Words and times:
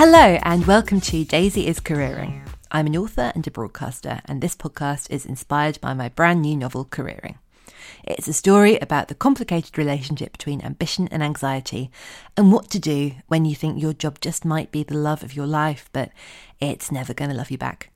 Hello, 0.00 0.38
and 0.44 0.64
welcome 0.64 1.00
to 1.00 1.24
Daisy 1.24 1.66
is 1.66 1.80
Careering. 1.80 2.46
I'm 2.70 2.86
an 2.86 2.96
author 2.96 3.32
and 3.34 3.44
a 3.44 3.50
broadcaster, 3.50 4.20
and 4.26 4.40
this 4.40 4.54
podcast 4.54 5.10
is 5.10 5.26
inspired 5.26 5.80
by 5.80 5.92
my 5.92 6.08
brand 6.08 6.40
new 6.40 6.56
novel, 6.56 6.84
Careering. 6.84 7.34
It's 8.04 8.28
a 8.28 8.32
story 8.32 8.78
about 8.78 9.08
the 9.08 9.16
complicated 9.16 9.76
relationship 9.76 10.30
between 10.30 10.60
ambition 10.60 11.08
and 11.08 11.20
anxiety, 11.20 11.90
and 12.36 12.52
what 12.52 12.70
to 12.70 12.78
do 12.78 13.10
when 13.26 13.44
you 13.44 13.56
think 13.56 13.82
your 13.82 13.92
job 13.92 14.20
just 14.20 14.44
might 14.44 14.70
be 14.70 14.84
the 14.84 14.96
love 14.96 15.24
of 15.24 15.34
your 15.34 15.48
life, 15.48 15.90
but 15.92 16.12
it's 16.60 16.92
never 16.92 17.12
going 17.12 17.32
to 17.32 17.36
love 17.36 17.50
you 17.50 17.58
back. 17.58 17.90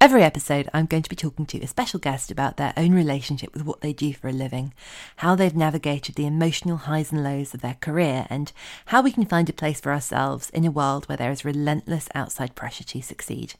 Every 0.00 0.24
episode, 0.24 0.68
I'm 0.74 0.86
going 0.86 1.04
to 1.04 1.08
be 1.08 1.16
talking 1.16 1.46
to 1.46 1.60
a 1.60 1.68
special 1.68 2.00
guest 2.00 2.30
about 2.30 2.56
their 2.56 2.74
own 2.76 2.92
relationship 2.92 3.54
with 3.54 3.64
what 3.64 3.80
they 3.80 3.92
do 3.92 4.12
for 4.12 4.28
a 4.28 4.32
living, 4.32 4.74
how 5.16 5.34
they've 5.34 5.54
navigated 5.54 6.16
the 6.16 6.26
emotional 6.26 6.76
highs 6.76 7.12
and 7.12 7.22
lows 7.22 7.54
of 7.54 7.60
their 7.60 7.78
career, 7.80 8.26
and 8.28 8.52
how 8.86 9.00
we 9.00 9.12
can 9.12 9.24
find 9.24 9.48
a 9.48 9.52
place 9.52 9.80
for 9.80 9.92
ourselves 9.92 10.50
in 10.50 10.64
a 10.64 10.70
world 10.70 11.06
where 11.06 11.16
there 11.16 11.30
is 11.30 11.44
relentless 11.44 12.08
outside 12.14 12.56
pressure 12.56 12.84
to 12.84 13.00
succeed. 13.02 13.54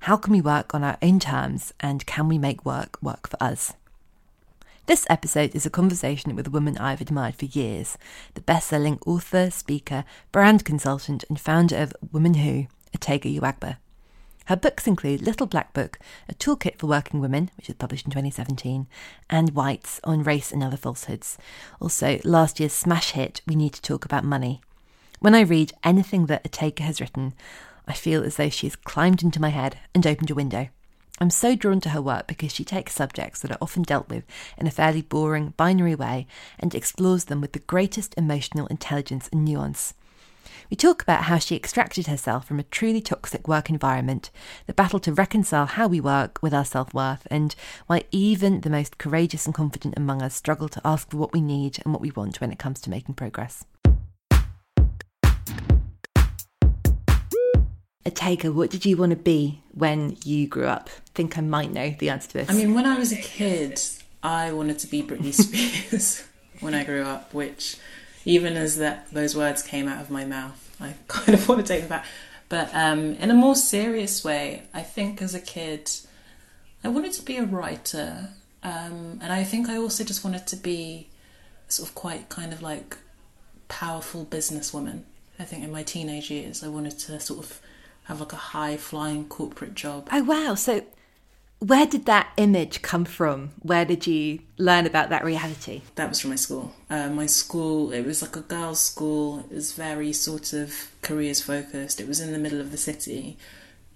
How 0.00 0.16
can 0.16 0.32
we 0.32 0.40
work 0.40 0.74
on 0.74 0.82
our 0.82 0.96
own 1.02 1.20
terms, 1.20 1.72
and 1.80 2.06
can 2.06 2.28
we 2.28 2.38
make 2.38 2.64
work 2.64 2.96
work 3.02 3.28
for 3.28 3.40
us? 3.40 3.74
This 4.86 5.06
episode 5.08 5.54
is 5.54 5.66
a 5.66 5.70
conversation 5.70 6.34
with 6.34 6.46
a 6.46 6.50
woman 6.50 6.78
I've 6.78 7.02
admired 7.02 7.36
for 7.36 7.44
years 7.44 7.98
the 8.32 8.40
best 8.40 8.68
selling 8.68 8.98
author, 9.06 9.50
speaker, 9.50 10.04
brand 10.32 10.64
consultant, 10.64 11.24
and 11.28 11.38
founder 11.38 11.76
of 11.76 11.94
Women 12.10 12.34
Who, 12.34 12.66
Otegha 12.96 13.38
Uwagba. 13.38 13.76
Her 14.46 14.56
books 14.56 14.86
include 14.86 15.22
Little 15.22 15.46
Black 15.46 15.72
Book, 15.72 15.98
a 16.28 16.34
toolkit 16.34 16.76
for 16.78 16.86
working 16.86 17.20
women, 17.20 17.50
which 17.56 17.68
was 17.68 17.76
published 17.76 18.04
in 18.04 18.10
2017, 18.10 18.86
and 19.30 19.54
Whites 19.54 20.00
on 20.04 20.22
Race 20.22 20.52
and 20.52 20.62
Other 20.62 20.76
Falsehoods. 20.76 21.38
Also, 21.80 22.20
last 22.24 22.60
year's 22.60 22.74
smash 22.74 23.12
hit, 23.12 23.40
We 23.46 23.56
Need 23.56 23.72
to 23.74 23.82
Talk 23.82 24.04
About 24.04 24.24
Money. 24.24 24.60
When 25.20 25.34
I 25.34 25.40
read 25.40 25.72
anything 25.82 26.26
that 26.26 26.44
Otegha 26.44 26.80
has 26.80 27.00
written, 27.00 27.32
I 27.88 27.94
feel 27.94 28.22
as 28.22 28.36
though 28.36 28.50
she 28.50 28.66
has 28.66 28.76
climbed 28.76 29.22
into 29.22 29.40
my 29.40 29.48
head 29.48 29.78
and 29.94 30.06
opened 30.06 30.30
a 30.30 30.34
window. 30.34 30.68
I'm 31.20 31.30
so 31.30 31.54
drawn 31.54 31.80
to 31.80 31.90
her 31.90 32.02
work 32.02 32.26
because 32.26 32.52
she 32.52 32.64
takes 32.64 32.92
subjects 32.92 33.40
that 33.40 33.50
are 33.50 33.58
often 33.62 33.82
dealt 33.82 34.08
with 34.08 34.24
in 34.58 34.66
a 34.66 34.70
fairly 34.70 35.00
boring, 35.00 35.54
binary 35.56 35.94
way 35.94 36.26
and 36.58 36.74
explores 36.74 37.26
them 37.26 37.40
with 37.40 37.52
the 37.52 37.60
greatest 37.60 38.14
emotional 38.18 38.66
intelligence 38.66 39.30
and 39.32 39.44
nuance. 39.44 39.94
We 40.70 40.76
talk 40.76 41.02
about 41.02 41.24
how 41.24 41.38
she 41.38 41.56
extracted 41.56 42.06
herself 42.06 42.46
from 42.46 42.58
a 42.58 42.64
truly 42.64 43.00
toxic 43.00 43.46
work 43.48 43.70
environment, 43.70 44.30
the 44.66 44.72
battle 44.72 45.00
to 45.00 45.12
reconcile 45.12 45.66
how 45.66 45.88
we 45.88 46.00
work 46.00 46.38
with 46.42 46.54
our 46.54 46.64
self 46.64 46.92
worth, 46.94 47.26
and 47.30 47.54
why 47.86 48.04
even 48.10 48.60
the 48.62 48.70
most 48.70 48.98
courageous 48.98 49.46
and 49.46 49.54
confident 49.54 49.94
among 49.96 50.22
us 50.22 50.34
struggle 50.34 50.68
to 50.68 50.80
ask 50.84 51.10
for 51.10 51.16
what 51.16 51.32
we 51.32 51.40
need 51.40 51.78
and 51.84 51.92
what 51.92 52.00
we 52.00 52.10
want 52.10 52.40
when 52.40 52.52
it 52.52 52.58
comes 52.58 52.80
to 52.82 52.90
making 52.90 53.14
progress. 53.14 53.64
Otegha, 58.06 58.52
what 58.52 58.70
did 58.70 58.84
you 58.84 58.96
want 58.96 59.10
to 59.10 59.16
be 59.16 59.62
when 59.72 60.16
you 60.24 60.46
grew 60.46 60.66
up? 60.66 60.90
I 60.92 61.10
think 61.14 61.38
I 61.38 61.40
might 61.40 61.72
know 61.72 61.94
the 61.98 62.10
answer 62.10 62.28
to 62.28 62.34
this. 62.34 62.50
I 62.50 62.52
mean, 62.52 62.74
when 62.74 62.84
I 62.84 62.98
was 62.98 63.12
a 63.12 63.16
kid, 63.16 63.80
I 64.22 64.52
wanted 64.52 64.78
to 64.80 64.86
be 64.86 65.02
Britney 65.02 65.32
Spears 65.32 66.26
when 66.60 66.74
I 66.74 66.84
grew 66.84 67.02
up, 67.02 67.32
which 67.32 67.78
even 68.24 68.56
as 68.56 68.78
that 68.78 69.10
those 69.12 69.36
words 69.36 69.62
came 69.62 69.88
out 69.88 70.00
of 70.00 70.10
my 70.10 70.24
mouth, 70.24 70.76
I 70.80 70.94
kind 71.08 71.34
of 71.34 71.48
want 71.48 71.60
to 71.60 71.66
take 71.66 71.80
them 71.80 71.88
back. 71.88 72.06
But 72.48 72.70
um, 72.74 73.14
in 73.14 73.30
a 73.30 73.34
more 73.34 73.54
serious 73.54 74.22
way, 74.22 74.62
I 74.72 74.82
think 74.82 75.22
as 75.22 75.34
a 75.34 75.40
kid, 75.40 75.90
I 76.82 76.88
wanted 76.88 77.12
to 77.14 77.22
be 77.22 77.36
a 77.36 77.44
writer, 77.44 78.30
um, 78.62 79.18
and 79.22 79.32
I 79.32 79.44
think 79.44 79.68
I 79.68 79.76
also 79.76 80.04
just 80.04 80.24
wanted 80.24 80.46
to 80.48 80.56
be 80.56 81.08
sort 81.68 81.88
of 81.88 81.94
quite 81.94 82.28
kind 82.28 82.52
of 82.52 82.62
like 82.62 82.98
powerful 83.68 84.26
businesswoman. 84.26 85.02
I 85.38 85.44
think 85.44 85.64
in 85.64 85.72
my 85.72 85.82
teenage 85.82 86.30
years, 86.30 86.62
I 86.62 86.68
wanted 86.68 86.98
to 87.00 87.18
sort 87.18 87.40
of 87.40 87.60
have 88.04 88.20
like 88.20 88.32
a 88.32 88.36
high 88.36 88.76
flying 88.76 89.26
corporate 89.26 89.74
job. 89.74 90.08
Oh 90.12 90.22
wow! 90.22 90.54
So 90.54 90.84
where 91.60 91.86
did 91.86 92.06
that 92.06 92.32
image 92.36 92.82
come 92.82 93.04
from? 93.04 93.52
Where 93.60 93.84
did 93.84 94.06
you 94.06 94.40
learn 94.58 94.86
about 94.86 95.10
that 95.10 95.24
reality? 95.24 95.82
That 95.94 96.08
was 96.08 96.20
from 96.20 96.30
my 96.30 96.36
school. 96.36 96.74
Uh, 96.90 97.08
my 97.08 97.26
school, 97.26 97.92
it 97.92 98.04
was 98.04 98.20
like 98.22 98.36
a 98.36 98.40
girls' 98.40 98.80
school. 98.80 99.40
It 99.50 99.54
was 99.54 99.72
very 99.72 100.12
sort 100.12 100.52
of 100.52 100.90
careers 101.02 101.40
focused. 101.40 102.00
It 102.00 102.08
was 102.08 102.20
in 102.20 102.32
the 102.32 102.38
middle 102.38 102.60
of 102.60 102.70
the 102.70 102.76
city. 102.76 103.38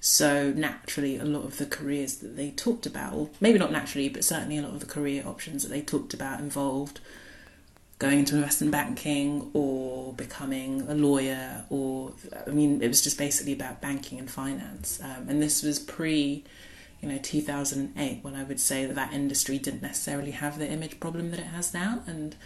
So 0.01 0.53
naturally, 0.53 1.19
a 1.19 1.25
lot 1.25 1.45
of 1.45 1.59
the 1.59 1.67
careers 1.67 2.17
that 2.17 2.37
they 2.37 2.53
talked 2.53 2.87
about, 2.87 3.15
or 3.15 3.31
maybe 3.41 3.59
not 3.59 3.73
naturally, 3.73 4.09
but 4.09 4.25
certainly 4.25 4.57
a 4.57 4.63
lot 4.63 4.73
of 4.73 4.81
the 4.81 4.87
career 4.87 5.25
options 5.27 5.63
that 5.63 5.71
they 5.71 5.83
talked 5.83 6.15
about 6.15 6.41
involved 6.41 7.01
going 7.99 8.21
into 8.21 8.37
investment 8.37 8.71
banking 8.71 9.51
or 9.55 10.13
becoming 10.13 10.83
a 10.83 10.95
lawyer, 10.95 11.65
or 11.69 12.13
I 12.47 12.51
mean, 12.51 12.81
it 12.81 12.89
was 12.89 13.03
just 13.03 13.19
basically 13.19 13.53
about 13.53 13.81
banking 13.81 14.19
and 14.19 14.31
finance. 14.31 15.01
Um, 15.03 15.29
and 15.29 15.43
this 15.43 15.63
was 15.63 15.79
pre 15.79 16.45
you 17.01 17.09
know 17.09 17.19
2008 17.19 18.19
when 18.23 18.35
I 18.35 18.45
would 18.45 18.61
say 18.61 18.85
that 18.87 18.95
that 18.95 19.13
industry 19.13 19.59
didn't 19.59 19.83
necessarily 19.83 20.33
have 20.33 20.59
the 20.59 20.69
image 20.69 21.01
problem 21.01 21.31
that 21.31 21.41
it 21.41 21.47
has 21.47 21.73
now. 21.73 22.03
And 22.07 22.37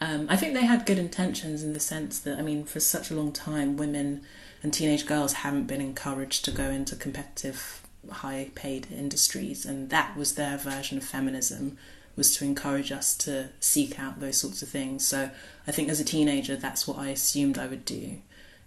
um, 0.00 0.26
I 0.28 0.36
think 0.36 0.54
they 0.54 0.66
had 0.66 0.86
good 0.86 0.98
intentions 0.98 1.62
in 1.62 1.72
the 1.72 1.80
sense 1.80 2.18
that 2.20 2.38
I 2.38 2.42
mean 2.42 2.64
for 2.64 2.80
such 2.80 3.10
a 3.10 3.14
long 3.14 3.32
time 3.32 3.76
women 3.76 4.22
and 4.62 4.72
teenage 4.72 5.06
girls 5.06 5.34
haven't 5.34 5.66
been 5.66 5.80
encouraged 5.80 6.44
to 6.44 6.50
go 6.50 6.70
into 6.70 6.96
competitive 6.96 7.82
high 8.10 8.50
paid 8.54 8.88
industries. 8.90 9.66
And 9.66 9.90
that 9.90 10.16
was 10.16 10.34
their 10.34 10.56
version 10.56 10.98
of 10.98 11.04
feminism 11.04 11.76
was 12.14 12.34
to 12.36 12.44
encourage 12.44 12.90
us 12.90 13.14
to 13.14 13.50
seek 13.60 13.98
out 14.00 14.20
those 14.20 14.38
sorts 14.38 14.62
of 14.62 14.68
things. 14.68 15.06
So 15.06 15.30
I 15.66 15.72
think 15.72 15.88
as 15.88 16.00
a 16.00 16.04
teenager 16.04 16.56
that's 16.56 16.86
what 16.88 16.98
I 16.98 17.08
assumed 17.08 17.58
I 17.58 17.66
would 17.66 17.84
do. 17.84 18.18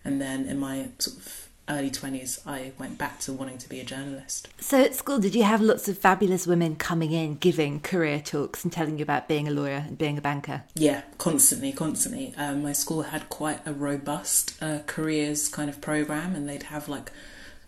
And 0.03 0.21
then 0.21 0.45
in 0.45 0.59
my 0.59 0.89
sort 0.99 1.17
of 1.17 1.48
early 1.69 1.91
20s, 1.91 2.39
I 2.45 2.71
went 2.77 2.97
back 2.97 3.19
to 3.21 3.33
wanting 3.33 3.57
to 3.59 3.69
be 3.69 3.79
a 3.79 3.83
journalist. 3.83 4.47
So 4.59 4.81
at 4.81 4.95
school, 4.95 5.19
did 5.19 5.35
you 5.35 5.43
have 5.43 5.61
lots 5.61 5.87
of 5.87 5.97
fabulous 5.97 6.47
women 6.47 6.75
coming 6.75 7.11
in, 7.11 7.35
giving 7.35 7.79
career 7.79 8.19
talks 8.19 8.63
and 8.63 8.73
telling 8.73 8.97
you 8.97 9.03
about 9.03 9.27
being 9.27 9.47
a 9.47 9.51
lawyer 9.51 9.83
and 9.87 9.97
being 9.97 10.17
a 10.17 10.21
banker? 10.21 10.63
Yeah, 10.75 11.03
constantly, 11.17 11.71
constantly. 11.71 12.33
Um, 12.37 12.63
my 12.63 12.73
school 12.73 13.03
had 13.03 13.29
quite 13.29 13.65
a 13.65 13.73
robust 13.73 14.61
uh, 14.61 14.79
careers 14.87 15.47
kind 15.47 15.69
of 15.69 15.81
program, 15.81 16.35
and 16.35 16.49
they'd 16.49 16.63
have 16.63 16.89
like 16.89 17.11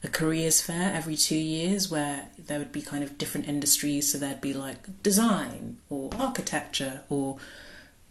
a 0.03 0.07
careers 0.07 0.61
fair 0.61 0.93
every 0.93 1.15
two 1.15 1.37
years 1.37 1.91
where 1.91 2.29
there 2.37 2.57
would 2.57 2.71
be 2.71 2.81
kind 2.81 3.03
of 3.03 3.17
different 3.17 3.47
industries. 3.47 4.11
So 4.11 4.17
there'd 4.17 4.41
be 4.41 4.53
like 4.53 5.03
design 5.03 5.77
or 5.89 6.09
architecture 6.17 7.01
or 7.09 7.37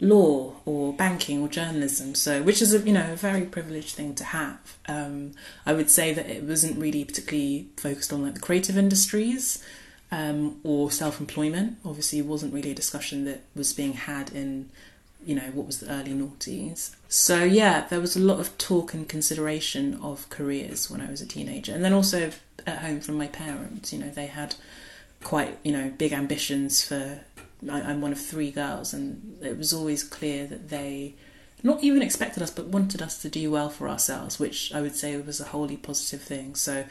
law 0.01 0.51
or 0.65 0.91
banking 0.93 1.43
or 1.43 1.47
journalism 1.47 2.15
so 2.15 2.41
which 2.41 2.59
is 2.59 2.73
a 2.73 2.79
you 2.79 2.91
know 2.91 3.13
a 3.13 3.15
very 3.15 3.43
privileged 3.43 3.95
thing 3.95 4.15
to 4.15 4.23
have. 4.23 4.77
Um, 4.87 5.33
i 5.65 5.73
would 5.73 5.91
say 5.91 6.11
that 6.11 6.27
it 6.27 6.43
wasn't 6.43 6.77
really 6.79 7.05
particularly 7.05 7.67
focused 7.77 8.11
on 8.11 8.23
like 8.23 8.33
the 8.33 8.39
creative 8.39 8.77
industries 8.77 9.63
um, 10.11 10.59
or 10.63 10.91
self-employment. 10.91 11.77
Obviously 11.85 12.19
it 12.19 12.25
wasn't 12.25 12.53
really 12.53 12.71
a 12.71 12.75
discussion 12.75 13.25
that 13.25 13.43
was 13.55 13.71
being 13.73 13.93
had 13.93 14.31
in 14.31 14.69
you 15.23 15.35
know 15.35 15.51
what 15.53 15.67
was 15.67 15.79
the 15.79 15.91
early 15.91 16.13
noughties. 16.13 16.95
So 17.07 17.43
yeah 17.43 17.85
there 17.87 18.01
was 18.01 18.15
a 18.15 18.19
lot 18.19 18.39
of 18.39 18.57
talk 18.57 18.95
and 18.95 19.07
consideration 19.07 19.99
of 20.01 20.27
careers 20.29 20.89
when 20.89 20.99
i 20.99 21.11
was 21.11 21.21
a 21.21 21.27
teenager 21.27 21.73
and 21.75 21.85
then 21.85 21.93
also 21.93 22.31
at 22.65 22.79
home 22.79 23.01
from 23.01 23.19
my 23.19 23.27
parents. 23.27 23.93
You 23.93 23.99
know 23.99 24.09
they 24.09 24.25
had 24.25 24.55
quite 25.23 25.59
you 25.63 25.71
know 25.71 25.93
big 25.95 26.11
ambitions 26.11 26.83
for 26.83 27.19
I, 27.69 27.81
I'm 27.81 28.01
one 28.01 28.11
of 28.11 28.19
three 28.19 28.51
girls, 28.51 28.93
and 28.93 29.37
it 29.41 29.57
was 29.57 29.73
always 29.73 30.03
clear 30.03 30.47
that 30.47 30.69
they 30.69 31.15
not 31.63 31.83
even 31.83 32.01
expected 32.01 32.41
us, 32.41 32.51
but 32.51 32.67
wanted 32.67 33.01
us 33.01 33.21
to 33.21 33.29
do 33.29 33.51
well 33.51 33.69
for 33.69 33.87
ourselves, 33.87 34.39
which 34.39 34.73
I 34.73 34.81
would 34.81 34.95
say 34.95 35.15
was 35.17 35.39
a 35.39 35.45
wholly 35.45 35.77
positive 35.77 36.21
thing. 36.21 36.55
So 36.55 36.85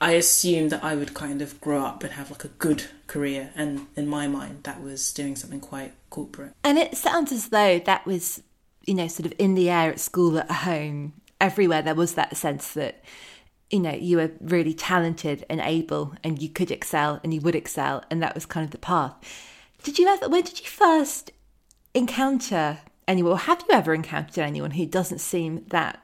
I 0.00 0.12
assumed 0.12 0.70
that 0.70 0.84
I 0.84 0.94
would 0.94 1.14
kind 1.14 1.42
of 1.42 1.60
grow 1.60 1.84
up 1.84 2.04
and 2.04 2.12
have 2.12 2.30
like 2.30 2.44
a 2.44 2.48
good 2.48 2.84
career, 3.06 3.50
and 3.56 3.86
in 3.96 4.06
my 4.06 4.28
mind, 4.28 4.64
that 4.64 4.82
was 4.82 5.12
doing 5.12 5.36
something 5.36 5.60
quite 5.60 5.94
corporate. 6.10 6.52
And 6.62 6.78
it 6.78 6.96
sounds 6.96 7.32
as 7.32 7.48
though 7.48 7.78
that 7.80 8.06
was, 8.06 8.42
you 8.86 8.94
know, 8.94 9.08
sort 9.08 9.26
of 9.26 9.34
in 9.38 9.54
the 9.54 9.70
air 9.70 9.90
at 9.90 10.00
school, 10.00 10.38
at 10.38 10.50
home, 10.50 11.14
everywhere. 11.40 11.82
There 11.82 11.94
was 11.94 12.14
that 12.14 12.36
sense 12.36 12.72
that 12.74 13.02
you 13.70 13.80
know, 13.80 13.92
you 13.92 14.18
were 14.18 14.30
really 14.40 14.74
talented 14.74 15.44
and 15.50 15.60
able 15.60 16.14
and 16.22 16.40
you 16.40 16.48
could 16.48 16.70
excel 16.70 17.18
and 17.24 17.34
you 17.34 17.40
would 17.40 17.56
excel 17.56 18.04
and 18.08 18.22
that 18.22 18.34
was 18.34 18.46
kind 18.46 18.64
of 18.64 18.70
the 18.70 18.78
path. 18.78 19.14
Did 19.84 19.98
you 19.98 20.08
ever, 20.08 20.30
when 20.30 20.42
did 20.42 20.60
you 20.60 20.66
first 20.66 21.30
encounter 21.92 22.78
anyone, 23.06 23.32
or 23.32 23.38
have 23.38 23.62
you 23.68 23.74
ever 23.76 23.92
encountered 23.92 24.38
anyone 24.38 24.72
who 24.72 24.86
doesn't 24.86 25.18
seem 25.18 25.66
that 25.68 26.02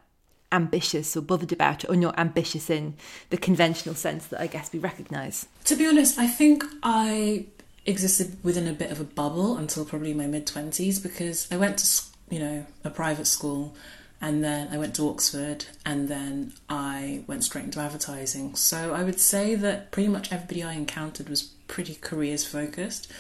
ambitious 0.53 1.17
or 1.17 1.23
bothered 1.23 1.51
about 1.51 1.83
it, 1.85 1.91
or 1.91 1.97
not 1.97 2.19
ambitious 2.19 2.69
in 2.69 2.95
the 3.31 3.39
conventional 3.39 3.95
sense 3.95 4.27
that 4.27 4.39
I 4.39 4.49
guess 4.49 4.71
we 4.71 4.79
recognise? 4.79 5.47
To 5.65 5.77
be 5.77 5.87
honest, 5.87 6.19
I 6.19 6.27
think 6.27 6.63
I 6.83 7.47
existed 7.87 8.37
within 8.43 8.69
a 8.69 8.75
bit 8.75 8.91
of 8.91 9.01
a 9.01 9.05
bubble 9.05 9.57
until 9.57 9.87
probably 9.87 10.13
my 10.13 10.27
mid 10.27 10.47
20s 10.47 11.03
because 11.03 11.51
I 11.51 11.57
went 11.57 11.79
to, 11.79 12.03
you 12.29 12.39
know, 12.39 12.67
a 12.85 12.91
private 12.91 13.27
school 13.27 13.75
and 14.21 14.45
then 14.45 14.69
I 14.71 14.77
went 14.77 14.95
to 14.97 15.09
Oxford 15.09 15.65
and 15.87 16.07
then 16.09 16.53
I 16.69 17.25
went 17.27 17.45
straight 17.45 17.65
into 17.65 17.81
advertising. 17.81 18.57
So 18.57 18.93
I 18.93 19.05
would 19.05 19.19
say 19.19 19.55
that 19.55 19.91
pretty 19.91 20.11
much 20.11 20.31
everybody 20.31 20.63
I 20.63 20.75
encountered 20.75 21.31
was 21.31 21.45
pretty 21.67 21.95
careers 21.95 22.47
focused. 22.47 23.11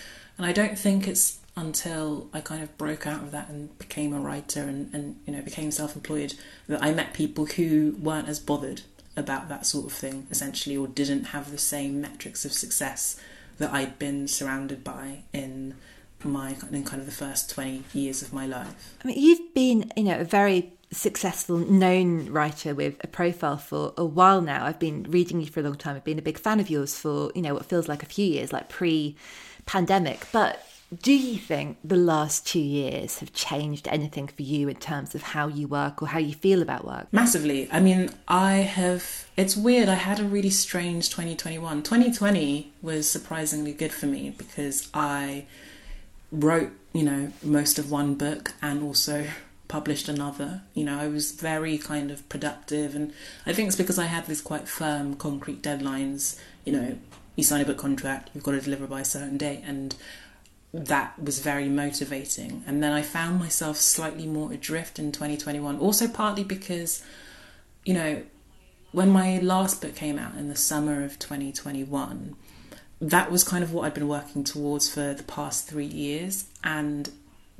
And 0.40 0.46
I 0.46 0.52
don't 0.52 0.78
think 0.78 1.06
it's 1.06 1.38
until 1.54 2.30
I 2.32 2.40
kind 2.40 2.62
of 2.62 2.78
broke 2.78 3.06
out 3.06 3.22
of 3.22 3.30
that 3.32 3.50
and 3.50 3.78
became 3.78 4.14
a 4.14 4.18
writer 4.18 4.62
and, 4.62 4.88
and 4.94 5.20
you 5.26 5.34
know 5.34 5.42
became 5.42 5.70
self-employed 5.70 6.32
that 6.66 6.82
I 6.82 6.94
met 6.94 7.12
people 7.12 7.44
who 7.44 7.94
weren't 8.00 8.26
as 8.26 8.40
bothered 8.40 8.80
about 9.18 9.50
that 9.50 9.66
sort 9.66 9.84
of 9.84 9.92
thing 9.92 10.26
essentially 10.30 10.78
or 10.78 10.88
didn't 10.88 11.24
have 11.24 11.50
the 11.50 11.58
same 11.58 12.00
metrics 12.00 12.46
of 12.46 12.54
success 12.54 13.20
that 13.58 13.70
I'd 13.70 13.98
been 13.98 14.26
surrounded 14.26 14.82
by 14.82 15.24
in 15.34 15.74
my 16.24 16.56
in 16.72 16.84
kind 16.84 17.00
of 17.00 17.06
the 17.06 17.12
first 17.12 17.50
20 17.50 17.84
years 17.92 18.22
of 18.22 18.32
my 18.32 18.46
life. 18.46 18.94
I 19.04 19.08
mean 19.08 19.22
you've 19.22 19.52
been 19.52 19.92
you 19.94 20.04
know 20.04 20.20
a 20.20 20.24
very 20.24 20.72
successful 20.92 21.58
known 21.58 22.30
writer 22.30 22.74
with 22.74 22.96
a 23.02 23.06
profile 23.06 23.56
for 23.56 23.94
a 23.96 24.04
while 24.04 24.40
now. 24.40 24.64
I've 24.64 24.78
been 24.78 25.04
reading 25.04 25.40
you 25.40 25.46
for 25.46 25.60
a 25.60 25.62
long 25.62 25.76
time. 25.76 25.96
I've 25.96 26.04
been 26.04 26.18
a 26.18 26.22
big 26.22 26.38
fan 26.38 26.60
of 26.60 26.68
yours 26.68 26.98
for 26.98 27.30
you 27.34 27.42
know 27.42 27.54
what 27.54 27.66
feels 27.66 27.88
like 27.88 28.02
a 28.02 28.06
few 28.06 28.26
years 28.26 28.52
like 28.52 28.68
pre 28.68 29.16
pandemic 29.66 30.26
but 30.32 30.66
do 31.02 31.12
you 31.12 31.38
think 31.38 31.78
the 31.84 31.96
last 31.96 32.44
two 32.46 32.58
years 32.60 33.20
have 33.20 33.32
changed 33.32 33.86
anything 33.86 34.26
for 34.26 34.42
you 34.42 34.68
in 34.68 34.74
terms 34.76 35.14
of 35.14 35.22
how 35.22 35.46
you 35.46 35.68
work 35.68 36.02
or 36.02 36.08
how 36.08 36.18
you 36.18 36.34
feel 36.34 36.62
about 36.62 36.84
work? 36.84 37.06
Massively. 37.12 37.68
I 37.70 37.78
mean, 37.78 38.10
I 38.26 38.54
have. 38.54 39.28
It's 39.36 39.56
weird. 39.56 39.88
I 39.88 39.94
had 39.94 40.18
a 40.18 40.24
really 40.24 40.50
strange 40.50 41.08
2021. 41.08 41.84
2020 41.84 42.72
was 42.82 43.08
surprisingly 43.08 43.72
good 43.72 43.92
for 43.92 44.06
me 44.06 44.34
because 44.36 44.90
I 44.92 45.46
wrote, 46.32 46.72
you 46.92 47.04
know, 47.04 47.32
most 47.40 47.78
of 47.78 47.88
one 47.88 48.16
book 48.16 48.54
and 48.60 48.82
also 48.82 49.28
published 49.70 50.08
another. 50.08 50.62
You 50.74 50.84
know, 50.84 50.98
I 50.98 51.06
was 51.08 51.32
very 51.32 51.78
kind 51.78 52.10
of 52.10 52.28
productive, 52.28 52.94
and 52.94 53.12
I 53.46 53.52
think 53.52 53.68
it's 53.68 53.76
because 53.76 53.98
I 53.98 54.04
had 54.04 54.26
these 54.26 54.42
quite 54.42 54.68
firm, 54.68 55.14
concrete 55.14 55.62
deadlines. 55.62 56.38
You 56.64 56.72
know, 56.72 56.98
you 57.36 57.44
sign 57.44 57.62
a 57.62 57.64
book 57.64 57.78
contract, 57.78 58.30
you've 58.34 58.44
got 58.44 58.52
to 58.52 58.60
deliver 58.60 58.86
by 58.86 59.00
a 59.00 59.04
certain 59.04 59.38
date, 59.38 59.62
and 59.64 59.94
that 60.74 61.18
was 61.22 61.38
very 61.38 61.68
motivating. 61.68 62.62
And 62.66 62.82
then 62.82 62.92
I 62.92 63.02
found 63.02 63.38
myself 63.38 63.76
slightly 63.76 64.26
more 64.26 64.52
adrift 64.52 64.98
in 64.98 65.12
2021, 65.12 65.78
also 65.78 66.08
partly 66.08 66.44
because, 66.44 67.02
you 67.84 67.94
know, 67.94 68.22
when 68.92 69.08
my 69.08 69.38
last 69.38 69.80
book 69.80 69.94
came 69.94 70.18
out 70.18 70.34
in 70.34 70.48
the 70.48 70.56
summer 70.56 71.04
of 71.04 71.18
2021, 71.18 72.34
that 73.00 73.30
was 73.30 73.44
kind 73.44 73.64
of 73.64 73.72
what 73.72 73.86
I'd 73.86 73.94
been 73.94 74.08
working 74.08 74.44
towards 74.44 74.92
for 74.92 75.14
the 75.14 75.22
past 75.22 75.68
three 75.68 75.86
years. 75.86 76.46
And 76.62 77.10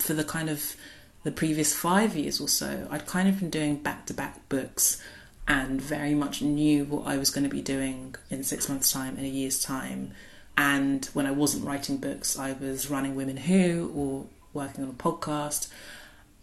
for 0.01 0.15
the 0.15 0.25
kind 0.25 0.49
of 0.51 0.75
the 1.22 1.32
previous 1.32 1.75
five 1.75 2.17
years 2.17 2.40
or 2.40 2.49
so, 2.49 2.87
I'd 2.90 3.06
kind 3.06 3.28
of 3.28 3.40
been 3.40 3.50
doing 3.50 3.76
back 3.76 4.06
to 4.06 4.14
back 4.14 4.49
books 4.49 5.02
and 5.46 5.81
very 5.81 6.14
much 6.14 6.43
knew 6.43 6.84
what 6.84 7.06
I 7.06 7.17
was 7.17 7.31
going 7.31 7.44
to 7.44 7.50
be 7.50 7.62
doing 7.62 8.14
in 8.31 8.44
six 8.44 8.69
months' 8.69 8.93
time, 8.93 9.19
in 9.19 9.25
a 9.25 9.28
year's 9.28 9.61
time 9.62 10.12
and 10.61 11.06
when 11.14 11.26
I 11.26 11.31
wasn't 11.31 11.64
writing 11.64 11.96
books, 11.96 12.38
I 12.38 12.52
was 12.52 12.90
running 12.90 13.14
Women 13.14 13.38
Who 13.38 13.90
or 13.94 14.26
working 14.52 14.84
on 14.84 14.90
a 14.90 14.93
podcast. 14.93 15.69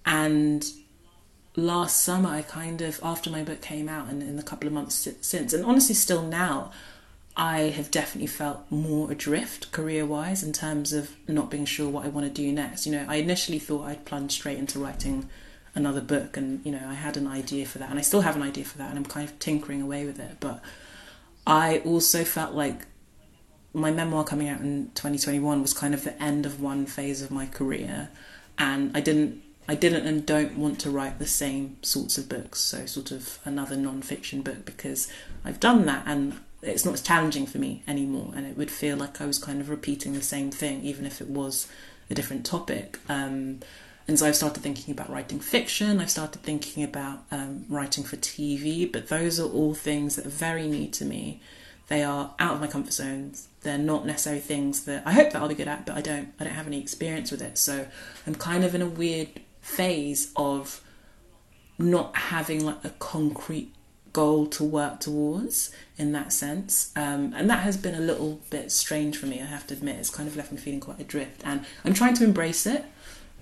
And 0.08 0.66
last 1.56 2.04
summer, 2.04 2.30
I 2.30 2.42
kind 2.42 2.82
of, 2.82 3.00
after 3.04 3.30
my 3.30 3.44
book 3.44 3.62
came 3.62 3.88
out 3.88 4.10
and 4.10 4.24
in 4.24 4.36
the 4.36 4.42
couple 4.42 4.66
of 4.66 4.74
months 4.74 5.08
since, 5.22 5.54
and 5.54 5.64
honestly, 5.64 5.94
still 5.94 6.24
now, 6.24 6.72
I 7.40 7.70
have 7.70 7.92
definitely 7.92 8.28
felt 8.28 8.66
more 8.72 9.12
adrift 9.12 9.72
career 9.72 10.08
wise 10.08 10.42
in 10.42 10.54
terms 10.54 10.92
of 10.92 11.12
not 11.28 11.52
being 11.52 11.66
sure 11.66 11.88
what 11.88 12.04
I 12.04 12.10
want 12.10 12.26
to 12.26 12.34
do 12.34 12.52
next. 12.52 12.88
You 12.88 12.94
know, 12.94 13.06
I 13.08 13.18
initially 13.18 13.60
thought 13.60 13.86
I'd 13.86 14.06
plunge 14.06 14.32
straight 14.32 14.58
into 14.58 14.80
writing 14.80 15.30
another 15.76 16.02
book, 16.02 16.36
and 16.36 16.66
you 16.66 16.72
know, 16.72 16.82
I 16.88 16.96
had 16.96 17.16
an 17.16 17.28
idea 17.28 17.68
for 17.68 17.78
that, 17.78 17.92
and 17.92 18.00
I 18.00 18.02
still 18.02 18.22
have 18.22 18.36
an 18.36 18.42
idea 18.42 18.66
for 18.66 18.80
that, 18.80 18.90
and 18.90 18.98
I'm 18.98 19.06
kind 19.06 19.30
of 19.30 19.38
tinkering 19.38 19.84
away 19.84 20.04
with 20.04 20.20
it. 20.20 20.38
But 20.40 20.64
I 21.46 21.78
also 21.86 22.24
felt 22.24 22.56
like 22.56 22.88
my 23.72 23.92
memoir 23.92 24.24
coming 24.24 24.50
out 24.50 24.62
in 24.62 24.90
2021 24.96 25.62
was 25.62 25.74
kind 25.74 25.94
of 25.94 26.04
the 26.04 26.22
end 26.22 26.48
of 26.48 26.60
one 26.60 26.88
phase 26.88 27.22
of 27.22 27.30
my 27.30 27.46
career, 27.46 28.10
and 28.58 28.98
I 28.98 29.00
didn't 29.00 29.44
I 29.70 29.76
didn't 29.76 30.08
and 30.08 30.26
don't 30.26 30.58
want 30.58 30.80
to 30.80 30.90
write 30.90 31.20
the 31.20 31.28
same 31.28 31.78
sorts 31.84 32.18
of 32.18 32.28
books, 32.28 32.62
so 32.62 32.88
sort 32.88 33.12
of 33.12 33.38
another 33.46 33.76
non-fiction 33.76 34.42
book 34.42 34.66
because 34.66 35.08
I've 35.46 35.60
done 35.60 35.86
that 35.86 36.04
and 36.08 36.40
it's 36.62 36.86
not 36.86 36.96
as 36.96 37.02
challenging 37.02 37.46
for 37.46 37.58
me 37.58 37.84
anymore, 37.88 38.34
and 38.36 38.46
it 38.46 38.58
would 38.58 38.72
feel 38.72 38.98
like 38.98 39.22
I 39.22 39.26
was 39.26 39.38
kind 39.40 39.62
of 39.62 39.70
repeating 39.70 40.14
the 40.14 40.22
same 40.22 40.52
thing, 40.52 40.84
even 40.84 41.06
if 41.06 41.22
it 41.22 41.30
was 41.30 41.68
a 42.10 42.16
different 42.16 42.46
topic. 42.46 43.00
Um, 43.08 43.60
and 44.08 44.18
so 44.18 44.26
I've 44.26 44.36
started 44.36 44.62
thinking 44.64 44.94
about 44.94 45.10
writing 45.10 45.40
fiction. 45.40 46.00
I've 46.00 46.10
started 46.10 46.42
thinking 46.42 46.84
about 46.84 47.24
um, 47.30 47.66
writing 47.70 48.04
for 48.04 48.16
TV, 48.16 48.90
but 48.90 49.10
those 49.10 49.40
are 49.40 49.48
all 49.48 49.74
things 49.74 50.16
that 50.16 50.26
are 50.26 50.30
very 50.30 50.68
new 50.68 50.88
to 50.88 51.06
me. 51.06 51.42
They 51.90 52.04
are 52.04 52.34
out 52.40 52.56
of 52.56 52.62
my 52.62 52.68
comfort 52.68 52.94
zones 52.94 53.48
they're 53.68 53.78
not 53.78 54.06
necessarily 54.06 54.42
things 54.42 54.86
that 54.86 55.04
I 55.06 55.12
hope 55.12 55.32
that 55.32 55.42
I'll 55.42 55.50
be 55.50 55.56
good 55.56 55.68
at, 55.68 55.86
but 55.86 55.98
I 55.98 56.02
don't 56.02 56.34
I 56.40 56.46
don't 56.46 56.54
have 56.54 56.68
any 56.68 56.80
experience 56.80 57.32
with 57.32 57.42
it. 57.42 57.58
So 57.58 57.86
I'm 58.26 58.36
kind 58.36 58.64
of 58.64 58.74
in 58.74 58.82
a 58.82 58.88
weird 58.88 59.28
phase 59.60 60.32
of 60.38 60.82
not 61.78 62.16
having 62.16 62.66
like 62.66 62.84
a 62.86 62.92
concrete 62.92 63.74
goal 64.18 64.48
to 64.48 64.64
work 64.64 65.00
towards 65.00 65.72
in 65.98 66.12
that 66.12 66.34
sense. 66.34 66.92
Um, 66.96 67.34
and 67.38 67.48
that 67.52 67.60
has 67.60 67.78
been 67.78 67.94
a 67.94 68.00
little 68.12 68.40
bit 68.50 68.72
strange 68.72 69.16
for 69.18 69.28
me, 69.28 69.40
I 69.42 69.46
have 69.46 69.68
to 69.68 69.76
admit. 69.76 69.98
It's 69.98 70.10
kind 70.10 70.28
of 70.28 70.36
left 70.36 70.52
me 70.52 70.58
feeling 70.58 70.80
quite 70.80 71.00
adrift. 71.00 71.42
And 71.46 71.66
I'm 71.86 71.94
trying 71.94 72.16
to 72.16 72.24
embrace 72.24 72.66
it 72.66 72.84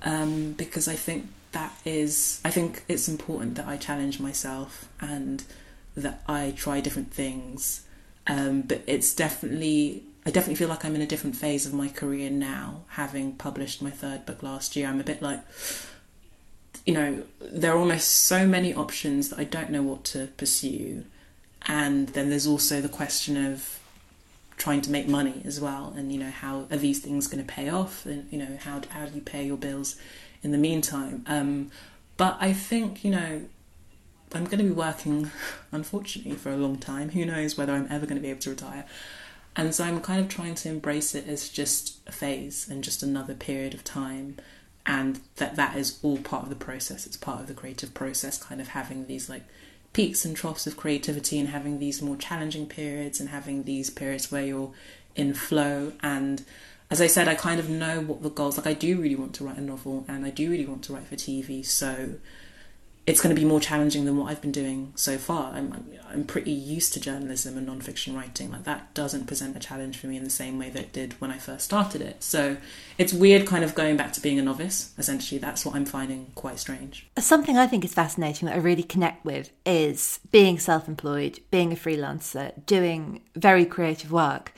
um, 0.02 0.52
because 0.54 0.88
I 0.90 0.96
think 0.96 1.28
that 1.54 1.72
is, 1.86 2.42
I 2.44 2.52
think 2.52 2.84
it's 2.90 3.08
important 3.08 3.56
that 3.56 3.68
I 3.68 3.78
challenge 3.78 4.20
myself 4.20 4.90
and 5.00 5.44
that 5.96 6.22
I 6.28 6.54
try 6.58 6.82
different 6.82 7.12
things. 7.14 7.86
Um, 8.28 8.64
but 8.64 8.82
it's 8.86 9.14
definitely 9.16 10.04
I 10.28 10.32
definitely 10.32 10.56
feel 10.56 10.70
like 10.70 10.84
I'm 10.84 10.96
in 10.96 11.02
a 11.02 11.08
different 11.14 11.36
phase 11.36 11.68
of 11.68 11.74
my 11.74 11.88
career 11.88 12.32
now, 12.32 12.82
having 12.90 13.34
published 13.34 13.80
my 13.84 13.92
third 13.92 14.26
book 14.26 14.42
last 14.42 14.76
year. 14.76 14.88
I'm 14.88 15.00
a 15.00 15.04
bit 15.04 15.22
like, 15.22 15.42
you 16.86 16.94
know, 16.94 17.24
there 17.40 17.74
are 17.74 17.78
almost 17.78 18.08
so 18.08 18.48
many 18.48 18.74
options 18.74 19.30
that 19.30 19.40
I 19.40 19.44
don't 19.44 19.72
know 19.72 19.82
what 19.82 20.04
to 20.06 20.28
pursue. 20.38 21.06
And 21.68 22.10
then 22.10 22.30
there's 22.30 22.46
also 22.46 22.80
the 22.80 22.90
question 22.90 23.44
of 23.44 23.80
trying 24.58 24.82
to 24.82 24.92
make 24.92 25.08
money 25.08 25.42
as 25.46 25.60
well. 25.60 25.94
And, 25.98 26.12
you 26.12 26.20
know, 26.20 26.30
how 26.30 26.68
are 26.70 26.78
these 26.78 27.00
things 27.00 27.28
going 27.28 27.44
to 27.44 27.52
pay 27.52 27.70
off? 27.70 28.06
And, 28.06 28.32
you 28.32 28.38
know, 28.38 28.58
how, 28.62 28.82
how 28.90 29.08
do 29.08 29.16
you 29.16 29.22
pay 29.22 29.46
your 29.46 29.58
bills 29.58 29.96
in 30.44 30.52
the 30.52 30.58
meantime? 30.58 31.24
Um, 31.28 31.72
but 32.18 32.38
I 32.40 32.54
think, 32.54 33.04
you 33.04 33.12
know, 33.12 33.42
I'm 34.34 34.46
going 34.46 34.60
to 34.60 34.64
be 34.64 34.72
working, 34.72 35.32
unfortunately, 35.72 36.36
for 36.36 36.52
a 36.52 36.58
long 36.58 36.78
time. 36.78 37.10
Who 37.10 37.26
knows 37.26 37.58
whether 37.58 37.74
I'm 37.74 37.88
ever 37.90 38.06
going 38.06 38.18
to 38.18 38.22
be 38.22 38.30
able 38.30 38.42
to 38.42 38.52
retire. 38.52 38.86
And 39.56 39.74
so 39.74 39.86
I'm 39.86 40.02
kind 40.02 40.20
of 40.20 40.30
trying 40.30 40.56
to 40.56 40.70
embrace 40.70 41.16
it 41.16 41.28
as 41.28 41.50
just 41.50 42.00
a 42.06 42.12
phase 42.12 42.68
and 42.70 42.84
just 42.84 43.02
another 43.02 43.34
period 43.34 43.74
of 43.74 43.84
time 43.84 44.38
and 44.86 45.20
that 45.38 45.56
that 45.56 45.76
is 45.76 46.00
all 46.04 46.18
part 46.18 46.44
of 46.44 46.50
the 46.50 46.56
process. 46.56 47.06
It's 47.06 47.18
part 47.18 47.42
of 47.42 47.48
the 47.48 47.54
creative 47.54 47.94
process 47.94 48.42
kind 48.42 48.62
of 48.62 48.70
having 48.70 49.08
these 49.08 49.30
like 49.30 49.44
peaks 49.94 50.26
and 50.26 50.36
troughs 50.36 50.68
of 50.68 50.78
creativity 50.78 51.40
and 51.40 51.50
having 51.50 51.80
these 51.80 52.02
more 52.02 52.18
challenging 52.18 52.68
periods 52.68 53.20
and 53.20 53.30
having 53.30 53.64
these 53.64 53.90
periods 53.90 54.32
where 54.32 54.46
you're 54.46 54.72
in 55.16 55.34
flow 55.34 55.94
and 56.02 56.44
as 56.92 57.02
I 57.02 57.08
said, 57.08 57.28
I 57.28 57.36
kind 57.36 57.60
of 57.60 57.70
know 57.70 58.02
what 58.02 58.22
the 58.22 58.30
goals 58.30 58.58
like 58.58 58.68
I 58.68 58.74
do 58.74 59.02
really 59.02 59.16
want 59.16 59.34
to 59.36 59.44
write 59.44 59.58
a 59.58 59.62
novel 59.62 60.06
and 60.08 60.26
I 60.26 60.30
do 60.30 60.52
really 60.52 60.68
want 60.68 60.84
to 60.84 60.94
write 60.94 61.08
for 61.08 61.16
TV. 61.16 61.66
So 61.66 62.16
it's 63.08 63.22
going 63.22 63.34
to 63.34 63.40
be 63.40 63.46
more 63.46 63.60
challenging 63.60 64.06
than 64.06 64.18
what 64.18 64.32
I've 64.32 64.42
been 64.42 64.52
doing 64.52 64.92
so 64.96 65.18
far. 65.18 65.54
I'm 65.54 65.86
I'm 66.10 66.24
pretty 66.24 66.52
used 66.52 66.94
to 66.94 67.00
journalism 67.00 67.58
and 67.58 67.68
nonfiction 67.68 68.16
writing. 68.16 68.52
Like 68.52 68.64
that 68.64 68.94
doesn't 68.94 69.26
present 69.26 69.56
a 69.56 69.60
challenge 69.60 69.98
for 69.98 70.08
me 70.08 70.18
in 70.18 70.24
the 70.24 70.30
same 70.30 70.58
way 70.58 70.70
that 70.70 70.82
it 70.82 70.94
did 70.94 71.14
when 71.20 71.30
I 71.30 71.38
first 71.38 71.66
started 71.66 72.02
it. 72.02 72.24
So 72.24 72.58
it's 72.98 73.14
weird, 73.14 73.46
kind 73.46 73.64
of 73.64 73.76
going 73.76 73.98
back 73.98 74.14
to 74.14 74.22
being 74.22 74.40
a 74.40 74.42
novice. 74.42 74.94
Essentially, 74.98 75.40
that's 75.40 75.66
what 75.66 75.76
I'm 75.76 75.86
finding 75.86 76.32
quite 76.34 76.58
strange. 76.58 77.08
Something 77.20 77.58
I 77.58 77.68
think 77.68 77.84
is 77.84 77.94
fascinating 77.94 78.48
that 78.48 78.56
I 78.56 78.60
really 78.60 78.84
connect 78.84 79.26
with 79.26 79.52
is 79.66 80.20
being 80.32 80.58
self-employed, 80.58 81.42
being 81.52 81.74
a 81.74 81.76
freelancer, 81.76 82.54
doing 82.66 83.22
very 83.36 83.66
creative 83.66 84.12
work, 84.12 84.54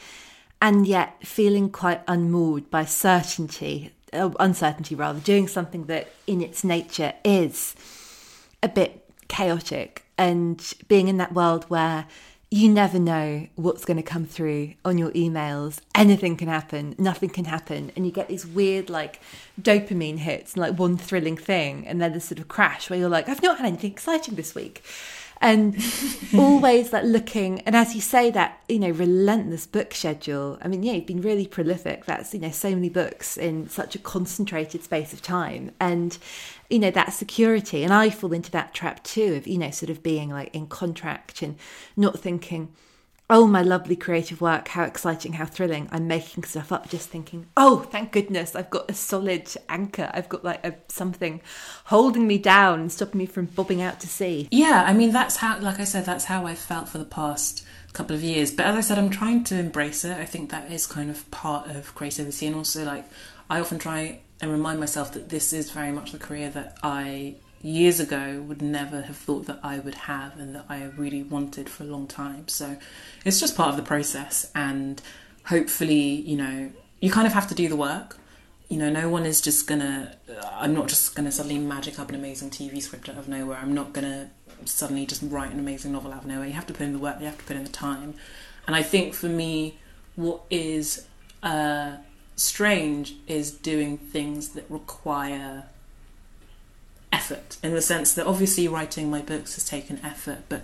and 0.62 0.88
yet 0.88 1.26
feeling 1.26 1.70
quite 1.70 2.02
unmoored 2.08 2.70
by 2.70 2.86
certainty, 2.86 3.94
uh, 4.14 4.30
uncertainty 4.40 4.96
rather, 4.96 5.20
doing 5.20 5.48
something 5.48 5.86
that 5.86 6.14
in 6.28 6.42
its 6.42 6.64
nature 6.64 7.14
is 7.26 7.76
a 8.64 8.70
bit 8.70 9.10
chaotic 9.28 10.06
and 10.18 10.74
being 10.88 11.08
in 11.08 11.18
that 11.18 11.34
world 11.34 11.66
where 11.66 12.08
you 12.50 12.70
never 12.70 12.98
know 12.98 13.46
what's 13.56 13.84
going 13.84 13.98
to 13.98 14.04
come 14.04 14.26
through 14.26 14.74
on 14.86 14.98
your 14.98 15.12
emails. 15.12 15.80
Anything 15.94 16.38
can 16.38 16.48
happen, 16.48 16.96
nothing 16.98 17.30
can 17.30 17.46
happen. 17.46 17.92
And 17.96 18.06
you 18.06 18.12
get 18.12 18.30
these 18.30 18.48
weird, 18.48 18.90
like, 18.90 19.20
dopamine 19.62 20.20
hits 20.20 20.54
and 20.54 20.62
like 20.62 20.80
one 20.80 20.98
thrilling 20.98 21.36
thing. 21.36 21.86
And 21.86 22.02
then 22.02 22.14
this 22.14 22.26
sort 22.26 22.40
of 22.40 22.48
crash 22.48 22.90
where 22.90 22.98
you're 22.98 23.10
like, 23.10 23.28
I've 23.28 23.44
not 23.44 23.58
had 23.58 23.66
anything 23.66 23.92
exciting 23.92 24.36
this 24.36 24.56
week. 24.56 24.82
And 25.42 25.76
always 26.38 26.94
like 26.94 27.04
looking, 27.04 27.60
and 27.62 27.76
as 27.76 27.94
you 27.94 28.02
say, 28.02 28.32
that, 28.32 28.62
you 28.70 28.80
know, 28.80 28.92
relentless 28.92 29.68
book 29.68 29.94
schedule. 29.94 30.58
I 30.62 30.70
mean, 30.70 30.84
yeah, 30.84 30.94
you've 30.94 31.06
been 31.06 31.22
really 31.22 31.48
prolific. 31.48 32.06
That's, 32.06 32.34
you 32.34 32.40
know, 32.40 32.50
so 32.52 32.72
many 32.72 32.90
books 32.90 33.38
in 33.38 33.68
such 33.68 33.94
a 33.94 34.00
concentrated 34.00 34.84
space 34.86 35.12
of 35.12 35.22
time. 35.22 35.72
And, 35.82 36.18
you 36.70 36.80
know, 36.80 36.92
that 36.92 37.14
security. 37.14 37.84
And 37.84 37.94
I 37.94 38.10
fall 38.10 38.34
into 38.34 38.52
that 38.52 38.74
trap 38.74 39.04
too 39.04 39.36
of, 39.36 39.48
you 39.48 39.58
know, 39.58 39.72
sort 39.72 39.90
of 39.90 40.04
being 40.04 40.30
like 40.30 40.54
in 40.56 40.68
contract 40.68 41.42
and 41.42 41.56
not 41.96 42.20
thinking, 42.20 42.74
oh, 43.30 43.46
my 43.46 43.62
lovely 43.62 43.96
creative 43.96 44.40
work, 44.40 44.70
how 44.70 44.84
exciting, 44.84 45.34
how 45.34 45.46
thrilling. 45.46 45.90
I'm 45.92 46.08
making 46.08 46.46
stuff 46.46 46.72
up 46.72 46.90
just 46.90 47.10
thinking, 47.10 47.46
oh, 47.58 47.80
thank 47.80 48.14
goodness, 48.14 48.56
I've 48.56 48.70
got 48.70 48.90
a 48.90 48.94
solid 48.94 49.52
anchor. 49.68 50.10
I've 50.14 50.30
got 50.30 50.46
like 50.46 50.66
a, 50.66 50.76
something 50.88 51.42
holding 51.86 52.26
me 52.26 52.38
down 52.38 52.80
and 52.80 52.92
stopping 52.92 53.18
me 53.18 53.26
from 53.26 53.46
bobbing 53.46 53.82
out 53.82 54.00
to 54.02 54.08
sea. 54.08 54.48
Yeah, 54.52 54.86
I 54.88 54.94
mean, 54.94 55.12
that's 55.12 55.38
how, 55.38 55.60
like 55.60 55.80
I 55.80 55.84
said, 55.84 56.06
that's 56.06 56.26
how 56.26 56.46
I 56.46 56.56
felt 56.56 56.88
for 56.88 57.00
the 57.00 57.06
past 57.06 57.66
couple 57.92 58.16
of 58.16 58.24
years. 58.24 58.52
But 58.52 58.68
as 58.68 58.76
I 58.76 58.82
said, 58.82 58.98
I'm 58.98 59.10
trying 59.10 59.44
to 59.46 59.60
embrace 59.60 60.06
it. 60.06 60.18
I 60.18 60.26
think 60.26 60.50
that 60.52 60.72
is 60.72 60.88
kind 60.88 61.10
of 61.10 61.30
part 61.32 61.68
of 61.68 61.94
creativity. 61.96 62.48
And 62.48 62.56
also, 62.56 62.86
like, 62.86 63.06
I 63.50 63.60
often 63.60 63.80
try 63.80 64.22
and 64.42 64.52
remind 64.52 64.80
myself 64.80 65.14
that 65.14 65.30
this 65.30 65.54
is 65.54 65.72
very 65.72 65.92
much 65.92 66.12
the 66.12 66.20
career 66.20 66.50
that 66.52 66.78
I 66.84 67.36
years 67.62 68.00
ago 68.00 68.44
would 68.48 68.62
never 68.62 69.02
have 69.02 69.18
thought 69.18 69.46
that 69.48 69.60
I 69.64 69.80
would 69.80 69.96
have 69.96 70.40
and 70.40 70.56
that 70.56 70.66
I 70.70 70.84
really 70.96 71.24
wanted 71.24 71.70
for 71.70 71.84
a 71.84 71.88
long 71.88 72.08
time. 72.08 72.48
So 72.48 72.78
it's 73.26 73.40
just 73.40 73.58
part 73.58 73.70
of 73.70 73.78
the 73.78 73.84
process 73.84 74.52
and 74.54 75.02
hopefully, 75.46 76.22
you 76.22 76.38
know, 76.38 76.72
you 77.00 77.12
kind 77.12 77.28
of 77.28 77.34
have 77.34 77.48
to 77.48 77.56
do 77.56 77.68
the 77.68 77.76
work. 77.76 78.18
You 78.70 78.78
know, 78.78 78.90
no 78.90 79.10
one 79.10 79.26
is 79.26 79.42
just 79.42 79.66
gonna, 79.66 80.18
I'm 80.52 80.74
not 80.74 80.88
just 80.88 81.16
gonna 81.16 81.32
suddenly 81.32 81.58
magic 81.58 82.00
up 82.00 82.10
an 82.10 82.16
amazing 82.16 82.52
TV 82.52 82.82
script 82.82 83.10
out 83.10 83.18
of 83.18 83.28
nowhere. 83.28 83.58
I'm 83.58 83.74
not 83.74 83.94
gonna 83.94 84.30
suddenly 84.66 85.06
just 85.06 85.24
write 85.24 85.52
an 85.52 85.60
amazing 85.60 85.94
novel 85.94 86.14
out 86.14 86.22
of 86.22 86.28
nowhere. 86.28 86.48
You 86.48 86.54
have 86.54 86.68
to 86.68 86.74
put 86.74 86.84
in 86.84 86.94
the 86.94 87.00
work, 87.00 87.20
you 87.20 87.26
have 87.26 87.38
to 87.38 87.46
put 87.46 87.56
in 87.56 87.64
the 87.64 87.70
time. 87.70 88.14
And 88.68 88.76
I 88.76 88.84
think 88.84 89.14
for 89.14 89.28
me, 89.28 89.80
what 90.16 90.42
is 90.50 91.06
uh, 91.44 91.98
strange 92.38 93.16
is 93.28 93.52
doing 93.52 93.98
things 93.98 94.50
that 94.50 94.66
require 94.70 95.66
effort 97.12 97.58
in 97.62 97.74
the 97.74 97.82
sense 97.82 98.14
that 98.14 98.26
obviously 98.26 98.68
writing 98.68 99.10
my 99.10 99.22
books 99.22 99.56
has 99.56 99.66
taken 99.66 100.00
effort 100.04 100.40
but 100.50 100.62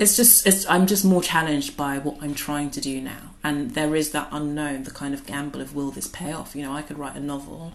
it's 0.00 0.16
just 0.16 0.46
it's 0.46 0.66
i'm 0.68 0.86
just 0.86 1.04
more 1.04 1.22
challenged 1.22 1.76
by 1.76 1.98
what 1.98 2.16
i'm 2.22 2.34
trying 2.34 2.70
to 2.70 2.80
do 2.80 3.00
now. 3.00 3.34
And 3.44 3.74
there 3.74 3.94
is 3.94 4.10
that 4.12 4.28
unknown 4.32 4.84
the 4.84 4.90
kind 4.90 5.12
of 5.12 5.26
gamble 5.26 5.60
of 5.60 5.74
will 5.74 5.90
this 5.90 6.08
pay 6.08 6.32
off? 6.32 6.56
You 6.56 6.62
know 6.62 6.72
i 6.72 6.82
could 6.82 6.98
write 6.98 7.14
a 7.14 7.20
novel 7.20 7.74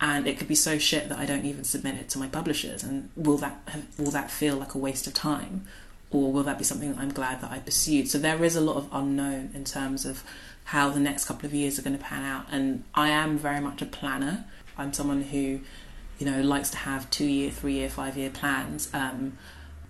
and 0.00 0.26
it 0.26 0.38
could 0.38 0.48
be 0.48 0.54
so 0.54 0.78
shit 0.78 1.10
that 1.10 1.18
i 1.18 1.26
don't 1.26 1.44
even 1.44 1.64
submit 1.64 1.96
it 1.96 2.08
to 2.10 2.18
my 2.18 2.28
publishers. 2.28 2.82
And 2.82 3.10
will 3.14 3.36
that 3.38 3.68
will 3.98 4.10
that 4.10 4.30
feel 4.30 4.56
like 4.56 4.74
a 4.74 4.78
waste 4.78 5.06
of 5.06 5.12
time? 5.12 5.66
Or 6.10 6.32
will 6.32 6.44
that 6.44 6.56
be 6.56 6.64
something 6.64 6.94
that 6.94 6.98
i'm 6.98 7.12
glad 7.12 7.42
that 7.42 7.50
i 7.50 7.58
pursued? 7.58 8.08
So 8.08 8.18
there 8.18 8.42
is 8.42 8.56
a 8.56 8.62
lot 8.62 8.76
of 8.76 8.88
unknown 8.90 9.50
in 9.52 9.64
terms 9.64 10.06
of 10.06 10.24
how 10.66 10.90
the 10.90 11.00
next 11.00 11.24
couple 11.24 11.46
of 11.46 11.54
years 11.54 11.78
are 11.78 11.82
going 11.82 11.96
to 11.96 12.02
pan 12.02 12.24
out 12.24 12.46
and 12.50 12.84
i 12.94 13.08
am 13.08 13.38
very 13.38 13.60
much 13.60 13.80
a 13.82 13.86
planner 13.86 14.44
i'm 14.76 14.92
someone 14.92 15.22
who 15.22 15.60
you 16.18 16.26
know, 16.26 16.40
likes 16.40 16.70
to 16.70 16.76
have 16.78 17.10
two 17.10 17.26
year, 17.26 17.50
three 17.50 17.74
year, 17.74 17.88
five 17.88 18.16
year 18.16 18.30
plans. 18.30 18.88
Um, 18.94 19.36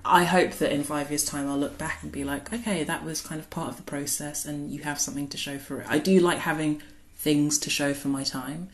I 0.04 0.24
hope 0.24 0.52
that 0.52 0.72
in 0.72 0.84
five 0.84 1.10
years' 1.10 1.24
time 1.24 1.48
I'll 1.48 1.58
look 1.58 1.78
back 1.78 2.02
and 2.02 2.10
be 2.12 2.24
like, 2.24 2.52
okay, 2.52 2.84
that 2.84 3.04
was 3.04 3.20
kind 3.20 3.40
of 3.40 3.50
part 3.50 3.70
of 3.70 3.76
the 3.76 3.82
process 3.82 4.44
and 4.44 4.70
you 4.70 4.82
have 4.82 5.00
something 5.00 5.28
to 5.28 5.36
show 5.36 5.58
for 5.58 5.80
it. 5.80 5.86
I 5.88 5.98
do 5.98 6.18
like 6.20 6.38
having 6.38 6.82
things 7.16 7.58
to 7.60 7.70
show 7.70 7.94
for 7.94 8.08
my 8.08 8.22
time, 8.22 8.68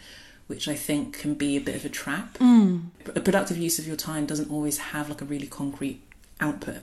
which 0.47 0.69
I 0.69 0.75
think 0.75 1.19
can 1.19 1.35
be 1.35 1.57
a 1.57 1.61
bit 1.61 1.75
of 1.75 1.85
a 1.85 1.89
trap. 1.89 2.39
Mm. 2.39 2.87
A 3.15 3.21
productive 3.21 3.57
use 3.57 3.79
of 3.79 3.87
your 3.87 3.97
time 3.97 4.27
doesn't 4.27 4.51
always 4.51 4.79
have 4.79 5.09
like 5.09 5.23
a 5.23 5.27
really 5.27 5.47
concrete 5.47 6.03
output. 6.41 6.83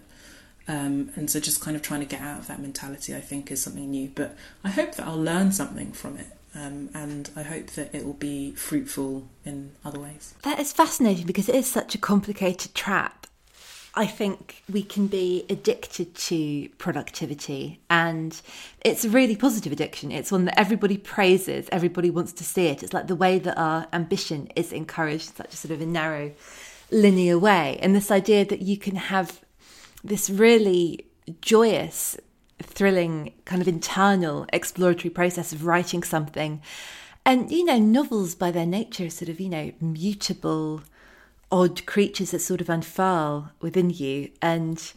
Um, 0.69 1.09
and 1.15 1.29
so 1.31 1.39
just 1.39 1.61
kind 1.61 1.75
of 1.75 1.81
trying 1.81 2.01
to 2.01 2.05
get 2.05 2.21
out 2.21 2.37
of 2.37 2.47
that 2.47 2.61
mentality, 2.61 3.15
I 3.15 3.21
think, 3.21 3.51
is 3.51 3.61
something 3.61 3.89
new. 3.89 4.11
But 4.13 4.37
I 4.63 4.69
hope 4.69 4.93
that 4.95 5.07
I'll 5.07 5.21
learn 5.21 5.51
something 5.51 5.91
from 5.91 6.17
it. 6.17 6.27
Um, 6.53 6.89
and 6.93 7.29
I 7.35 7.41
hope 7.41 7.67
that 7.71 7.93
it 7.93 8.05
will 8.05 8.13
be 8.13 8.51
fruitful 8.51 9.27
in 9.43 9.71
other 9.83 9.99
ways. 9.99 10.35
That 10.43 10.59
is 10.59 10.71
fascinating 10.71 11.25
because 11.25 11.49
it 11.49 11.55
is 11.55 11.67
such 11.67 11.95
a 11.95 11.97
complicated 11.97 12.75
trap. 12.75 13.25
I 13.95 14.05
think 14.05 14.61
we 14.71 14.83
can 14.83 15.07
be 15.07 15.45
addicted 15.49 16.13
to 16.15 16.69
productivity, 16.77 17.79
and 17.89 18.39
it's 18.81 19.03
a 19.03 19.09
really 19.09 19.35
positive 19.35 19.73
addiction. 19.73 20.11
It's 20.11 20.31
one 20.31 20.45
that 20.45 20.59
everybody 20.59 20.97
praises, 20.97 21.67
everybody 21.71 22.11
wants 22.11 22.31
to 22.33 22.43
see 22.43 22.67
it. 22.67 22.83
It's 22.83 22.93
like 22.93 23.07
the 23.07 23.15
way 23.15 23.39
that 23.39 23.57
our 23.57 23.87
ambition 23.91 24.49
is 24.55 24.71
encouraged 24.71 25.35
such 25.35 25.53
a 25.53 25.57
sort 25.57 25.71
of 25.71 25.81
a 25.81 25.87
narrow, 25.87 26.31
linear 26.91 27.39
way. 27.39 27.79
And 27.81 27.95
this 27.95 28.11
idea 28.11 28.45
that 28.45 28.61
you 28.61 28.77
can 28.77 28.95
have 28.95 29.41
this 30.03 30.29
really 30.29 31.05
joyous 31.41 32.17
thrilling 32.61 33.33
kind 33.45 33.61
of 33.61 33.67
internal 33.67 34.45
exploratory 34.51 35.09
process 35.09 35.53
of 35.53 35.65
writing 35.65 36.03
something. 36.03 36.61
And, 37.25 37.51
you 37.51 37.65
know, 37.65 37.77
novels 37.77 38.35
by 38.35 38.51
their 38.51 38.65
nature 38.65 39.05
are 39.05 39.09
sort 39.09 39.29
of, 39.29 39.39
you 39.39 39.49
know, 39.49 39.71
mutable, 39.79 40.81
odd 41.51 41.85
creatures 41.85 42.31
that 42.31 42.39
sort 42.39 42.61
of 42.61 42.69
unfurl 42.69 43.51
within 43.61 43.89
you. 43.89 44.31
And 44.41 44.91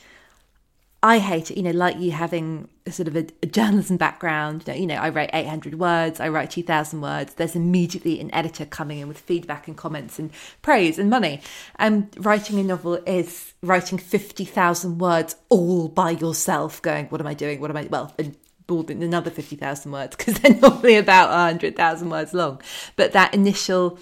I 1.04 1.18
hate 1.18 1.50
it, 1.50 1.56
you 1.56 1.64
know, 1.64 1.72
like 1.72 1.98
you 1.98 2.12
having 2.12 2.68
a 2.86 2.92
sort 2.92 3.08
of 3.08 3.16
a, 3.16 3.26
a 3.42 3.46
journalism 3.46 3.96
background. 3.96 4.62
You 4.66 4.72
know, 4.72 4.78
you 4.80 4.86
know, 4.86 4.94
I 4.96 5.08
write 5.08 5.30
800 5.32 5.78
words, 5.78 6.20
I 6.20 6.28
write 6.28 6.50
2,000 6.50 7.00
words. 7.00 7.34
There's 7.34 7.56
immediately 7.56 8.20
an 8.20 8.32
editor 8.32 8.64
coming 8.64 9.00
in 9.00 9.08
with 9.08 9.18
feedback 9.18 9.66
and 9.66 9.76
comments 9.76 10.20
and 10.20 10.30
praise 10.62 10.98
and 11.00 11.10
money. 11.10 11.40
And 11.76 12.14
writing 12.18 12.58
a 12.60 12.62
novel 12.62 12.94
is 13.04 13.54
writing 13.62 13.98
50,000 13.98 14.98
words 14.98 15.34
all 15.48 15.88
by 15.88 16.10
yourself, 16.10 16.80
going, 16.82 17.06
what 17.06 17.20
am 17.20 17.26
I 17.26 17.34
doing? 17.34 17.60
What 17.60 17.70
am 17.70 17.76
I, 17.76 17.88
well, 17.90 18.14
and 18.18 18.36
than 18.66 19.02
another 19.02 19.30
50,000 19.30 19.92
words 19.92 20.16
because 20.16 20.38
they're 20.38 20.54
normally 20.62 20.96
about 20.96 21.28
100,000 21.28 22.08
words 22.08 22.32
long. 22.32 22.62
But 22.96 23.12
that 23.12 23.34
initial, 23.34 23.98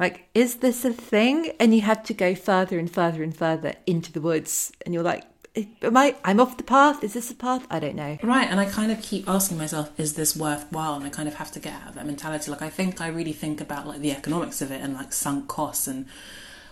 like, 0.00 0.28
is 0.34 0.56
this 0.56 0.84
a 0.84 0.92
thing? 0.92 1.52
And 1.60 1.72
you 1.72 1.82
have 1.82 2.02
to 2.04 2.14
go 2.14 2.34
further 2.34 2.80
and 2.80 2.90
further 2.90 3.22
and 3.22 3.36
further 3.36 3.74
into 3.86 4.10
the 4.10 4.20
woods. 4.20 4.72
And 4.84 4.92
you're 4.92 5.04
like, 5.04 5.24
am 5.82 5.96
I 5.96 6.16
I'm 6.24 6.40
off 6.40 6.56
the 6.56 6.62
path? 6.62 7.02
Is 7.02 7.14
this 7.14 7.30
a 7.30 7.34
path? 7.34 7.66
I 7.70 7.80
don't 7.80 7.94
know. 7.94 8.18
Right, 8.22 8.48
and 8.48 8.60
I 8.60 8.66
kind 8.66 8.92
of 8.92 9.02
keep 9.02 9.28
asking 9.28 9.58
myself, 9.58 9.90
is 9.98 10.14
this 10.14 10.36
worthwhile? 10.36 10.94
And 10.94 11.04
I 11.04 11.10
kind 11.10 11.28
of 11.28 11.34
have 11.36 11.50
to 11.52 11.60
get 11.60 11.72
out 11.74 11.90
of 11.90 11.94
that 11.94 12.06
mentality. 12.06 12.50
Like 12.50 12.62
I 12.62 12.70
think 12.70 13.00
I 13.00 13.08
really 13.08 13.32
think 13.32 13.60
about 13.60 13.86
like 13.86 14.00
the 14.00 14.12
economics 14.12 14.60
of 14.62 14.70
it 14.70 14.80
and 14.80 14.94
like 14.94 15.12
sunk 15.12 15.48
costs 15.48 15.86
and 15.86 16.06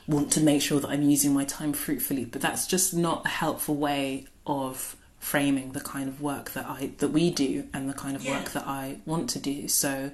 want 0.07 0.31
to 0.33 0.41
make 0.41 0.63
sure 0.63 0.81
that 0.81 0.89
I'm 0.89 1.03
using 1.03 1.33
my 1.33 1.45
time 1.45 1.73
fruitfully. 1.73 2.25
But 2.25 2.41
that's 2.41 2.67
just 2.67 2.95
not 2.95 3.25
a 3.27 3.29
helpful 3.29 3.75
way 3.75 4.27
of 4.47 4.97
framing 5.19 5.73
the 5.73 5.81
kind 5.81 6.09
of 6.09 6.21
work 6.21 6.53
that 6.53 6.67
I 6.67 6.93
that 6.99 7.09
we 7.09 7.31
do 7.31 7.67
and 7.73 7.89
the 7.89 7.95
kind 7.95 8.15
of 8.15 8.25
yeah. 8.25 8.39
work 8.39 8.51
that 8.53 8.67
I 8.67 8.99
want 9.07 9.31
to 9.31 9.39
do. 9.39 9.69
So, 9.69 10.11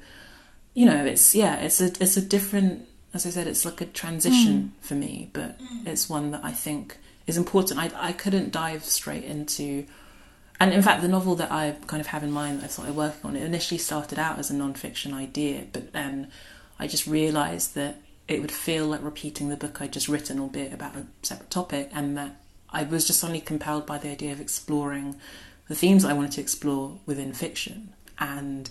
you 0.75 0.87
know, 0.87 1.05
it's 1.05 1.35
yeah, 1.35 1.57
it's 1.57 1.81
a 1.81 1.87
it's 2.01 2.17
a 2.17 2.23
different 2.23 2.89
as 3.15 3.27
I 3.27 3.31
said, 3.31 3.47
it's 3.47 3.65
like 3.65 3.81
a 3.81 3.87
transition 3.87 4.73
mm. 4.75 4.85
for 4.85 4.95
me, 4.95 5.31
but 5.33 5.59
mm. 5.61 5.87
it's 5.87 6.09
one 6.09 6.31
that 6.31 6.45
I 6.45 6.53
think 6.53 6.97
is 7.27 7.37
important. 7.37 7.81
I, 7.81 7.91
I 7.95 8.13
couldn't 8.13 8.53
dive 8.53 8.85
straight 8.85 9.25
into, 9.25 9.87
and 10.61 10.73
in 10.73 10.83
fact, 10.83 11.03
the 11.03 11.09
novel 11.09 11.35
that 11.37 11.51
I 11.51 11.77
kind 11.87 12.01
of 12.01 12.09
have 12.09 12.23
in 12.23 12.31
mind 12.31 12.61
that 12.61 12.65
I 12.65 12.69
started 12.69 12.97
working 12.97 13.31
on, 13.31 13.37
it 13.37 13.43
initially 13.43 13.79
started 13.79 14.19
out 14.19 14.39
as 14.39 14.51
a 14.51 14.55
non-fiction 14.55 15.15
idea, 15.15 15.67
but 15.73 15.93
then 15.93 16.31
I 16.79 16.87
just 16.87 17.07
realised 17.07 17.75
that 17.75 17.97
it 18.29 18.41
would 18.41 18.53
feel 18.53 18.87
like 18.87 19.03
repeating 19.03 19.49
the 19.49 19.57
book 19.57 19.81
I'd 19.81 19.93
just 19.93 20.09
written, 20.09 20.41
albeit 20.41 20.73
about 20.73 20.97
a 20.97 21.07
separate 21.23 21.51
topic, 21.51 21.91
and 21.93 22.17
that 22.17 22.37
I 22.71 22.85
was 22.85 23.07
just 23.07 23.21
suddenly 23.21 23.41
compelled 23.41 23.87
by 23.87 23.99
the 23.99 24.09
idea 24.09 24.33
of 24.33 24.41
exploring 24.41 25.17
the 25.69 25.75
themes 25.75 26.05
I 26.05 26.13
wanted 26.13 26.33
to 26.33 26.41
explore 26.41 26.99
within 27.07 27.33
fiction. 27.33 27.93
And 28.19 28.71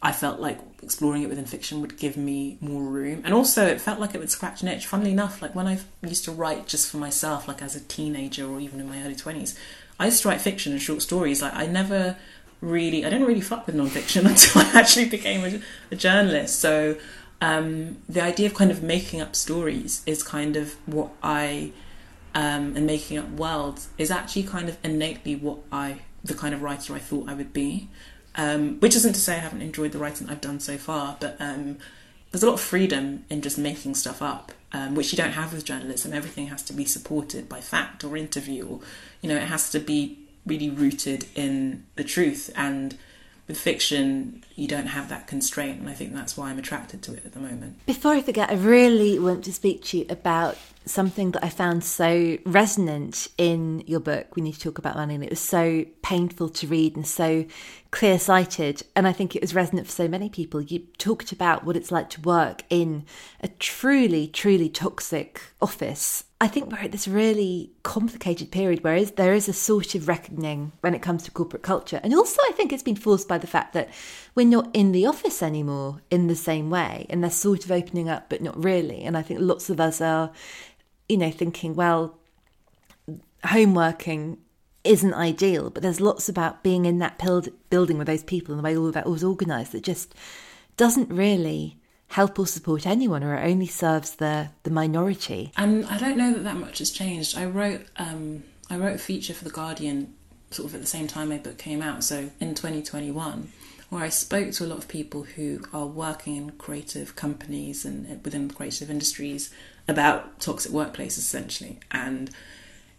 I 0.00 0.12
felt 0.12 0.38
like 0.38 0.60
exploring 0.82 1.22
it 1.22 1.28
within 1.28 1.44
fiction 1.44 1.80
would 1.80 1.98
give 1.98 2.16
me 2.16 2.56
more 2.60 2.82
room. 2.82 3.22
And 3.24 3.34
also, 3.34 3.66
it 3.66 3.80
felt 3.80 3.98
like 3.98 4.14
it 4.14 4.18
would 4.18 4.30
scratch 4.30 4.62
an 4.62 4.68
itch. 4.68 4.86
Funnily 4.86 5.10
enough, 5.10 5.42
like 5.42 5.54
when 5.54 5.66
I 5.66 5.80
used 6.02 6.24
to 6.24 6.32
write 6.32 6.66
just 6.66 6.90
for 6.90 6.98
myself, 6.98 7.48
like 7.48 7.62
as 7.62 7.74
a 7.74 7.80
teenager 7.80 8.48
or 8.48 8.60
even 8.60 8.78
in 8.78 8.88
my 8.88 9.02
early 9.02 9.16
20s, 9.16 9.58
I 9.98 10.06
used 10.06 10.22
to 10.22 10.28
write 10.28 10.40
fiction 10.40 10.72
and 10.72 10.80
short 10.80 11.02
stories. 11.02 11.42
Like, 11.42 11.54
I 11.54 11.66
never 11.66 12.16
really, 12.60 13.04
I 13.04 13.10
didn't 13.10 13.26
really 13.26 13.40
fuck 13.40 13.66
with 13.66 13.74
nonfiction 13.74 14.24
until 14.28 14.62
I 14.62 14.80
actually 14.80 15.08
became 15.08 15.44
a, 15.44 15.60
a 15.90 15.96
journalist. 15.96 16.60
So, 16.60 16.96
um, 17.40 17.98
the 18.08 18.20
idea 18.20 18.46
of 18.46 18.54
kind 18.54 18.70
of 18.70 18.82
making 18.82 19.20
up 19.20 19.34
stories 19.34 20.02
is 20.06 20.22
kind 20.22 20.56
of 20.56 20.74
what 20.86 21.10
I, 21.22 21.72
um, 22.34 22.76
and 22.76 22.86
making 22.86 23.18
up 23.18 23.28
worlds 23.30 23.88
is 23.98 24.10
actually 24.10 24.44
kind 24.44 24.68
of 24.68 24.76
innately 24.84 25.34
what 25.34 25.58
I, 25.72 26.00
the 26.22 26.34
kind 26.34 26.54
of 26.54 26.62
writer 26.62 26.94
I 26.94 26.98
thought 26.98 27.28
I 27.28 27.34
would 27.34 27.52
be. 27.52 27.88
Um, 28.38 28.78
which 28.78 28.94
isn't 28.94 29.14
to 29.14 29.20
say 29.20 29.34
I 29.34 29.40
haven't 29.40 29.62
enjoyed 29.62 29.90
the 29.92 29.98
writing 29.98 30.30
I've 30.30 30.40
done 30.40 30.60
so 30.60 30.78
far, 30.78 31.16
but 31.18 31.36
um, 31.40 31.76
there's 32.30 32.44
a 32.44 32.46
lot 32.46 32.54
of 32.54 32.60
freedom 32.60 33.24
in 33.28 33.42
just 33.42 33.58
making 33.58 33.96
stuff 33.96 34.22
up, 34.22 34.52
um, 34.72 34.94
which 34.94 35.12
you 35.12 35.16
don't 35.16 35.32
have 35.32 35.52
with 35.52 35.64
journalism. 35.64 36.12
Everything 36.12 36.46
has 36.46 36.62
to 36.64 36.72
be 36.72 36.84
supported 36.84 37.48
by 37.48 37.60
fact 37.60 38.04
or 38.04 38.16
interview, 38.16 38.64
or 38.64 38.80
you 39.20 39.28
know, 39.28 39.36
it 39.36 39.48
has 39.48 39.70
to 39.70 39.80
be 39.80 40.20
really 40.46 40.70
rooted 40.70 41.26
in 41.34 41.84
the 41.96 42.04
truth 42.04 42.50
and 42.54 42.96
with 43.48 43.58
fiction, 43.58 44.44
you 44.58 44.66
don't 44.66 44.86
have 44.86 45.08
that 45.08 45.28
constraint, 45.28 45.78
and 45.78 45.88
I 45.88 45.92
think 45.92 46.12
that's 46.12 46.36
why 46.36 46.50
I'm 46.50 46.58
attracted 46.58 47.00
to 47.04 47.14
it 47.14 47.24
at 47.24 47.32
the 47.32 47.38
moment. 47.38 47.86
Before 47.86 48.12
I 48.12 48.20
forget, 48.20 48.50
I 48.50 48.54
really 48.54 49.16
want 49.16 49.44
to 49.44 49.52
speak 49.52 49.84
to 49.84 49.98
you 49.98 50.06
about 50.10 50.58
something 50.84 51.30
that 51.30 51.44
I 51.44 51.48
found 51.48 51.84
so 51.84 52.38
resonant 52.44 53.28
in 53.38 53.84
your 53.86 54.00
book. 54.00 54.34
We 54.34 54.42
need 54.42 54.54
to 54.54 54.60
talk 54.60 54.78
about 54.78 54.96
money, 54.96 55.14
and 55.14 55.22
it 55.22 55.30
was 55.30 55.38
so 55.38 55.84
painful 56.02 56.48
to 56.48 56.66
read 56.66 56.96
and 56.96 57.06
so 57.06 57.46
clear 57.92 58.18
sighted. 58.18 58.82
And 58.96 59.06
I 59.06 59.12
think 59.12 59.36
it 59.36 59.42
was 59.42 59.54
resonant 59.54 59.86
for 59.86 59.92
so 59.92 60.08
many 60.08 60.28
people. 60.28 60.60
You 60.60 60.80
talked 60.98 61.30
about 61.30 61.64
what 61.64 61.76
it's 61.76 61.92
like 61.92 62.10
to 62.10 62.20
work 62.22 62.64
in 62.68 63.04
a 63.40 63.46
truly, 63.46 64.26
truly 64.26 64.68
toxic 64.68 65.40
office 65.62 66.24
I 66.40 66.46
think 66.46 66.70
we're 66.70 66.78
at 66.78 66.92
this 66.92 67.08
really 67.08 67.72
complicated 67.82 68.52
period 68.52 68.84
where 68.84 69.04
there 69.04 69.34
is 69.34 69.48
a 69.48 69.52
sort 69.52 69.96
of 69.96 70.06
reckoning 70.06 70.70
when 70.82 70.94
it 70.94 71.02
comes 71.02 71.24
to 71.24 71.32
corporate 71.32 71.64
culture. 71.64 71.98
And 72.04 72.14
also, 72.14 72.40
I 72.48 72.52
think 72.52 72.72
it's 72.72 72.82
been 72.82 72.94
forced 72.94 73.26
by 73.26 73.38
the 73.38 73.48
fact 73.48 73.72
that 73.72 73.90
we're 74.36 74.46
not 74.50 74.68
in 74.74 74.92
the 74.92 75.06
office 75.06 75.42
anymore 75.42 76.00
in 76.10 76.26
the 76.26 76.36
same 76.36 76.70
way. 76.70 77.06
And 77.10 77.22
they're 77.22 77.30
sort 77.30 77.64
of 77.64 77.72
opening 77.72 78.08
up, 78.08 78.28
but 78.28 78.42
not 78.42 78.62
really. 78.62 79.02
And 79.02 79.16
I 79.16 79.22
think 79.22 79.40
lots 79.40 79.70
of 79.70 79.80
us 79.80 80.00
are, 80.00 80.30
you 81.08 81.16
know, 81.16 81.30
thinking, 81.30 81.74
well, 81.74 82.18
home 83.44 83.74
working 83.74 84.38
isn't 84.84 85.14
ideal, 85.14 85.70
but 85.70 85.82
there's 85.82 86.00
lots 86.00 86.28
about 86.28 86.62
being 86.62 86.86
in 86.86 86.98
that 86.98 87.18
building 87.70 87.98
with 87.98 88.06
those 88.06 88.22
people 88.22 88.54
and 88.54 88.60
the 88.60 88.64
way 88.64 88.76
all 88.76 88.86
of 88.86 88.94
that 88.94 89.08
was 89.08 89.24
organised 89.24 89.72
that 89.72 89.82
just 89.82 90.14
doesn't 90.76 91.10
really 91.10 91.76
help 92.08 92.38
or 92.38 92.46
support 92.46 92.86
anyone 92.86 93.22
or 93.22 93.34
it 93.34 93.50
only 93.50 93.66
serves 93.66 94.12
the 94.16 94.48
the 94.62 94.70
minority 94.70 95.52
and 95.56 95.84
i 95.86 95.98
don't 95.98 96.16
know 96.16 96.32
that 96.32 96.42
that 96.42 96.56
much 96.56 96.78
has 96.78 96.90
changed 96.90 97.36
i 97.36 97.44
wrote 97.44 97.82
um, 97.96 98.42
i 98.70 98.76
wrote 98.76 98.94
a 98.94 98.98
feature 98.98 99.34
for 99.34 99.44
the 99.44 99.50
guardian 99.50 100.14
sort 100.50 100.66
of 100.66 100.74
at 100.74 100.80
the 100.80 100.86
same 100.86 101.06
time 101.06 101.28
my 101.28 101.36
book 101.36 101.58
came 101.58 101.82
out 101.82 102.02
so 102.02 102.30
in 102.40 102.54
2021 102.54 103.52
where 103.88 104.02
i 104.02 104.08
spoke 104.08 104.50
to 104.52 104.64
a 104.64 104.66
lot 104.66 104.78
of 104.78 104.88
people 104.88 105.22
who 105.22 105.60
are 105.72 105.86
working 105.86 106.36
in 106.36 106.50
creative 106.52 107.16
companies 107.16 107.84
and 107.84 108.10
uh, 108.10 108.14
within 108.24 108.50
creative 108.50 108.90
industries 108.90 109.52
about 109.86 110.40
toxic 110.40 110.72
workplaces 110.72 111.18
essentially 111.18 111.78
and 111.90 112.30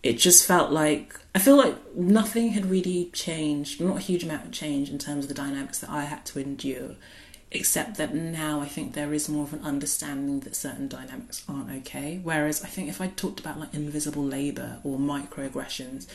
it 0.01 0.17
just 0.17 0.45
felt 0.45 0.71
like 0.71 1.19
I 1.35 1.39
feel 1.39 1.57
like 1.57 1.75
nothing 1.93 2.51
had 2.51 2.67
really 2.67 3.09
changed, 3.11 3.81
not 3.81 3.97
a 3.97 3.99
huge 3.99 4.23
amount 4.23 4.45
of 4.45 4.51
change 4.51 4.89
in 4.89 4.97
terms 4.97 5.25
of 5.25 5.27
the 5.27 5.33
dynamics 5.33 5.79
that 5.79 5.89
I 5.89 6.05
had 6.05 6.25
to 6.27 6.39
endure 6.39 6.95
except 7.51 7.97
that 7.97 8.13
now 8.13 8.61
I 8.61 8.67
think 8.67 8.93
there 8.93 9.13
is 9.13 9.27
more 9.27 9.43
of 9.43 9.53
an 9.53 9.61
understanding 9.63 10.41
that 10.41 10.55
certain 10.55 10.87
dynamics 10.87 11.43
aren't 11.49 11.71
okay. 11.79 12.19
Whereas 12.21 12.63
I 12.63 12.67
think 12.67 12.89
if 12.89 13.01
I 13.01 13.07
talked 13.07 13.39
about 13.39 13.59
like 13.59 13.73
invisible 13.73 14.23
labour 14.23 14.79
or 14.83 14.97
microaggressions 14.97 16.05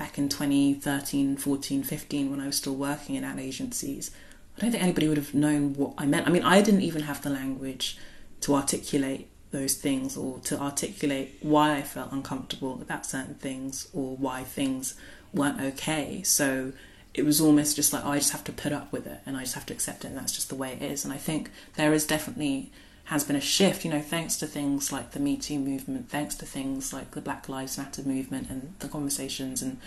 back 0.00 0.16
in 0.16 0.30
2013, 0.30 1.36
14, 1.36 1.82
15, 1.82 2.30
when 2.30 2.40
I 2.40 2.46
was 2.46 2.56
still 2.56 2.74
working 2.74 3.16
in 3.16 3.22
ad 3.22 3.38
agencies, 3.38 4.10
I 4.56 4.62
don't 4.62 4.70
think 4.70 4.82
anybody 4.82 5.08
would 5.08 5.18
have 5.18 5.34
known 5.34 5.74
what 5.74 5.92
I 5.98 6.06
meant. 6.06 6.26
I 6.26 6.30
mean, 6.30 6.42
I 6.42 6.62
didn't 6.62 6.80
even 6.80 7.02
have 7.02 7.20
the 7.20 7.28
language 7.28 7.98
to 8.40 8.54
articulate 8.54 9.28
those 9.50 9.74
things 9.74 10.16
or 10.16 10.38
to 10.38 10.58
articulate 10.58 11.36
why 11.42 11.76
I 11.76 11.82
felt 11.82 12.12
uncomfortable 12.12 12.80
about 12.80 13.04
certain 13.04 13.34
things 13.34 13.88
or 13.92 14.16
why 14.16 14.42
things 14.42 14.94
weren't 15.34 15.60
okay. 15.60 16.22
So 16.22 16.72
it 17.12 17.26
was 17.26 17.38
almost 17.38 17.76
just 17.76 17.92
like 17.92 18.02
oh, 18.02 18.12
I 18.12 18.18
just 18.20 18.32
have 18.32 18.44
to 18.44 18.52
put 18.52 18.72
up 18.72 18.90
with 18.92 19.06
it 19.06 19.20
and 19.26 19.36
I 19.36 19.40
just 19.40 19.54
have 19.54 19.66
to 19.66 19.74
accept 19.74 20.06
it 20.06 20.08
and 20.08 20.16
that's 20.16 20.32
just 20.32 20.48
the 20.48 20.54
way 20.54 20.72
it 20.72 20.80
is. 20.80 21.04
And 21.04 21.12
I 21.12 21.18
think 21.18 21.50
there 21.74 21.92
is 21.92 22.06
definitely 22.06 22.72
has 23.04 23.24
been 23.24 23.36
a 23.36 23.40
shift, 23.40 23.84
you 23.84 23.90
know, 23.90 24.00
thanks 24.00 24.36
to 24.36 24.46
things 24.46 24.92
like 24.92 25.12
the 25.12 25.20
Me 25.20 25.36
Too 25.36 25.58
movement, 25.58 26.08
thanks 26.08 26.34
to 26.36 26.46
things 26.46 26.92
like 26.92 27.10
the 27.12 27.20
Black 27.20 27.48
Lives 27.48 27.76
Matter 27.76 28.02
movement 28.02 28.48
and 28.50 28.74
the 28.78 28.88
conversations 28.88 29.62
and 29.62 29.78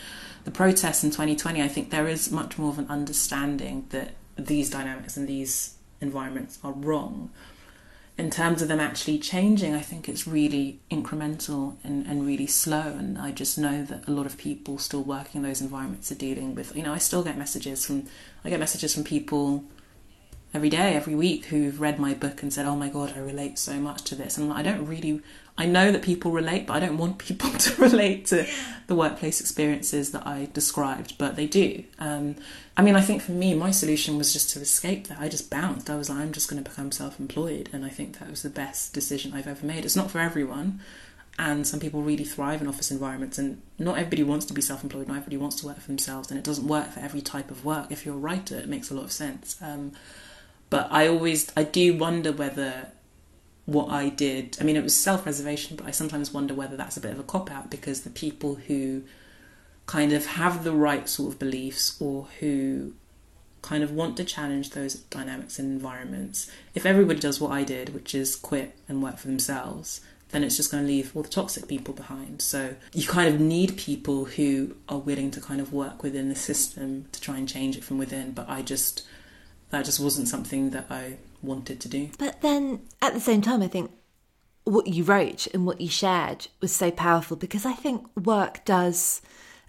the 0.43 0.51
protests 0.51 1.03
in 1.03 1.11
2020. 1.11 1.61
I 1.61 1.67
think 1.67 1.89
there 1.89 2.07
is 2.07 2.31
much 2.31 2.57
more 2.57 2.69
of 2.69 2.79
an 2.79 2.87
understanding 2.89 3.85
that 3.89 4.11
these 4.35 4.69
dynamics 4.69 5.15
and 5.15 5.27
these 5.27 5.75
environments 6.01 6.59
are 6.63 6.73
wrong 6.73 7.29
in 8.17 8.29
terms 8.29 8.61
of 8.61 8.67
them 8.67 8.79
actually 8.79 9.17
changing, 9.17 9.73
I 9.73 9.81
think 9.81 10.07
it's 10.07 10.27
really 10.27 10.79
incremental 10.91 11.77
and, 11.83 12.05
and 12.05 12.25
really 12.25 12.45
slow. 12.45 12.81
And 12.81 13.17
I 13.17 13.31
just 13.31 13.57
know 13.57 13.83
that 13.83 14.07
a 14.07 14.11
lot 14.11 14.27
of 14.27 14.37
people 14.37 14.77
still 14.77 15.01
working 15.01 15.41
in 15.41 15.47
those 15.47 15.61
environments 15.61 16.11
are 16.11 16.15
dealing 16.15 16.53
with, 16.53 16.75
you 16.75 16.83
know, 16.83 16.93
I 16.93 16.99
still 16.99 17.23
get 17.23 17.37
messages 17.37 17.85
from, 17.85 18.05
I 18.45 18.49
get 18.49 18.59
messages 18.59 18.93
from 18.93 19.03
people 19.03 19.63
every 20.53 20.69
day, 20.69 20.95
every 20.95 21.15
week 21.15 21.45
who've 21.45 21.79
read 21.79 21.99
my 21.99 22.13
book 22.13 22.41
and 22.41 22.53
said, 22.53 22.65
oh 22.65 22.75
my 22.75 22.89
God, 22.89 23.13
I 23.15 23.19
relate 23.19 23.57
so 23.57 23.73
much 23.75 24.03
to 24.05 24.15
this. 24.15 24.37
And 24.37 24.53
I 24.53 24.61
don't 24.61 24.85
really 24.85 25.21
I 25.57 25.67
know 25.67 25.91
that 25.91 26.01
people 26.01 26.31
relate, 26.31 26.65
but 26.65 26.73
I 26.73 26.79
don't 26.79 26.97
want 26.97 27.17
people 27.19 27.49
to 27.51 27.81
relate 27.81 28.25
to 28.27 28.47
the 28.87 28.95
workplace 28.95 29.39
experiences 29.39 30.11
that 30.11 30.25
I 30.25 30.49
described, 30.53 31.17
but 31.17 31.35
they 31.35 31.47
do. 31.47 31.83
Um, 31.99 32.35
I 32.75 32.81
mean, 32.81 32.95
I 32.95 33.01
think 33.01 33.21
for 33.21 33.33
me, 33.33 33.53
my 33.53 33.71
solution 33.71 34.17
was 34.17 34.33
just 34.33 34.49
to 34.51 34.59
escape 34.59 35.07
that. 35.07 35.19
I 35.19 35.29
just 35.29 35.51
bounced. 35.51 35.89
I 35.89 35.95
was 35.95 36.09
like, 36.09 36.19
I'm 36.19 36.31
just 36.31 36.49
going 36.49 36.63
to 36.63 36.67
become 36.67 36.91
self 36.91 37.19
employed. 37.19 37.69
And 37.71 37.85
I 37.85 37.89
think 37.89 38.19
that 38.19 38.29
was 38.29 38.41
the 38.41 38.49
best 38.49 38.93
decision 38.93 39.33
I've 39.33 39.47
ever 39.47 39.65
made. 39.65 39.85
It's 39.85 39.95
not 39.95 40.09
for 40.09 40.19
everyone. 40.19 40.79
And 41.37 41.65
some 41.65 41.79
people 41.79 42.03
really 42.03 42.25
thrive 42.25 42.61
in 42.61 42.67
office 42.67 42.91
environments, 42.91 43.39
and 43.39 43.59
not 43.79 43.97
everybody 43.97 44.21
wants 44.21 44.45
to 44.47 44.53
be 44.53 44.61
self 44.61 44.83
employed, 44.83 45.07
not 45.07 45.17
everybody 45.17 45.37
wants 45.37 45.55
to 45.57 45.65
work 45.65 45.79
for 45.79 45.87
themselves, 45.87 46.29
and 46.29 46.37
it 46.37 46.43
doesn't 46.43 46.67
work 46.67 46.91
for 46.91 46.99
every 46.99 47.21
type 47.21 47.49
of 47.49 47.65
work. 47.65 47.91
If 47.91 48.05
you're 48.05 48.13
a 48.13 48.19
writer, 48.19 48.55
it 48.55 48.69
makes 48.69 48.91
a 48.91 48.93
lot 48.93 49.03
of 49.03 49.11
sense. 49.11 49.55
Um, 49.59 49.93
but 50.73 50.87
I 50.89 51.07
always, 51.07 51.51
I 51.55 51.65
do 51.65 51.95
wonder 51.95 52.31
whether 52.31 52.87
what 53.65 53.91
I 53.91 54.09
did. 54.09 54.57
I 54.59 54.63
mean, 54.63 54.75
it 54.75 54.81
was 54.81 54.95
self 54.95 55.21
preservation, 55.21 55.77
but 55.77 55.85
I 55.85 55.91
sometimes 55.91 56.33
wonder 56.33 56.55
whether 56.55 56.75
that's 56.75 56.97
a 56.97 56.99
bit 56.99 57.11
of 57.11 57.19
a 57.19 57.23
cop 57.23 57.51
out 57.51 57.69
because 57.69 58.01
the 58.01 58.09
people 58.09 58.55
who 58.55 59.03
kind 59.85 60.13
of 60.13 60.25
have 60.25 60.63
the 60.63 60.71
right 60.71 61.07
sort 61.07 61.31
of 61.31 61.37
beliefs 61.37 62.01
or 62.01 62.27
who 62.39 62.93
kind 63.61 63.83
of 63.83 63.91
want 63.91 64.17
to 64.17 64.23
challenge 64.23 64.71
those 64.71 64.95
dynamics 64.95 65.59
and 65.59 65.71
environments, 65.71 66.49
if 66.73 66.87
everybody 66.87 67.19
does 67.19 67.39
what 67.39 67.51
I 67.51 67.63
did, 67.63 67.93
which 67.93 68.15
is 68.15 68.35
quit 68.35 68.75
and 68.89 69.03
work 69.03 69.19
for 69.19 69.27
themselves, 69.27 70.01
then 70.31 70.43
it's 70.43 70.57
just 70.57 70.71
going 70.71 70.81
to 70.81 70.87
leave 70.87 71.15
all 71.15 71.21
the 71.21 71.29
toxic 71.29 71.67
people 71.67 71.93
behind. 71.93 72.41
So 72.41 72.73
you 72.93 73.07
kind 73.07 73.31
of 73.31 73.39
need 73.39 73.77
people 73.77 74.25
who 74.25 74.75
are 74.89 74.97
willing 74.97 75.29
to 75.29 75.39
kind 75.39 75.61
of 75.61 75.71
work 75.71 76.01
within 76.01 76.29
the 76.29 76.35
system 76.35 77.05
to 77.11 77.21
try 77.21 77.37
and 77.37 77.47
change 77.47 77.77
it 77.77 77.83
from 77.83 77.99
within. 77.99 78.31
But 78.31 78.49
I 78.49 78.63
just, 78.63 79.03
that 79.73 79.85
just 79.85 79.99
wasn't 79.99 80.27
something 80.27 80.69
that 80.69 80.85
I 80.91 81.17
wanted 81.41 81.79
to 81.81 81.89
do. 81.89 82.09
But 82.19 82.41
then 82.41 82.81
at 83.01 83.15
the 83.15 83.19
same 83.19 83.41
time, 83.41 83.63
I 83.63 83.67
think 83.67 83.91
what 84.65 84.85
you 84.85 85.03
wrote 85.03 85.47
and 85.47 85.65
what 85.65 85.81
you 85.81 85.89
shared 85.89 86.47
was 86.61 86.71
so 86.71 86.91
powerful 86.91 87.35
because 87.35 87.65
I 87.65 87.73
think 87.73 88.05
work 88.15 88.63
does 88.65 89.21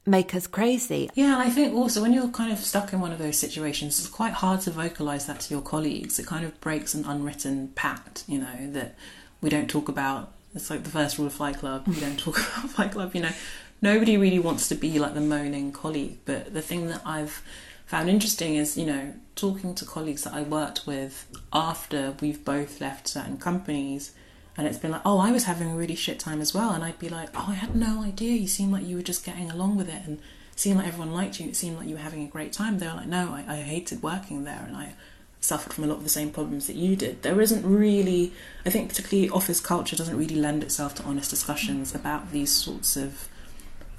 make 0.04 0.34
us 0.34 0.46
crazy. 0.46 1.10
Yeah, 1.14 1.38
I 1.38 1.48
think 1.48 1.74
also 1.74 2.02
when 2.02 2.12
you're 2.12 2.28
kind 2.28 2.52
of 2.52 2.58
stuck 2.58 2.92
in 2.92 3.00
one 3.00 3.12
of 3.12 3.18
those 3.18 3.38
situations, 3.38 3.98
it's 3.98 4.08
quite 4.08 4.34
hard 4.34 4.60
to 4.62 4.70
vocalize 4.70 5.24
that 5.24 5.40
to 5.40 5.54
your 5.54 5.62
colleagues. 5.62 6.18
It 6.18 6.26
kind 6.26 6.44
of 6.44 6.60
breaks 6.60 6.92
an 6.92 7.06
unwritten 7.06 7.68
pact, 7.68 8.24
you 8.28 8.38
know, 8.38 8.70
that 8.72 8.96
we 9.40 9.48
don't 9.48 9.70
talk 9.70 9.88
about. 9.88 10.32
It's 10.54 10.68
like 10.68 10.84
the 10.84 10.90
first 10.90 11.16
rule 11.16 11.28
of 11.28 11.32
Fight 11.32 11.56
Club. 11.56 11.88
We 11.88 11.98
don't 11.98 12.18
talk 12.18 12.36
about 12.58 12.70
Fight 12.70 12.92
Club, 12.92 13.14
you 13.14 13.22
know. 13.22 13.32
Nobody 13.80 14.18
really 14.18 14.38
wants 14.38 14.68
to 14.68 14.74
be 14.74 14.98
like 14.98 15.14
the 15.14 15.22
moaning 15.22 15.72
colleague, 15.72 16.18
but 16.26 16.52
the 16.52 16.62
thing 16.62 16.88
that 16.88 17.00
I've 17.06 17.42
found 17.86 18.10
interesting 18.10 18.54
is, 18.56 18.76
you 18.76 18.84
know, 18.84 19.14
talking 19.36 19.74
to 19.74 19.84
colleagues 19.84 20.24
that 20.24 20.34
I 20.34 20.42
worked 20.42 20.86
with 20.86 21.26
after 21.52 22.14
we've 22.20 22.44
both 22.44 22.80
left 22.80 23.08
certain 23.08 23.36
companies, 23.36 24.12
and 24.56 24.66
it's 24.66 24.78
been 24.78 24.92
like, 24.92 25.02
oh, 25.04 25.18
I 25.18 25.32
was 25.32 25.44
having 25.44 25.70
a 25.70 25.76
really 25.76 25.96
shit 25.96 26.20
time 26.20 26.40
as 26.40 26.54
well, 26.54 26.70
and 26.70 26.84
I'd 26.84 26.98
be 26.98 27.08
like, 27.08 27.30
oh, 27.34 27.46
I 27.48 27.54
had 27.54 27.74
no 27.74 28.02
idea. 28.02 28.36
You 28.36 28.46
seemed 28.46 28.72
like 28.72 28.86
you 28.86 28.96
were 28.96 29.02
just 29.02 29.24
getting 29.24 29.50
along 29.50 29.76
with 29.76 29.88
it, 29.88 30.02
and 30.06 30.20
seemed 30.54 30.78
like 30.78 30.86
everyone 30.86 31.12
liked 31.12 31.40
you. 31.40 31.48
It 31.48 31.56
seemed 31.56 31.76
like 31.76 31.88
you 31.88 31.96
were 31.96 32.00
having 32.00 32.22
a 32.22 32.28
great 32.28 32.52
time. 32.52 32.78
They 32.78 32.86
were 32.86 32.94
like, 32.94 33.08
no, 33.08 33.30
I, 33.30 33.44
I 33.48 33.56
hated 33.56 34.02
working 34.02 34.44
there, 34.44 34.64
and 34.66 34.76
I 34.76 34.94
suffered 35.40 35.72
from 35.72 35.84
a 35.84 35.86
lot 35.86 35.98
of 35.98 36.04
the 36.04 36.08
same 36.08 36.30
problems 36.30 36.66
that 36.68 36.76
you 36.76 36.96
did. 36.96 37.22
There 37.22 37.40
isn't 37.40 37.66
really, 37.66 38.32
I 38.64 38.70
think, 38.70 38.88
particularly 38.88 39.28
office 39.28 39.60
culture 39.60 39.96
doesn't 39.96 40.16
really 40.16 40.36
lend 40.36 40.62
itself 40.62 40.94
to 40.96 41.02
honest 41.02 41.30
discussions 41.30 41.94
about 41.94 42.32
these 42.32 42.50
sorts 42.50 42.96
of 42.96 43.28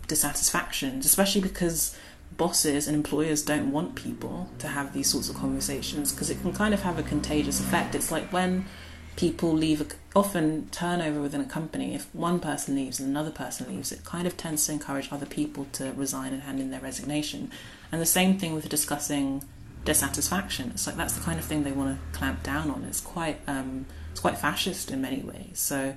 dissatisfactions, 0.08 1.06
especially 1.06 1.42
because 1.42 1.98
bosses 2.38 2.88
and 2.88 2.96
employers 2.96 3.44
don't 3.44 3.72
want 3.72 3.96
people 3.96 4.50
to 4.60 4.68
have 4.68 4.94
these 4.94 5.10
sorts 5.10 5.30
of 5.30 5.36
conversations 5.36 6.12
because 6.12 6.30
it 6.30 6.42
can 6.42 6.54
kind 6.54 6.74
of 6.74 6.82
have 6.82 7.00
a 7.00 7.04
contagious 7.04 7.60
effect. 7.60 7.96
It's 7.96 8.12
like 8.12 8.32
when 8.34 8.66
people 9.16 9.54
leave, 9.54 9.94
often 10.16 10.68
turnover 10.72 11.22
within 11.22 11.40
a 11.42 11.46
company, 11.46 11.96
if 11.96 12.14
one 12.14 12.40
person 12.40 12.76
leaves 12.76 13.00
and 13.00 13.10
another 13.10 13.32
person 13.32 13.68
leaves, 13.74 13.92
it 13.92 14.04
kind 14.04 14.28
of 14.28 14.36
tends 14.36 14.66
to 14.66 14.74
encourage 14.74 15.12
other 15.12 15.26
people 15.26 15.68
to 15.74 15.94
resign 15.94 16.34
and 16.34 16.44
hand 16.44 16.60
in 16.60 16.72
their 16.72 16.82
resignation. 16.82 17.50
And 17.92 18.02
the 18.02 18.06
same 18.06 18.38
thing 18.38 18.54
with 18.54 18.68
discussing 18.68 19.44
dissatisfaction. 19.86 20.72
It's 20.74 20.88
like 20.88 20.98
that's 20.98 21.14
the 21.14 21.24
kind 21.24 21.40
of 21.40 21.46
thing 21.46 21.64
they 21.64 21.72
want 21.72 21.98
to 21.98 22.18
clamp 22.18 22.44
down 22.44 22.70
on. 22.70 22.84
It's 22.84 23.00
quite 23.00 23.40
um, 23.48 23.86
it's 24.12 24.20
quite 24.20 24.38
fascist 24.38 24.92
in 24.92 25.02
many 25.02 25.22
ways. 25.22 25.60
So 25.60 25.96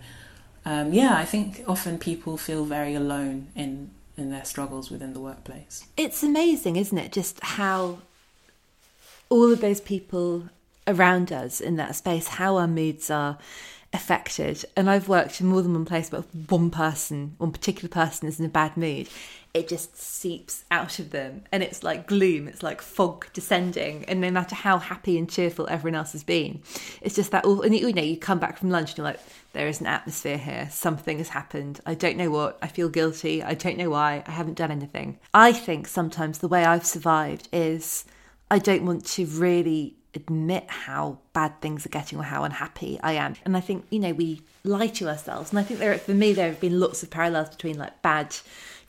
um, 0.65 0.93
yeah, 0.93 1.17
I 1.17 1.25
think 1.25 1.65
often 1.67 1.99
people 1.99 2.37
feel 2.37 2.65
very 2.65 2.95
alone 2.95 3.49
in 3.57 3.91
in 4.19 4.31
their 4.31 4.45
struggles 4.45 4.91
within 4.91 5.13
the 5.13 5.21
workplace. 5.21 5.87
It's 5.97 6.23
amazing, 6.23 6.77
isn't 6.77 6.99
it? 6.99 7.13
Just 7.13 7.41
how 7.43 7.99
all 9.29 9.53
of 9.53 9.61
those 9.61 9.81
people 9.81 10.49
around 10.87 11.33
us 11.33 11.61
in 11.61 11.77
that 11.77 11.95
space, 11.95 12.29
how 12.29 12.57
our 12.57 12.67
moods 12.67 13.11
are, 13.11 13.39
affected. 13.93 14.65
And 14.77 14.91
I've 14.91 15.09
worked 15.09 15.41
in 15.41 15.47
more 15.47 15.63
than 15.63 15.73
one 15.73 15.85
place, 15.85 16.11
but 16.11 16.25
one 16.49 16.71
person, 16.71 17.35
one 17.39 17.53
particular 17.53 17.89
person 17.89 18.29
is 18.29 18.39
in 18.39 18.47
a 18.47 18.51
bad 18.51 18.77
mood, 18.77 19.09
it 19.55 19.67
just 19.67 19.97
seeps 19.97 20.65
out 20.71 20.99
of 20.99 21.11
them 21.11 21.43
and 21.51 21.63
it's 21.63 21.83
like 21.83 22.07
gloom, 22.07 22.49
it's 22.49 22.63
like 22.63 22.83
fog 22.83 23.27
descending. 23.33 24.05
And 24.05 24.21
no 24.21 24.31
matter 24.31 24.55
how 24.55 24.79
happy 24.79 25.19
and 25.19 25.29
cheerful 25.29 25.67
everyone 25.69 25.97
else 25.97 26.13
has 26.13 26.23
been, 26.23 26.63
it's 27.01 27.15
just 27.15 27.31
that, 27.31 27.45
and 27.45 27.75
you 27.75 27.93
know, 27.93 28.03
you 28.03 28.17
come 28.17 28.39
back 28.39 28.59
from 28.59 28.71
lunch 28.71 28.91
and 28.91 28.99
you're 28.99 29.07
like, 29.07 29.21
there 29.59 29.67
is 29.67 29.81
an 29.81 29.89
atmosphere 29.89 30.39
here. 30.39 30.69
Something 30.71 31.19
has 31.19 31.31
happened. 31.31 31.81
I 31.85 31.95
don't 31.95 32.17
know 32.17 32.31
what. 32.31 32.61
I 32.63 32.69
feel 32.69 32.89
guilty. 32.89 33.43
I 33.43 33.55
don't 33.55 33.77
know 33.77 33.91
why. 33.91 34.23
I 34.25 34.31
haven't 34.31 34.55
done 34.55 34.71
anything. 34.71 35.19
I 35.35 35.53
think 35.53 35.89
sometimes 35.89 36.39
the 36.39 36.47
way 36.47 36.65
I've 36.65 36.87
survived 36.87 37.49
is 37.53 38.05
I 38.53 38.61
don't 38.61 38.87
want 38.87 39.05
to 39.07 39.27
really 39.27 39.97
admit 40.15 40.71
how 40.71 41.19
bad 41.33 41.61
things 41.61 41.85
are 41.85 41.89
getting 41.89 42.21
or 42.21 42.23
how 42.23 42.45
unhappy 42.45 43.01
I 43.03 43.15
am. 43.15 43.35
And 43.45 43.57
I 43.57 43.61
think, 43.61 43.85
you 43.91 43.99
know, 43.99 44.13
we 44.13 44.43
lie 44.63 44.87
to 44.87 45.09
ourselves. 45.09 45.51
And 45.51 45.59
I 45.59 45.65
think 45.65 45.81
there, 45.81 45.99
for 45.99 46.15
me, 46.15 46.33
there 46.33 46.51
have 46.51 46.61
been 46.61 46.79
lots 46.79 47.03
of 47.03 47.11
parallels 47.11 47.51
between 47.51 47.79
like 47.79 48.01
bad 48.01 48.37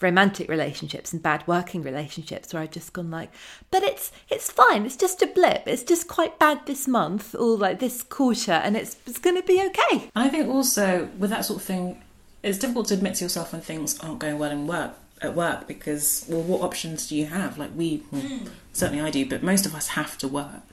romantic 0.02 0.50
relationships 0.50 1.12
and 1.12 1.22
bad 1.22 1.46
working 1.48 1.82
relationships 1.82 2.54
where 2.54 2.64
I've 2.64 2.72
just 2.72 2.94
gone 2.94 3.12
like, 3.12 3.32
but 3.72 3.84
it's 3.84 4.12
it's 4.30 4.52
fine. 4.52 4.86
It's 4.86 4.96
just 4.96 5.22
a 5.22 5.28
blip. 5.28 5.64
It's 5.66 5.84
just 5.84 6.08
quite 6.08 6.40
bad 6.40 6.66
this 6.66 6.88
month 6.88 7.36
or 7.36 7.58
like 7.58 7.80
this 7.80 8.04
quarter, 8.04 8.54
and 8.54 8.78
it's 8.78 8.98
it's 9.06 9.20
going 9.20 9.36
to 9.36 9.44
be 9.44 9.62
okay. 9.68 10.10
And 10.16 10.26
I 10.26 10.30
think 10.30 10.48
also 10.48 11.10
with 11.18 11.30
that 11.30 11.46
sort 11.46 11.60
of 11.60 11.66
thing, 11.66 12.02
it's 12.44 12.58
difficult 12.58 12.88
to 12.88 12.94
admit 12.94 13.16
to 13.16 13.26
yourself 13.26 13.52
when 13.52 13.62
things 13.62 14.00
aren't 14.00 14.20
going 14.20 14.40
well 14.40 14.52
in 14.52 14.68
work 14.68 14.94
at 15.22 15.36
work 15.36 15.68
because 15.68 16.26
well, 16.30 16.42
what 16.42 16.62
options 16.62 17.08
do 17.08 17.16
you 17.16 17.26
have? 17.28 17.58
Like 17.58 17.72
we, 17.76 18.04
well, 18.12 18.22
mm. 18.22 18.50
certainly 18.74 19.04
I 19.04 19.10
do, 19.12 19.28
but 19.28 19.44
most 19.44 19.66
of 19.66 19.76
us 19.76 19.90
have 19.90 20.18
to 20.20 20.28
work. 20.28 20.64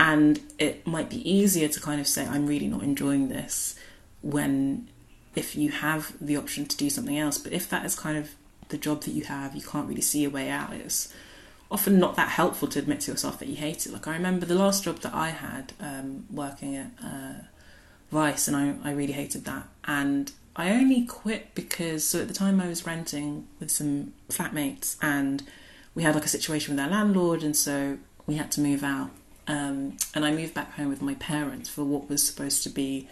And 0.00 0.40
it 0.58 0.86
might 0.86 1.10
be 1.10 1.30
easier 1.30 1.68
to 1.68 1.80
kind 1.80 2.00
of 2.00 2.06
say, 2.06 2.26
I'm 2.26 2.46
really 2.46 2.66
not 2.66 2.82
enjoying 2.82 3.28
this 3.28 3.76
when 4.22 4.88
if 5.34 5.54
you 5.56 5.70
have 5.70 6.14
the 6.20 6.36
option 6.36 6.66
to 6.66 6.76
do 6.76 6.90
something 6.90 7.18
else. 7.18 7.38
But 7.38 7.52
if 7.52 7.68
that 7.70 7.84
is 7.84 7.94
kind 7.94 8.18
of 8.18 8.30
the 8.72 8.78
job 8.78 9.02
that 9.02 9.12
you 9.12 9.22
have, 9.24 9.54
you 9.54 9.62
can't 9.62 9.88
really 9.88 10.00
see 10.00 10.24
a 10.24 10.30
way 10.30 10.50
out. 10.50 10.72
It's 10.72 11.14
often 11.70 12.00
not 12.00 12.16
that 12.16 12.30
helpful 12.30 12.66
to 12.68 12.78
admit 12.80 13.00
to 13.02 13.12
yourself 13.12 13.38
that 13.38 13.48
you 13.48 13.56
hate 13.56 13.86
it. 13.86 13.92
Like 13.92 14.08
I 14.08 14.14
remember 14.14 14.44
the 14.44 14.56
last 14.56 14.82
job 14.84 14.98
that 15.00 15.14
I 15.14 15.28
had 15.28 15.72
um, 15.78 16.26
working 16.30 16.74
at 16.76 16.90
uh, 17.02 17.34
Vice, 18.10 18.48
and 18.48 18.56
I, 18.56 18.74
I 18.82 18.92
really 18.92 19.12
hated 19.12 19.44
that. 19.44 19.68
And 19.84 20.32
I 20.56 20.70
only 20.72 21.06
quit 21.06 21.54
because 21.54 22.06
so 22.06 22.20
at 22.20 22.28
the 22.28 22.34
time 22.34 22.60
I 22.60 22.66
was 22.66 22.84
renting 22.84 23.46
with 23.60 23.70
some 23.70 24.12
flatmates, 24.28 24.96
and 25.00 25.44
we 25.94 26.02
had 26.02 26.14
like 26.14 26.24
a 26.24 26.28
situation 26.28 26.74
with 26.74 26.84
our 26.84 26.90
landlord, 26.90 27.42
and 27.42 27.56
so 27.56 27.98
we 28.26 28.34
had 28.34 28.50
to 28.52 28.60
move 28.60 28.82
out. 28.82 29.10
Um, 29.46 29.96
and 30.14 30.24
I 30.24 30.30
moved 30.30 30.54
back 30.54 30.74
home 30.74 30.88
with 30.88 31.02
my 31.02 31.14
parents 31.14 31.68
for 31.68 31.84
what 31.84 32.08
was 32.08 32.26
supposed 32.26 32.62
to 32.64 32.70
be 32.70 33.08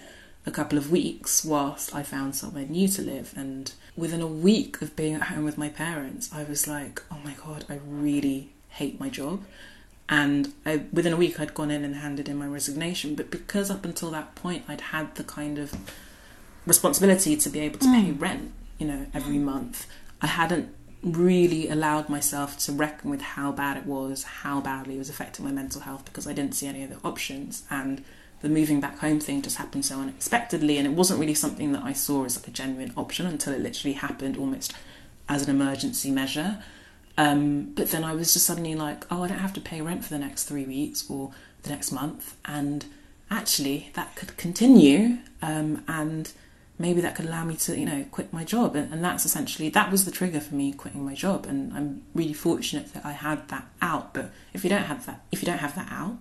a 0.47 0.51
couple 0.51 0.79
of 0.79 0.91
weeks 0.91 1.45
whilst 1.45 1.95
I 1.95 2.03
found 2.03 2.35
somewhere 2.35 2.65
new 2.65 2.89
to 2.89 3.03
live. 3.03 3.35
And 3.37 3.73
within 3.97 4.21
a 4.21 4.27
week 4.27 4.81
of 4.83 4.97
being 4.97 5.15
at 5.15 5.23
home 5.23 5.45
with 5.45 5.59
my 5.59 5.69
parents, 5.69 6.31
I 6.33 6.45
was 6.45 6.67
like, 6.67 7.03
oh 7.11 7.19
my 7.25 7.35
god, 7.45 7.65
I 7.69 7.81
really 7.87 8.51
hate 8.71 8.99
my 8.99 9.09
job. 9.09 9.43
And 10.09 10.53
I, 10.67 10.83
within 10.93 11.13
a 11.13 11.17
week, 11.17 11.39
I'd 11.39 11.55
gone 11.55 11.71
in 11.71 11.85
and 11.85 11.97
handed 11.97 12.29
in 12.29 12.37
my 12.37 12.47
resignation. 12.47 13.15
But 13.15 13.31
because 13.31 13.71
up 13.71 13.85
until 13.85 14.11
that 14.11 14.35
point, 14.35 14.65
I'd 14.67 14.81
had 14.81 15.15
the 15.15 15.25
kind 15.25 15.59
of 15.59 15.73
responsibility 16.67 17.37
to 17.37 17.49
be 17.49 17.61
able 17.61 17.79
to 17.79 17.87
mm. 17.87 18.05
pay 18.05 18.11
rent, 18.13 18.53
you 18.79 18.87
know, 18.87 19.07
every 19.15 19.39
month, 19.39 19.87
I 20.21 20.27
hadn't 20.27 20.75
really 21.03 21.69
allowed 21.69 22.09
myself 22.09 22.59
to 22.59 22.73
reckon 22.73 23.11
with 23.11 23.23
how 23.23 23.53
bad 23.53 23.77
it 23.77 23.87
was, 23.87 24.23
how 24.25 24.61
badly 24.61 24.97
it 24.97 24.99
was 24.99 25.09
affecting 25.09 25.45
my 25.45 25.53
mental 25.53 25.81
health 25.81 26.05
because 26.05 26.27
I 26.27 26.33
didn't 26.33 26.55
see 26.55 26.67
any 26.67 26.85
other 26.85 26.99
options. 27.05 27.63
And 27.71 28.05
the 28.43 28.49
moving 28.49 28.81
back 28.81 28.99
home 28.99 29.21
thing 29.21 29.43
just 29.43 29.59
happened 29.59 29.85
so 29.85 30.01
unexpectedly, 30.01 30.79
and 30.79 30.87
it 30.87 30.93
wasn't 30.93 31.21
really 31.21 31.35
something 31.35 31.73
that 31.73 31.83
I 31.83 31.93
saw 31.93 32.25
as 32.25 32.37
like 32.37 32.49
a 32.49 32.51
genuine 32.51 32.93
option 32.97 33.27
until 33.27 33.53
it 33.53 33.61
literally 33.61 33.95
happened 33.95 34.37
almost 34.37 34.73
as 35.29 35.47
an 35.47 35.51
emergency 35.51 36.11
measure. 36.11 36.63
Um, 37.19 37.73
but 37.75 37.91
then 37.91 38.03
I 38.03 38.15
was 38.15 38.33
just 38.33 38.47
suddenly 38.47 38.75
like, 38.75 39.05
oh, 39.11 39.23
I 39.23 39.29
don't 39.29 39.39
have 39.39 39.53
to 39.55 39.61
pay 39.61 39.81
rent 39.83 40.05
for 40.05 40.11
the 40.11 40.19
next 40.19 40.45
three 40.45 40.65
weeks 40.65 41.09
or 41.11 41.33
the 41.63 41.71
next 41.71 41.93
month, 41.93 42.37
and 42.45 42.87
actually 43.31 43.91
that 43.95 44.17
could 44.17 44.37
continue, 44.37 45.19
um, 45.43 45.85
and 45.87 46.33
maybe 46.79 47.03
that 47.03 47.15
could 47.15 47.27
allow 47.27 47.45
me 47.45 47.55
to, 47.55 47.79
you 47.79 47.85
know, 47.85 48.07
quit 48.11 48.33
my 48.33 48.43
job. 48.43 48.75
And, 48.75 48.91
and 48.91 49.05
that's 49.05 49.27
essentially 49.27 49.69
that 49.69 49.91
was 49.91 50.07
the 50.07 50.11
trigger 50.11 50.41
for 50.41 50.55
me 50.55 50.73
quitting 50.73 51.05
my 51.05 51.15
job. 51.15 51.45
And 51.45 51.75
I'm 51.75 52.03
really 52.15 52.33
fortunate 52.33 52.95
that 52.95 53.05
I 53.05 53.13
had 53.13 53.47
that 53.49 53.67
out. 53.83 54.15
But 54.15 54.33
if 54.55 54.65
you 54.65 54.71
don't 54.71 54.85
have 54.85 55.05
that, 55.05 55.21
if 55.31 55.43
you 55.43 55.47
don't 55.47 55.59
have 55.59 55.75
that 55.75 55.89
out, 55.93 56.17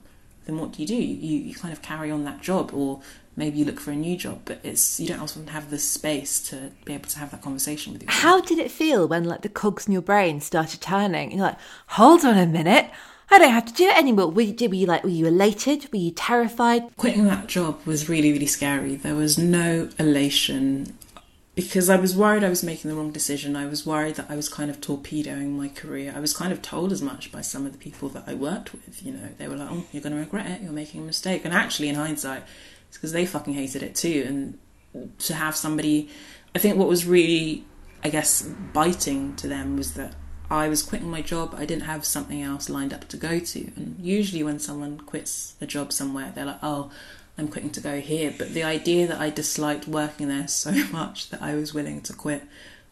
then 0.46 0.58
what 0.58 0.74
do 0.74 0.82
you 0.82 0.88
do? 0.88 0.96
You, 0.96 1.40
you 1.40 1.56
kind 1.56 1.72
of 1.72 1.82
carry 1.82 2.10
on 2.12 2.24
that 2.26 2.42
job, 2.42 2.72
or 2.74 3.02
maybe 3.36 3.60
you 3.60 3.66
look 3.66 3.80
for 3.80 3.92
a 3.92 3.96
new 3.96 4.18
job. 4.18 4.42
But 4.46 4.60
it's 4.64 5.00
you 5.00 5.08
don't 5.08 5.20
often 5.20 5.48
have 5.48 5.70
the 5.70 5.80
space 5.80 6.42
to 6.50 6.72
be 6.86 6.94
able 6.94 7.10
to 7.10 7.20
have 7.20 7.32
that 7.32 7.42
conversation 7.42 7.94
with 7.94 8.04
yourself. 8.04 8.22
How 8.22 8.42
did 8.42 8.60
it 8.60 8.72
feel 8.72 9.08
when 9.08 9.26
like 9.26 9.42
the 9.42 9.50
cogs 9.50 9.88
in 9.88 9.94
your 9.94 10.02
brain 10.02 10.42
started 10.42 10.82
turning? 10.82 11.32
You're 11.32 11.42
like, 11.42 11.58
hold 11.88 12.26
on 12.26 12.38
a 12.38 12.46
minute. 12.46 12.90
I 13.32 13.38
don't 13.38 13.52
have 13.52 13.68
to 13.68 13.74
do 13.74 13.88
it 13.88 13.98
anymore. 13.98 14.32
Were 14.32 14.42
you, 14.42 14.56
were 14.68 14.76
you 14.76 14.88
like, 14.88 15.04
were 15.04 15.10
you 15.10 15.28
elated? 15.28 15.88
Were 15.92 16.00
you 16.00 16.12
terrified? 16.12 16.84
Quitting 16.98 17.26
that 17.26 17.46
job 17.46 17.80
was 17.86 18.10
really, 18.10 18.32
really 18.32 18.48
scary. 18.48 18.96
There 18.96 19.14
was 19.14 19.38
no 19.38 19.90
elation 20.00 20.98
because 21.66 21.90
I 21.90 21.98
was 21.98 22.16
worried 22.16 22.44
I 22.44 22.50
was 22.50 22.64
making 22.64 22.90
the 22.90 22.96
wrong 22.96 23.12
decision. 23.12 23.56
I 23.56 23.66
was 23.66 23.86
worried 23.86 24.16
that 24.16 24.28
I 24.30 24.36
was 24.36 24.48
kind 24.48 24.70
of 24.70 24.80
torpedoing 24.80 25.58
my 25.58 25.68
career. 25.68 26.14
I 26.16 26.20
was 26.20 26.34
kind 26.34 26.54
of 26.54 26.62
told 26.62 26.92
as 26.92 27.02
much 27.02 27.32
by 27.32 27.42
some 27.42 27.66
of 27.66 27.74
the 27.74 27.78
people 27.78 28.08
that 28.10 28.24
I 28.28 28.34
worked 28.34 28.72
with. 28.72 29.04
You 29.06 29.14
know, 29.14 29.30
they 29.38 29.48
were 29.48 29.58
like, 29.58 29.70
"Oh, 29.70 29.86
you're 29.92 30.02
going 30.02 30.14
to 30.14 30.20
regret 30.20 30.46
it. 30.48 30.62
You're 30.62 30.72
making 30.72 31.02
a 31.02 31.06
mistake." 31.06 31.46
And 31.46 31.54
actually, 31.54 31.90
in 31.90 31.96
hindsight, 31.96 32.44
it's 32.88 32.98
because 32.98 33.12
they 33.12 33.26
fucking 33.26 33.54
hated 33.54 33.84
it 33.84 33.96
too. 33.96 34.26
And 34.28 35.18
to 35.20 35.34
have 35.34 35.56
somebody, 35.56 36.10
I 36.56 36.60
think 36.60 36.78
what 36.78 36.88
was 36.88 37.06
really, 37.06 37.66
I 38.04 38.10
guess, 38.10 38.42
biting 38.42 39.36
to 39.38 39.48
them 39.48 39.76
was 39.76 39.94
that 39.96 40.16
I 40.50 40.70
was 40.70 40.82
quitting 40.82 41.10
my 41.10 41.22
job. 41.22 41.56
I 41.58 41.66
didn't 41.66 41.84
have 41.84 42.06
something 42.06 42.42
else 42.42 42.70
lined 42.70 42.94
up 42.94 43.08
to 43.10 43.18
go 43.18 43.40
to. 43.40 43.72
And 43.76 43.98
usually, 44.00 44.44
when 44.44 44.60
someone 44.60 45.00
quits 45.00 45.56
a 45.62 45.66
job 45.66 45.92
somewhere, 45.92 46.32
they're 46.34 46.46
like, 46.46 46.64
"Oh." 46.64 46.92
I'm 47.40 47.48
quitting 47.48 47.72
to 47.72 47.82
go 47.82 48.00
here. 48.02 48.34
But 48.38 48.54
the 48.54 48.64
idea 48.64 49.08
that 49.08 49.20
I 49.20 49.30
disliked 49.30 49.88
working 49.88 50.28
there 50.28 50.48
so 50.64 50.72
much 50.92 51.30
that 51.30 51.42
I 51.42 51.56
was 51.56 51.74
willing 51.74 52.02
to 52.02 52.14
quit 52.14 52.44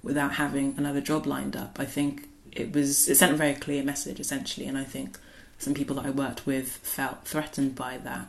without 0.02 0.36
having 0.36 0.74
another 0.78 1.02
job 1.02 1.26
lined 1.26 1.56
up, 1.56 1.80
I 1.80 1.86
think 1.86 2.28
it 2.52 2.74
was 2.74 3.08
it 3.08 3.18
sent 3.18 3.34
a 3.34 3.36
very 3.36 3.54
clear 3.54 3.84
message 3.84 4.20
essentially, 4.20 4.66
and 4.66 4.78
I 4.78 4.84
think 4.84 5.20
some 5.60 5.74
people 5.74 5.96
that 5.98 6.06
I 6.06 6.12
worked 6.12 6.46
with 6.46 6.78
felt 6.78 7.26
threatened 7.26 7.76
by 7.76 7.98
that. 7.98 8.28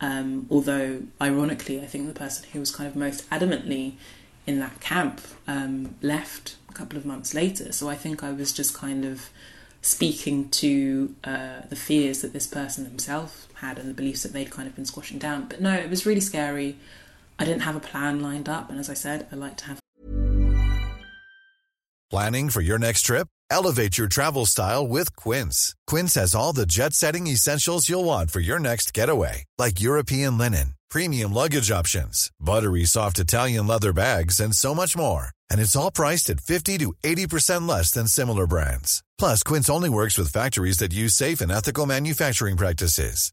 Um, 0.00 0.46
although, 0.50 1.02
ironically, 1.20 1.80
I 1.80 1.86
think 1.86 2.06
the 2.06 2.18
person 2.18 2.46
who 2.52 2.60
was 2.60 2.74
kind 2.74 2.88
of 2.88 2.96
most 2.96 3.28
adamantly 3.30 3.94
in 4.46 4.60
that 4.60 4.80
camp 4.80 5.20
um, 5.46 5.94
left 6.02 6.56
a 6.68 6.72
couple 6.72 6.98
of 6.98 7.06
months 7.06 7.32
later. 7.32 7.72
So 7.72 7.88
I 7.88 7.94
think 7.94 8.22
I 8.22 8.32
was 8.32 8.52
just 8.52 8.74
kind 8.74 9.04
of 9.04 9.30
speaking 9.80 10.48
to 10.50 11.14
uh, 11.24 11.60
the 11.68 11.76
fears 11.76 12.20
that 12.22 12.32
this 12.32 12.46
person 12.46 12.84
himself 12.84 13.48
had 13.64 13.78
and 13.78 13.88
the 13.88 13.94
beliefs 13.94 14.22
that 14.22 14.32
they'd 14.32 14.50
kind 14.50 14.68
of 14.68 14.74
been 14.74 14.84
squashing 14.84 15.18
down. 15.18 15.46
But 15.48 15.60
no, 15.60 15.72
it 15.74 15.90
was 15.90 16.06
really 16.06 16.20
scary. 16.20 16.76
I 17.38 17.44
didn't 17.44 17.62
have 17.62 17.76
a 17.76 17.80
plan 17.80 18.20
lined 18.20 18.48
up, 18.48 18.70
and 18.70 18.78
as 18.78 18.88
I 18.88 18.94
said, 18.94 19.26
I 19.32 19.36
like 19.36 19.56
to 19.58 19.64
have. 19.66 19.78
Planning 22.10 22.50
for 22.50 22.60
your 22.60 22.78
next 22.78 23.02
trip? 23.02 23.28
Elevate 23.50 23.98
your 23.98 24.08
travel 24.08 24.46
style 24.46 24.86
with 24.86 25.16
Quince. 25.16 25.74
Quince 25.86 26.14
has 26.14 26.34
all 26.34 26.52
the 26.52 26.66
jet-setting 26.66 27.26
essentials 27.26 27.88
you'll 27.88 28.04
want 28.04 28.30
for 28.30 28.40
your 28.40 28.58
next 28.58 28.94
getaway, 28.94 29.44
like 29.58 29.80
European 29.80 30.38
linen, 30.38 30.74
premium 30.90 31.32
luggage 31.32 31.70
options, 31.70 32.30
buttery 32.40 32.84
soft 32.84 33.18
Italian 33.18 33.66
leather 33.66 33.92
bags, 33.92 34.40
and 34.40 34.54
so 34.54 34.74
much 34.74 34.96
more 34.96 35.30
and 35.50 35.60
it's 35.60 35.76
all 35.76 35.90
priced 35.90 36.30
at 36.30 36.40
50 36.40 36.78
to 36.78 36.92
80% 37.04 37.68
less 37.68 37.92
than 37.92 38.08
similar 38.08 38.46
brands. 38.46 39.02
Plus, 39.18 39.42
Quince 39.44 39.70
only 39.70 39.88
works 39.88 40.18
with 40.18 40.32
factories 40.32 40.78
that 40.78 40.92
use 40.92 41.14
safe 41.14 41.40
and 41.40 41.52
ethical 41.52 41.86
manufacturing 41.86 42.56
practices. 42.56 43.32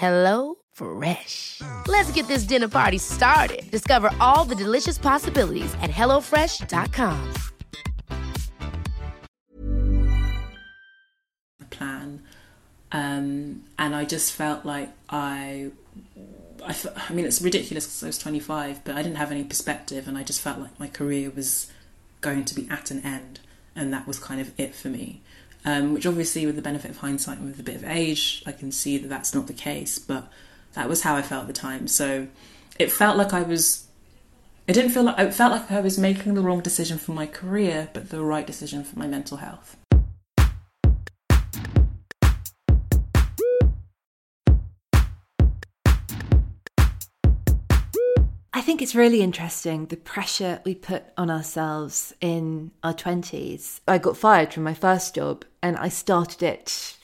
Hello 0.00 0.54
Fresh. 0.72 1.60
Let's 1.86 2.10
get 2.12 2.26
this 2.26 2.44
dinner 2.44 2.68
party 2.68 2.96
started. 2.96 3.70
Discover 3.70 4.10
all 4.18 4.46
the 4.46 4.54
delicious 4.54 4.96
possibilities 4.96 5.74
at 5.82 5.90
hellofresh.com. 5.90 7.34
Plan 11.68 12.22
Um, 12.92 13.64
and 13.78 13.94
I 13.94 14.06
just 14.06 14.32
felt 14.32 14.64
like 14.64 14.88
I, 15.10 15.70
I, 16.64 16.74
I 17.10 17.12
mean, 17.12 17.26
it's 17.26 17.42
ridiculous 17.42 17.84
because 17.84 18.02
I 18.02 18.06
was 18.06 18.16
25, 18.16 18.84
but 18.84 18.94
I 18.94 19.02
didn't 19.02 19.18
have 19.18 19.30
any 19.30 19.44
perspective, 19.44 20.08
and 20.08 20.16
I 20.16 20.22
just 20.22 20.40
felt 20.40 20.60
like 20.60 20.80
my 20.80 20.88
career 20.88 21.28
was 21.28 21.70
going 22.22 22.46
to 22.46 22.54
be 22.54 22.66
at 22.70 22.90
an 22.90 23.02
end, 23.04 23.40
and 23.76 23.92
that 23.92 24.06
was 24.06 24.18
kind 24.18 24.40
of 24.40 24.58
it 24.58 24.74
for 24.74 24.88
me. 24.88 25.20
Um, 25.64 25.92
which 25.92 26.06
obviously, 26.06 26.46
with 26.46 26.56
the 26.56 26.62
benefit 26.62 26.90
of 26.90 26.98
hindsight 26.98 27.38
and 27.38 27.48
with 27.48 27.60
a 27.60 27.62
bit 27.62 27.76
of 27.76 27.84
age, 27.84 28.42
I 28.46 28.52
can 28.52 28.72
see 28.72 28.96
that 28.96 29.08
that's 29.08 29.34
not 29.34 29.46
the 29.46 29.52
case, 29.52 29.98
but 29.98 30.30
that 30.72 30.88
was 30.88 31.02
how 31.02 31.16
I 31.16 31.22
felt 31.22 31.42
at 31.42 31.46
the 31.48 31.52
time. 31.52 31.86
So 31.86 32.28
it 32.78 32.90
felt 32.90 33.16
like 33.16 33.32
I 33.32 33.42
was. 33.42 33.86
It 34.66 34.72
didn't 34.72 34.92
feel 34.92 35.02
like 35.02 35.18
it 35.18 35.34
felt 35.34 35.52
like 35.52 35.70
I 35.70 35.80
was 35.80 35.98
making 35.98 36.34
the 36.34 36.40
wrong 36.40 36.60
decision 36.60 36.96
for 36.96 37.12
my 37.12 37.26
career, 37.26 37.90
but 37.92 38.10
the 38.10 38.22
right 38.22 38.46
decision 38.46 38.84
for 38.84 38.98
my 38.98 39.06
mental 39.06 39.38
health. 39.38 39.76
Think 48.80 48.88
it's 48.88 48.94
really 48.94 49.20
interesting 49.20 49.84
the 49.86 49.96
pressure 49.98 50.58
we 50.64 50.74
put 50.74 51.04
on 51.18 51.28
ourselves 51.28 52.14
in 52.22 52.70
our 52.82 52.94
20s. 52.94 53.80
I 53.86 53.98
got 53.98 54.16
fired 54.16 54.54
from 54.54 54.62
my 54.62 54.72
first 54.72 55.14
job 55.14 55.44
and 55.62 55.76
I 55.76 55.90
started 55.90 56.42
it. 56.42 56.96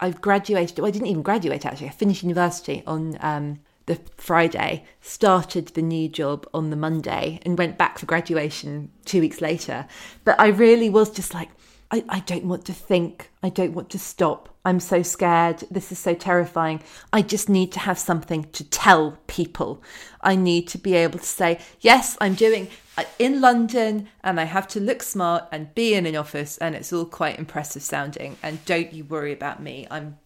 I 0.00 0.08
graduated, 0.08 0.78
well, 0.78 0.88
I 0.88 0.90
didn't 0.90 1.08
even 1.08 1.20
graduate 1.20 1.66
actually. 1.66 1.88
I 1.88 1.90
finished 1.90 2.22
university 2.22 2.82
on 2.86 3.18
um, 3.20 3.60
the 3.84 4.00
Friday, 4.16 4.86
started 5.02 5.66
the 5.68 5.82
new 5.82 6.08
job 6.08 6.48
on 6.54 6.70
the 6.70 6.76
Monday, 6.76 7.40
and 7.42 7.58
went 7.58 7.76
back 7.76 7.98
for 7.98 8.06
graduation 8.06 8.90
two 9.04 9.20
weeks 9.20 9.42
later. 9.42 9.86
But 10.24 10.40
I 10.40 10.46
really 10.46 10.88
was 10.88 11.10
just 11.10 11.34
like, 11.34 11.50
I, 11.90 12.04
I 12.08 12.20
don't 12.20 12.44
want 12.44 12.64
to 12.66 12.72
think. 12.72 13.30
I 13.42 13.48
don't 13.48 13.72
want 13.72 13.90
to 13.90 13.98
stop. 13.98 14.48
I'm 14.64 14.80
so 14.80 15.02
scared. 15.02 15.64
This 15.70 15.90
is 15.90 15.98
so 15.98 16.14
terrifying. 16.14 16.82
I 17.12 17.22
just 17.22 17.48
need 17.48 17.72
to 17.72 17.80
have 17.80 17.98
something 17.98 18.44
to 18.52 18.64
tell 18.64 19.18
people. 19.26 19.82
I 20.20 20.36
need 20.36 20.68
to 20.68 20.78
be 20.78 20.94
able 20.94 21.18
to 21.18 21.24
say, 21.24 21.58
yes, 21.80 22.16
I'm 22.20 22.34
doing 22.34 22.68
uh, 22.98 23.04
in 23.18 23.40
London 23.40 24.08
and 24.22 24.38
I 24.38 24.44
have 24.44 24.68
to 24.68 24.80
look 24.80 25.02
smart 25.02 25.44
and 25.50 25.74
be 25.74 25.94
in 25.94 26.06
an 26.06 26.16
office 26.16 26.58
and 26.58 26.74
it's 26.74 26.92
all 26.92 27.06
quite 27.06 27.38
impressive 27.38 27.82
sounding. 27.82 28.36
And 28.42 28.64
don't 28.66 28.92
you 28.92 29.04
worry 29.04 29.32
about 29.32 29.62
me. 29.62 29.86
I'm 29.90 30.18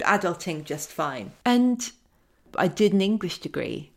adulting 0.00 0.64
just 0.64 0.90
fine. 0.90 1.32
And 1.44 1.90
I 2.56 2.68
did 2.68 2.92
an 2.92 3.00
English 3.00 3.38
degree 3.38 3.91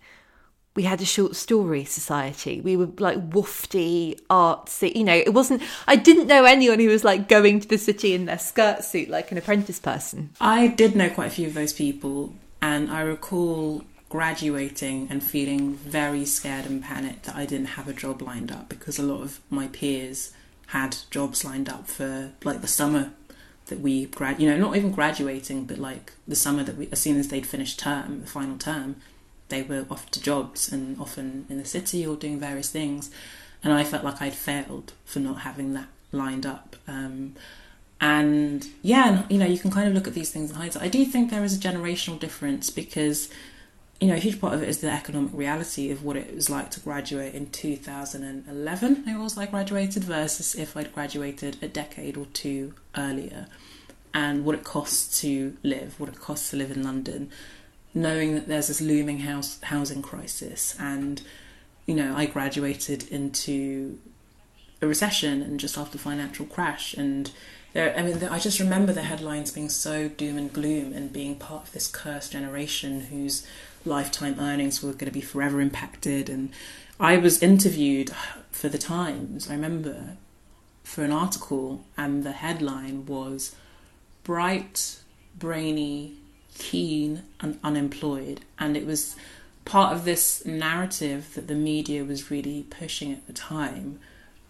we 0.76 0.84
had 0.84 1.02
a 1.02 1.06
short 1.06 1.36
story 1.36 1.86
society. 1.86 2.60
We 2.60 2.76
were 2.76 2.90
like 3.00 3.30
woofy 3.30 4.20
artsy, 4.30 4.94
you 4.96 5.06
know. 5.06 5.16
It 5.16 5.34
wasn't. 5.34 5.64
I 5.88 5.96
didn't 5.96 6.28
know 6.28 6.44
anyone 6.44 6.80
who 6.80 6.90
was 6.90 7.04
like 7.04 7.30
going 7.30 7.62
to 7.62 7.68
the 7.68 7.78
city 7.78 8.14
in 8.14 8.26
their 8.26 8.38
skirt 8.38 8.84
suit 8.84 9.10
like 9.10 9.32
an 9.32 9.38
apprentice 9.38 9.80
person. 9.80 10.32
I 10.42 10.68
did 10.68 10.96
know 10.96 11.10
quite 11.10 11.28
a 11.28 11.32
few 11.32 11.48
of 11.48 11.54
those 11.54 11.74
people, 11.74 12.34
and 12.62 12.92
I 12.92 13.02
recall 13.02 13.84
graduating 14.10 15.08
and 15.10 15.24
feeling 15.24 15.76
very 15.76 16.26
scared 16.26 16.66
and 16.66 16.84
panicked 16.84 17.24
that 17.24 17.36
I 17.36 17.46
didn't 17.46 17.68
have 17.68 17.88
a 17.88 17.94
job 17.94 18.22
lined 18.22 18.52
up 18.52 18.70
because 18.70 19.00
a 19.00 19.04
lot 19.04 19.22
of 19.22 19.40
my 19.50 19.68
peers 19.68 20.32
had 20.68 20.98
jobs 21.10 21.44
lined 21.44 21.70
up 21.70 21.88
for 21.88 22.32
like 22.44 22.62
the 22.62 22.68
summer 22.68 23.12
that 23.66 23.80
we 23.80 24.06
grad 24.06 24.40
you 24.40 24.50
know 24.50 24.58
not 24.58 24.76
even 24.76 24.92
graduating 24.92 25.66
but 25.66 25.78
like 25.80 26.14
the 26.28 26.36
summer 26.36 26.64
that 26.64 26.78
we 26.78 26.88
as 26.92 27.02
soon 27.02 27.18
as 27.20 27.28
they'd 27.28 27.46
finished 27.46 27.80
term 27.80 28.22
the 28.22 28.28
final 28.28 28.58
term 28.58 28.96
they 29.50 29.62
were 29.62 29.86
off 29.90 30.10
to 30.12 30.22
jobs 30.22 30.72
and 30.72 31.00
often 31.00 31.46
in 31.50 31.58
the 31.58 31.66
city 31.66 32.06
or 32.06 32.16
doing 32.16 32.40
various 32.40 32.70
things. 32.70 33.12
And 33.64 33.74
I 33.74 33.84
felt 33.84 34.04
like 34.04 34.22
I'd 34.22 34.34
failed 34.34 34.94
for 35.06 35.20
not 35.20 35.42
having 35.42 35.74
that 35.74 35.88
lined 36.12 36.46
up. 36.46 36.76
Um, 36.88 37.36
and 38.02 38.68
yeah, 38.82 39.24
you 39.30 39.38
know, 39.38 39.46
you 39.46 39.58
can 39.58 39.72
kind 39.72 39.88
of 39.88 39.94
look 39.94 40.08
at 40.08 40.14
these 40.14 40.32
things 40.32 40.52
in 40.52 40.58
hindsight. 40.58 40.84
I 40.84 40.88
do 40.88 41.06
think 41.06 41.32
there 41.32 41.44
is 41.44 41.56
a 41.56 41.60
generational 41.60 42.20
difference 42.20 42.70
because, 42.70 43.30
you 44.02 44.08
know, 44.08 44.16
a 44.16 44.20
huge 44.20 44.42
part 44.42 44.54
of 44.54 44.62
it 44.62 44.70
is 44.70 44.80
the 44.80 44.92
economic 44.92 45.32
reality 45.34 45.92
of 45.92 46.04
what 46.04 46.18
it 46.18 46.36
was 46.36 46.50
like 46.50 46.72
to 46.72 46.80
graduate 46.80 47.34
in 47.34 47.50
2011. 47.50 49.04
It 49.08 49.18
was 49.18 49.38
like 49.38 49.52
graduated 49.52 50.04
versus 50.04 50.56
if 50.56 50.76
I'd 50.76 50.94
graduated 50.94 51.58
a 51.64 51.68
decade 51.68 52.18
or 52.18 52.26
two 52.28 52.74
earlier, 52.98 53.48
and 54.14 54.46
what 54.46 54.56
it 54.56 54.64
costs 54.64 55.20
to 55.22 55.58
live, 55.64 56.00
what 56.00 56.10
it 56.10 56.20
costs 56.20 56.52
to 56.52 56.58
live 56.58 56.72
in 56.72 56.84
London 56.84 57.32
knowing 57.96 58.36
that 58.36 58.48
there's 58.48 58.68
this 58.68 58.82
looming 58.82 59.20
house 59.20 59.60
housing 59.64 60.02
crisis. 60.02 60.76
And 60.80 61.22
you 61.88 61.96
know 61.96 62.16
I 62.16 62.26
graduated 62.28 63.08
into 63.08 63.98
a 64.82 64.88
recession 64.88 65.42
and 65.42 65.60
just 65.60 65.78
after 65.78 65.98
financial 65.98 66.46
crash. 66.46 66.94
And 66.94 67.32
there 67.74 67.98
I 67.98 68.04
mean 68.04 68.22
I 68.26 68.38
just 68.38 68.60
remember 68.60 68.94
the 68.94 69.04
headlines 69.04 69.52
being 69.52 69.70
so 69.70 70.10
doom 70.10 70.38
and 70.38 70.52
gloom 70.54 70.94
and 70.94 71.12
being 71.12 71.36
part 71.36 71.64
of 71.64 71.72
this 71.72 71.88
cursed 71.88 72.34
generation 72.34 73.02
whose 73.02 73.48
lifetime 73.86 74.36
earnings 74.40 74.84
were 74.84 74.92
going 74.92 75.06
to 75.06 75.12
be 75.12 75.22
forever 75.22 75.62
impacted. 75.62 76.30
And 76.30 76.50
I 77.00 77.18
was 77.18 77.42
interviewed 77.42 78.12
for 78.52 78.68
the 78.70 78.78
Times 78.78 79.50
I 79.50 79.54
remember 79.54 80.18
for 80.84 81.04
an 81.04 81.12
article 81.12 81.86
and 81.98 82.24
the 82.24 82.34
headline 82.34 83.06
was 83.06 83.56
bright 84.24 85.00
brainy 85.38 86.18
keen 86.58 87.24
and 87.40 87.60
unemployed. 87.64 88.42
And 88.58 88.76
it 88.76 88.86
was 88.86 89.16
part 89.66 89.94
of 89.94 90.06
this 90.06 90.46
narrative 90.46 91.34
that 91.36 91.48
the 91.48 91.56
media 91.56 92.04
was 92.04 92.32
really 92.32 92.64
pushing 92.70 93.12
at 93.12 93.26
the 93.28 93.34
time 93.34 94.00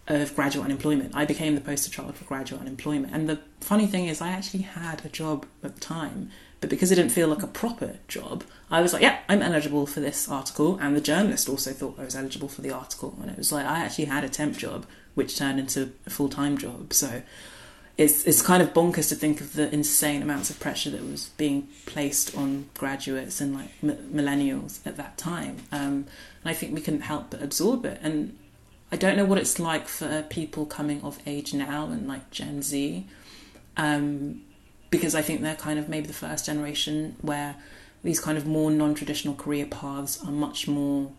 of 0.08 0.34
graduate 0.36 0.64
unemployment. 0.64 1.16
I 1.16 1.24
became 1.24 1.54
the 1.54 1.60
poster 1.60 1.90
child 1.90 2.14
for 2.16 2.24
graduate 2.24 2.60
unemployment. 2.60 3.12
And 3.12 3.28
the 3.28 3.40
funny 3.60 3.86
thing 3.86 4.06
is, 4.06 4.20
I 4.20 4.28
actually 4.28 4.62
had 4.62 5.04
a 5.04 5.08
job 5.08 5.46
at 5.64 5.74
the 5.74 5.80
time, 5.80 6.30
but 6.60 6.70
because 6.70 6.92
it 6.92 6.94
didn't 6.94 7.12
feel 7.12 7.28
like 7.28 7.42
a 7.42 7.48
proper 7.48 7.96
job, 8.06 8.44
I 8.70 8.82
was 8.82 8.92
like, 8.92 9.02
yeah, 9.02 9.18
I'm 9.28 9.42
eligible 9.42 9.86
for 9.86 10.00
this 10.00 10.28
article. 10.28 10.78
And 10.78 10.94
the 10.94 11.00
journalist 11.00 11.48
also 11.48 11.72
thought 11.72 11.98
I 11.98 12.04
was 12.04 12.14
eligible 12.14 12.48
for 12.48 12.62
the 12.62 12.70
article. 12.70 13.16
And 13.20 13.30
it 13.30 13.36
was 13.36 13.50
like, 13.50 13.66
I 13.66 13.80
actually 13.80 14.04
had 14.04 14.22
a 14.22 14.28
temp 14.28 14.56
job, 14.56 14.86
which 15.14 15.36
turned 15.36 15.58
into 15.58 15.92
a 16.06 16.10
full 16.10 16.28
time 16.28 16.56
job. 16.56 16.92
So 16.92 17.22
it's 17.98 18.24
it's 18.24 18.42
kind 18.42 18.62
of 18.62 18.74
bonkers 18.74 19.08
to 19.08 19.14
think 19.14 19.40
of 19.40 19.54
the 19.54 19.72
insane 19.72 20.22
amounts 20.22 20.50
of 20.50 20.60
pressure 20.60 20.90
that 20.90 21.02
was 21.02 21.30
being 21.36 21.68
placed 21.86 22.36
on 22.36 22.68
graduates 22.76 23.40
and 23.40 23.54
like 23.54 23.70
m- 23.82 24.10
millennials 24.12 24.86
at 24.86 24.96
that 24.98 25.16
time. 25.16 25.56
Um, 25.72 26.06
and 26.42 26.44
I 26.44 26.52
think 26.52 26.74
we 26.74 26.80
couldn't 26.80 27.02
help 27.02 27.30
but 27.30 27.42
absorb 27.42 27.86
it. 27.86 27.98
And 28.02 28.36
I 28.92 28.96
don't 28.96 29.16
know 29.16 29.24
what 29.24 29.38
it's 29.38 29.58
like 29.58 29.88
for 29.88 30.22
people 30.28 30.66
coming 30.66 31.00
of 31.02 31.18
age 31.26 31.54
now 31.54 31.86
and 31.86 32.06
like 32.06 32.30
Gen 32.30 32.62
Z, 32.62 33.06
um, 33.76 34.42
because 34.90 35.14
I 35.14 35.22
think 35.22 35.40
they're 35.40 35.56
kind 35.56 35.78
of 35.78 35.88
maybe 35.88 36.06
the 36.06 36.12
first 36.12 36.46
generation 36.46 37.16
where 37.22 37.56
these 38.04 38.20
kind 38.20 38.36
of 38.36 38.46
more 38.46 38.70
non-traditional 38.70 39.34
career 39.34 39.66
paths 39.66 40.22
are 40.22 40.30
much 40.30 40.68
more 40.68 41.10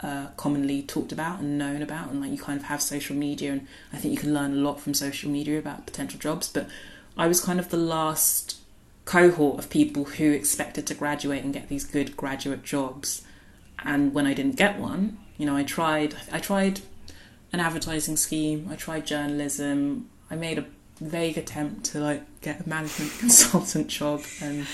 uh, 0.00 0.28
commonly 0.36 0.82
talked 0.82 1.12
about 1.12 1.40
and 1.40 1.58
known 1.58 1.82
about, 1.82 2.10
and 2.10 2.20
like 2.20 2.30
you 2.30 2.38
kind 2.38 2.58
of 2.58 2.66
have 2.66 2.82
social 2.82 3.16
media, 3.16 3.52
and 3.52 3.66
I 3.92 3.96
think 3.96 4.12
you 4.12 4.20
can 4.20 4.34
learn 4.34 4.52
a 4.52 4.56
lot 4.56 4.80
from 4.80 4.94
social 4.94 5.30
media 5.30 5.58
about 5.58 5.86
potential 5.86 6.18
jobs. 6.18 6.48
But 6.48 6.68
I 7.16 7.26
was 7.28 7.40
kind 7.40 7.58
of 7.58 7.70
the 7.70 7.76
last 7.76 8.58
cohort 9.04 9.58
of 9.58 9.70
people 9.70 10.04
who 10.04 10.32
expected 10.32 10.86
to 10.88 10.94
graduate 10.94 11.44
and 11.44 11.52
get 11.52 11.68
these 11.68 11.84
good 11.84 12.16
graduate 12.16 12.62
jobs, 12.62 13.22
and 13.84 14.12
when 14.12 14.26
I 14.26 14.34
didn't 14.34 14.56
get 14.56 14.78
one, 14.78 15.18
you 15.38 15.46
know, 15.46 15.56
I 15.56 15.62
tried. 15.62 16.14
I 16.32 16.40
tried 16.40 16.80
an 17.52 17.60
advertising 17.60 18.16
scheme. 18.16 18.68
I 18.70 18.76
tried 18.76 19.06
journalism. 19.06 20.10
I 20.30 20.34
made 20.34 20.58
a 20.58 20.66
vague 21.00 21.36
attempt 21.36 21.84
to 21.86 22.00
like 22.00 22.40
get 22.40 22.64
a 22.64 22.68
management 22.68 23.12
consultant 23.18 23.88
job 23.88 24.22
and 24.40 24.66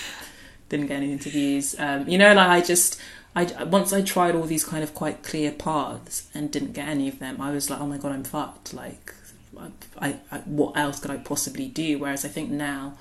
didn't 0.72 0.87
get 0.87 0.96
any 0.96 1.12
interviews. 1.12 1.76
Um, 1.78 2.08
you 2.08 2.18
know, 2.18 2.35
like 2.35 2.48
I 2.48 2.61
just 2.61 3.00
I 3.37 3.64
once 3.64 3.92
I 3.92 4.02
tried 4.02 4.35
all 4.35 4.44
these 4.44 4.64
kind 4.64 4.82
of 4.82 4.94
quite 4.94 5.22
clear 5.22 5.52
paths 5.52 6.28
and 6.35 6.50
didn't 6.50 6.72
get 6.72 6.88
any 6.88 7.08
of 7.08 7.18
them. 7.20 7.40
I 7.40 7.52
was 7.52 7.70
like, 7.70 7.80
oh 7.80 7.87
my 7.87 7.98
god, 7.98 8.12
I'm 8.12 8.24
fucked. 8.24 8.74
Like, 8.74 9.14
I, 9.98 10.16
I, 10.30 10.38
what 10.38 10.76
else 10.76 10.98
could 10.98 11.11
I 11.11 11.18
possibly 11.18 11.68
do? 11.68 11.98
Whereas 11.98 12.24
I 12.24 12.28
think 12.28 12.50
now, 12.50 12.98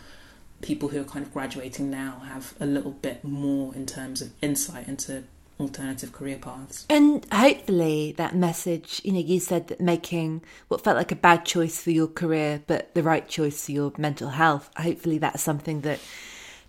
people 0.61 0.89
who 0.89 1.01
are 1.01 1.05
kind 1.05 1.25
of 1.25 1.33
graduating 1.33 1.89
now 1.89 2.19
have 2.25 2.53
a 2.59 2.65
little 2.65 2.91
bit 2.91 3.23
more 3.23 3.73
in 3.73 3.85
terms 3.85 4.21
of 4.21 4.31
insight 4.41 4.87
into 4.87 5.23
alternative 5.59 6.11
career 6.11 6.37
paths. 6.37 6.85
And 6.89 7.25
hopefully, 7.31 8.13
that 8.17 8.35
message, 8.35 9.01
you 9.05 9.13
know, 9.13 9.19
you 9.19 9.39
said 9.39 9.69
that 9.69 9.79
making 9.79 10.43
what 10.67 10.83
felt 10.83 10.97
like 10.97 11.11
a 11.11 11.15
bad 11.15 11.45
choice 11.45 11.81
for 11.81 11.91
your 11.91 12.07
career, 12.07 12.61
but 12.67 12.93
the 12.95 13.03
right 13.03 13.27
choice 13.27 13.65
for 13.65 13.71
your 13.71 13.93
mental 13.97 14.29
health, 14.29 14.69
hopefully, 14.75 15.17
that's 15.19 15.41
something 15.41 15.81
that 15.81 15.99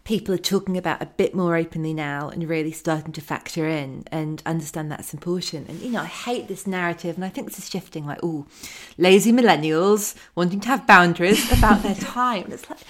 people 0.05 0.35
are 0.35 0.39
talking 0.39 0.77
about 0.77 1.01
a 1.01 1.07
bit 1.07 1.35
more 1.35 1.57
openly 1.57 1.95
now 1.95 2.29
and 2.29 2.49
really 2.49 2.73
starting 2.73 3.13
to 3.13 3.21
factor 3.21 3.69
in 3.69 4.05
and 4.11 4.43
understand 4.45 4.91
that's 4.91 5.15
important. 5.15 5.69
And, 5.69 5.81
you 5.81 5.91
know, 5.91 6.01
I 6.01 6.07
hate 6.07 6.49
this 6.49 6.67
narrative, 6.67 7.15
and 7.17 7.25
I 7.25 7.29
think 7.29 7.47
this 7.47 7.59
is 7.59 7.71
shifting 7.71 8.05
like, 8.05 8.19
oh, 8.23 8.47
lazy 8.99 9.33
millennials 9.33 10.15
wanting 10.35 10.61
to 10.61 10.69
have 10.69 10.87
boundaries 10.87 11.51
about 11.53 11.83
their 11.83 11.95
time. 12.01 12.45
And 12.45 12.55
it's 12.55 12.69
like, 12.69 12.81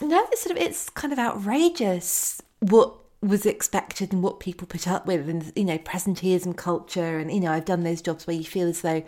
no, 0.00 0.26
it's 0.32 0.42
sort 0.42 0.56
of, 0.56 0.62
it's 0.62 0.88
kind 0.90 1.12
of 1.12 1.18
outrageous 1.18 2.40
what 2.60 2.94
was 3.20 3.44
expected 3.44 4.12
and 4.12 4.22
what 4.22 4.40
people 4.40 4.66
put 4.66 4.88
up 4.88 5.06
with 5.06 5.28
and, 5.28 5.52
you 5.54 5.64
know, 5.64 5.78
presenteeism 5.78 6.56
culture. 6.56 7.18
And, 7.18 7.30
you 7.32 7.40
know, 7.40 7.52
I've 7.52 7.64
done 7.64 7.82
those 7.82 8.00
jobs 8.00 8.26
where 8.26 8.36
you 8.36 8.44
feel 8.44 8.68
as 8.68 8.80
though 8.80 9.04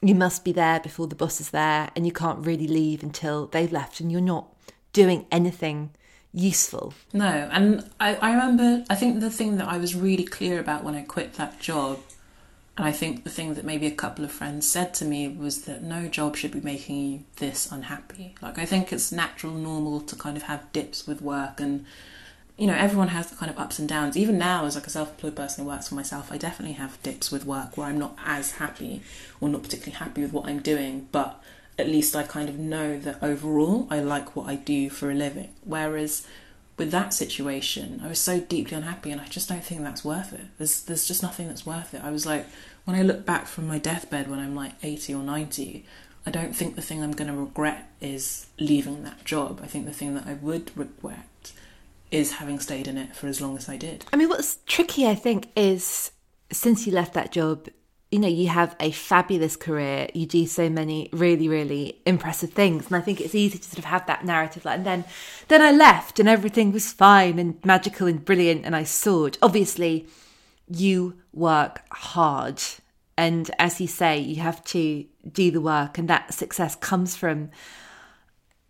you 0.00 0.14
must 0.14 0.44
be 0.44 0.52
there 0.52 0.78
before 0.80 1.06
the 1.06 1.14
boss 1.14 1.40
is 1.40 1.50
there 1.50 1.90
and 1.96 2.06
you 2.06 2.12
can't 2.12 2.44
really 2.44 2.68
leave 2.68 3.02
until 3.02 3.46
they've 3.46 3.72
left 3.72 4.00
and 4.00 4.12
you're 4.12 4.20
not 4.20 4.54
doing 4.92 5.26
anything 5.32 5.90
useful. 6.34 6.92
No, 7.12 7.48
and 7.52 7.88
I, 8.00 8.16
I 8.16 8.32
remember, 8.32 8.84
I 8.90 8.96
think 8.96 9.20
the 9.20 9.30
thing 9.30 9.56
that 9.56 9.68
I 9.68 9.78
was 9.78 9.94
really 9.94 10.24
clear 10.24 10.60
about 10.60 10.84
when 10.84 10.94
I 10.94 11.02
quit 11.02 11.34
that 11.34 11.60
job, 11.60 12.00
and 12.76 12.84
I 12.84 12.90
think 12.92 13.22
the 13.22 13.30
thing 13.30 13.54
that 13.54 13.64
maybe 13.64 13.86
a 13.86 13.92
couple 13.92 14.24
of 14.24 14.32
friends 14.32 14.68
said 14.68 14.94
to 14.94 15.04
me 15.04 15.28
was 15.28 15.62
that 15.62 15.82
no 15.82 16.08
job 16.08 16.36
should 16.36 16.50
be 16.50 16.60
making 16.60 16.96
you 16.96 17.24
this 17.36 17.70
unhappy. 17.70 18.34
Like, 18.42 18.58
I 18.58 18.66
think 18.66 18.92
it's 18.92 19.12
natural, 19.12 19.54
normal 19.54 20.00
to 20.00 20.16
kind 20.16 20.36
of 20.36 20.44
have 20.44 20.72
dips 20.72 21.06
with 21.06 21.22
work 21.22 21.60
and 21.60 21.86
you 22.56 22.68
know, 22.68 22.74
everyone 22.74 23.08
has 23.08 23.30
the 23.30 23.36
kind 23.36 23.50
of 23.50 23.58
ups 23.58 23.78
and 23.78 23.88
downs. 23.88 24.16
Even 24.16 24.38
now, 24.38 24.64
as 24.64 24.76
like 24.76 24.86
a 24.86 24.90
self-employed 24.90 25.34
person 25.34 25.64
who 25.64 25.70
works 25.70 25.88
for 25.88 25.96
myself, 25.96 26.30
I 26.30 26.38
definitely 26.38 26.74
have 26.74 27.02
dips 27.02 27.32
with 27.32 27.44
work 27.44 27.76
where 27.76 27.88
I'm 27.88 27.98
not 27.98 28.16
as 28.24 28.52
happy 28.52 29.02
or 29.40 29.48
not 29.48 29.64
particularly 29.64 29.98
happy 29.98 30.22
with 30.22 30.32
what 30.32 30.46
I'm 30.46 30.60
doing. 30.60 31.08
But 31.10 31.42
at 31.78 31.88
least 31.88 32.14
I 32.14 32.22
kind 32.22 32.48
of 32.48 32.58
know 32.58 32.98
that 32.98 33.22
overall 33.22 33.86
I 33.90 34.00
like 34.00 34.36
what 34.36 34.48
I 34.48 34.56
do 34.56 34.90
for 34.90 35.10
a 35.10 35.14
living. 35.14 35.50
Whereas 35.64 36.26
with 36.76 36.90
that 36.90 37.14
situation, 37.14 38.00
I 38.04 38.08
was 38.08 38.18
so 38.18 38.40
deeply 38.40 38.76
unhappy, 38.76 39.10
and 39.10 39.20
I 39.20 39.26
just 39.26 39.48
don't 39.48 39.62
think 39.62 39.82
that's 39.82 40.04
worth 40.04 40.32
it. 40.32 40.46
There's 40.58 40.82
there's 40.82 41.06
just 41.06 41.22
nothing 41.22 41.48
that's 41.48 41.66
worth 41.66 41.94
it. 41.94 42.02
I 42.02 42.10
was 42.10 42.26
like, 42.26 42.46
when 42.84 42.96
I 42.96 43.02
look 43.02 43.24
back 43.24 43.46
from 43.46 43.66
my 43.66 43.78
deathbed 43.78 44.28
when 44.28 44.40
I'm 44.40 44.54
like 44.54 44.72
80 44.82 45.14
or 45.14 45.22
90, 45.22 45.84
I 46.26 46.30
don't 46.30 46.54
think 46.54 46.74
the 46.74 46.82
thing 46.82 47.02
I'm 47.02 47.12
going 47.12 47.30
to 47.30 47.38
regret 47.38 47.90
is 48.00 48.46
leaving 48.58 49.04
that 49.04 49.24
job. 49.24 49.60
I 49.62 49.66
think 49.66 49.86
the 49.86 49.92
thing 49.92 50.14
that 50.14 50.26
I 50.26 50.34
would 50.34 50.76
regret 50.76 51.52
is 52.10 52.32
having 52.32 52.60
stayed 52.60 52.86
in 52.86 52.96
it 52.96 53.14
for 53.14 53.26
as 53.26 53.40
long 53.40 53.56
as 53.56 53.68
I 53.68 53.76
did. 53.76 54.04
I 54.12 54.16
mean, 54.16 54.28
what's 54.28 54.58
tricky, 54.66 55.06
I 55.06 55.14
think, 55.14 55.48
is 55.56 56.12
since 56.50 56.86
you 56.86 56.92
left 56.92 57.14
that 57.14 57.32
job, 57.32 57.68
you 58.10 58.18
know, 58.18 58.28
you 58.28 58.48
have 58.48 58.76
a 58.78 58.90
fabulous 58.90 59.56
career. 59.56 60.08
You 60.14 60.26
do 60.26 60.46
so 60.46 60.68
many 60.68 61.08
really, 61.12 61.48
really 61.48 62.00
impressive 62.06 62.52
things, 62.52 62.86
and 62.86 62.96
I 62.96 63.00
think 63.00 63.20
it's 63.20 63.34
easy 63.34 63.58
to 63.58 63.64
sort 63.64 63.78
of 63.78 63.84
have 63.86 64.06
that 64.06 64.24
narrative. 64.24 64.64
Like, 64.64 64.78
and 64.78 64.86
then, 64.86 65.04
then 65.48 65.62
I 65.62 65.72
left, 65.72 66.20
and 66.20 66.28
everything 66.28 66.72
was 66.72 66.92
fine 66.92 67.38
and 67.38 67.64
magical 67.64 68.06
and 68.06 68.24
brilliant, 68.24 68.64
and 68.64 68.76
I 68.76 68.84
soared. 68.84 69.38
Obviously, 69.42 70.06
you 70.68 71.18
work 71.32 71.82
hard, 71.92 72.62
and 73.16 73.50
as 73.58 73.80
you 73.80 73.86
say, 73.86 74.18
you 74.18 74.36
have 74.36 74.62
to 74.66 75.04
do 75.30 75.50
the 75.50 75.60
work, 75.60 75.98
and 75.98 76.08
that 76.08 76.34
success 76.34 76.76
comes 76.76 77.16
from 77.16 77.50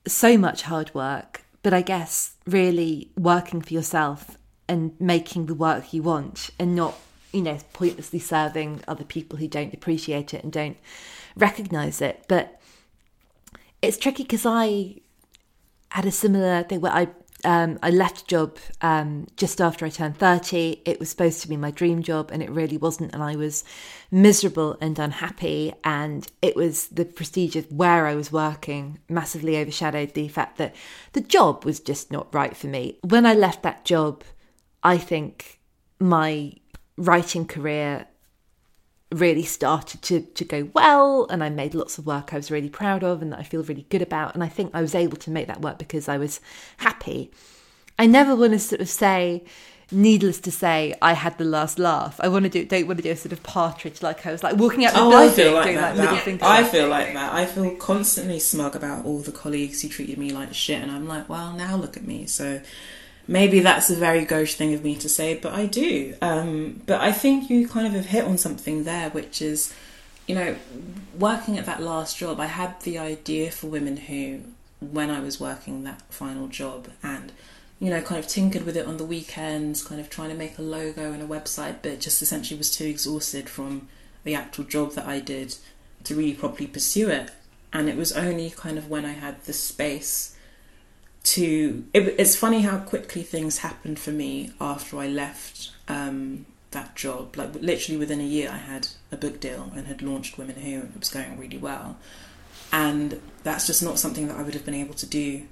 so 0.07 0.37
much 0.37 0.63
hard 0.63 0.95
work 0.95 1.45
but 1.65 1.73
I 1.73 1.81
guess 1.81 2.35
really 2.47 3.11
working 3.17 3.63
for 3.63 3.73
yourself 3.73 4.37
and 4.69 4.95
making 5.01 5.47
the 5.47 5.55
work 5.55 5.93
you 5.93 6.03
want 6.03 6.51
and 6.59 6.77
not, 6.77 6.95
you 7.35 7.43
know, 7.43 7.59
pointlessly 7.73 8.21
serving 8.21 8.81
other 8.87 9.05
people 9.05 9.39
who 9.39 9.49
don't 9.49 9.75
appreciate 9.75 10.33
it 10.33 10.45
and 10.45 10.53
don't 10.53 10.77
recognize 11.37 12.01
it. 12.01 12.25
But 12.29 12.61
it's 13.83 13.99
tricky 13.99 14.23
because 14.23 14.47
I 14.47 15.01
had 15.91 16.07
a 16.07 16.13
similar 16.13 16.63
thing 16.63 16.81
where 16.81 16.93
I 16.93 17.09
um, 17.45 17.79
I 17.83 17.91
left 17.91 18.23
a 18.23 18.27
job 18.27 18.57
um, 18.81 19.27
just 19.37 19.61
after 19.61 19.85
I 19.85 19.91
turned 19.91 20.17
30. 20.17 20.81
It 20.87 20.99
was 20.99 21.11
supposed 21.11 21.43
to 21.43 21.49
be 21.49 21.59
my 21.59 21.71
dream 21.71 22.03
job, 22.03 22.31
and 22.33 22.43
it 22.43 22.51
really 22.51 22.79
wasn't. 22.79 23.13
And 23.13 23.23
I 23.23 23.37
was 23.37 23.65
miserable 24.11 24.79
and 24.81 24.99
unhappy. 24.99 25.75
And 25.85 26.27
it 26.41 26.57
was 26.57 26.87
the 26.87 27.05
prestige 27.05 27.55
of 27.55 27.71
where 27.71 28.07
I 28.07 28.15
was 28.15 28.33
working 28.33 28.99
massively 29.11 29.59
overshadowed 29.59 30.15
the 30.15 30.29
fact 30.29 30.57
that 30.57 30.75
the 31.13 31.21
job 31.21 31.67
was 31.67 31.81
just 31.81 32.11
not 32.11 32.33
right 32.35 32.57
for 32.57 32.67
me. 32.67 32.99
When 33.03 33.27
I 33.27 33.35
left 33.35 33.63
that 33.63 33.85
job, 33.85 34.25
I 34.83 34.97
think 34.97 35.61
my 36.01 36.55
writing 36.97 37.47
career 37.47 38.07
really 39.13 39.45
started 39.45 40.03
to, 40.03 40.21
to 40.21 40.45
go 40.45 40.71
well 40.75 41.27
and 41.31 41.43
I 41.43 41.49
made 41.49 41.75
lots 41.75 41.99
of 41.99 42.07
work 42.07 42.33
I 42.33 42.37
was 42.37 42.51
really 42.51 42.69
proud 42.69 43.05
of 43.05 43.23
and 43.23 43.33
that 43.33 43.39
I 43.39 43.43
feel 43.45 43.63
really 43.63 43.87
good 43.89 44.03
about. 44.03 44.35
And 44.35 44.43
I 44.43 44.49
think 44.49 44.71
I 44.75 44.81
was 44.81 44.95
able 44.95 45.17
to 45.19 45.31
make 45.31 45.47
that 45.47 45.61
work 45.61 45.79
because 45.79 46.09
I 46.09 46.19
was 46.19 46.41
happy. 46.79 47.31
I 47.99 48.07
never 48.07 48.35
want 48.35 48.53
to 48.55 48.59
sort 48.59 48.81
of 48.81 48.89
say, 48.89 49.45
needless 49.93 50.41
to 50.41 50.51
say, 50.51 50.95
I 51.01 51.13
had 51.13 51.39
the 51.39 51.45
last 51.45 51.79
laugh. 51.79 52.19
I 52.21 52.29
want 52.29 52.45
to 52.45 52.49
do 52.49 52.65
don't 52.65 52.87
want 52.87 52.99
to 52.99 53.03
do 53.03 53.11
a 53.11 53.17
sort 53.17 53.33
of 53.33 53.43
partridge 53.43 54.03
like 54.03 54.27
I 54.27 54.33
was 54.33 54.43
like 54.43 54.57
walking 54.57 54.85
out 54.85 54.95
the 54.95 55.01
oh, 55.01 55.11
building. 55.11 55.29
I 55.29 55.33
feel 55.33 55.53
like 55.53 55.65
doing, 55.65 55.77
that. 55.77 55.97
Like, 55.97 56.25
that. 56.25 56.43
I 56.43 56.65
feel 56.65 56.89
like 56.89 57.15
that. 57.15 57.33
I 57.33 57.47
feel 57.47 57.77
constantly 57.77 58.41
smug 58.41 58.75
about 58.75 59.05
all 59.05 59.21
the 59.21 59.33
colleagues 59.33 59.83
who 59.83 59.89
treated 59.89 60.19
me 60.19 60.31
like 60.31 60.53
shit 60.55 60.83
and 60.83 60.91
I'm 60.91 61.07
like, 61.07 61.29
well 61.29 61.53
now 61.53 61.77
look 61.77 61.97
at 61.97 62.05
me. 62.05 62.27
So 62.27 62.61
maybe 63.27 63.61
that's 63.61 63.91
a 63.91 63.97
very 63.97 64.25
gauche 64.25 64.55
thing 64.55 64.75
of 64.75 64.85
me 64.85 64.97
to 64.97 65.09
say, 65.09 65.35
but 65.35 65.53
I 65.53 65.67
do. 65.67 66.15
Um, 66.21 66.83
but 66.87 67.01
I 67.01 67.13
think 67.13 67.51
you 67.51 67.69
kind 67.69 67.87
of 67.87 67.93
have 67.95 68.07
hit 68.07 68.25
on 68.25 68.39
something 68.39 68.85
there, 68.85 69.11
which 69.11 69.41
is, 69.41 69.75
you 70.27 70.35
know, 70.35 70.57
working 71.19 71.59
at 71.59 71.67
that 71.67 71.83
last 71.83 72.19
job, 72.19 72.41
I 72.41 72.47
had 72.47 72.81
the 72.83 72.99
idea 72.99 73.51
for 73.51 73.67
Women 73.69 73.97
Who, 73.97 74.41
when 74.81 75.11
I 75.11 75.21
was 75.21 75.41
working 75.41 75.85
that 75.85 76.03
final 76.11 76.49
job, 76.49 76.89
and 77.03 77.33
you 77.81 77.91
know, 77.91 78.01
kind 78.01 78.19
of 78.19 78.29
tinkered 78.29 78.65
with 78.65 78.77
it 78.77 78.87
on 78.87 78.97
the 78.97 79.05
weekends, 79.05 79.85
kind 79.85 80.01
of 80.01 80.09
trying 80.09 80.31
to 80.31 80.35
make 80.35 80.59
a 80.59 80.63
logo 80.63 81.13
and 81.13 81.23
a 81.23 81.27
website, 81.27 81.77
but 81.83 82.01
just 82.01 82.23
essentially 82.23 82.57
was 82.57 82.75
too 82.75 82.87
exhausted 82.87 83.49
from 83.49 83.89
the 84.23 84.35
actual 84.35 84.65
job 84.65 84.93
that 84.93 85.07
I 85.07 85.21
did 85.21 85.57
to 86.05 86.15
really 86.15 86.35
properly 86.35 86.67
pursue 86.67 87.09
it. 87.11 87.31
And 87.73 87.89
it 87.89 87.97
was 87.97 88.13
only 88.13 88.51
kind 88.51 88.79
of 88.79 88.89
when 88.89 89.05
I 89.05 89.13
had 89.13 89.45
the 89.45 89.53
space 89.53 90.34
to 91.25 91.85
it, 91.93 92.15
it's 92.19 92.37
funny 92.37 92.63
how 92.63 92.79
quickly 92.79 93.23
things 93.23 93.59
happened 93.59 93.99
for 93.99 94.11
me 94.11 94.53
after 94.61 94.99
I 94.99 95.09
left 95.09 95.73
um, 95.89 96.47
that 96.71 96.95
job. 96.95 97.37
Like 97.37 97.55
literally 97.55 97.99
within 97.99 98.21
a 98.21 98.25
year, 98.25 98.51
I 98.51 98.59
had 98.59 98.89
a 99.11 99.17
book 99.17 99.41
deal 99.41 99.73
and 99.75 99.87
had 99.87 100.03
launched 100.03 100.39
Women 100.39 100.57
Who, 100.57 100.81
and 100.81 100.93
it 100.95 101.01
was 101.01 101.09
going 101.09 101.39
really 101.39 101.59
well. 101.59 101.97
And 102.73 103.21
that's 103.43 103.67
just 103.67 103.83
not 103.83 103.99
something 103.99 104.29
that 104.29 104.37
I 104.37 104.43
would 104.43 104.55
have 104.55 104.65
been 104.65 104.75
able 104.75 104.95
to 104.95 105.07
do 105.07 105.47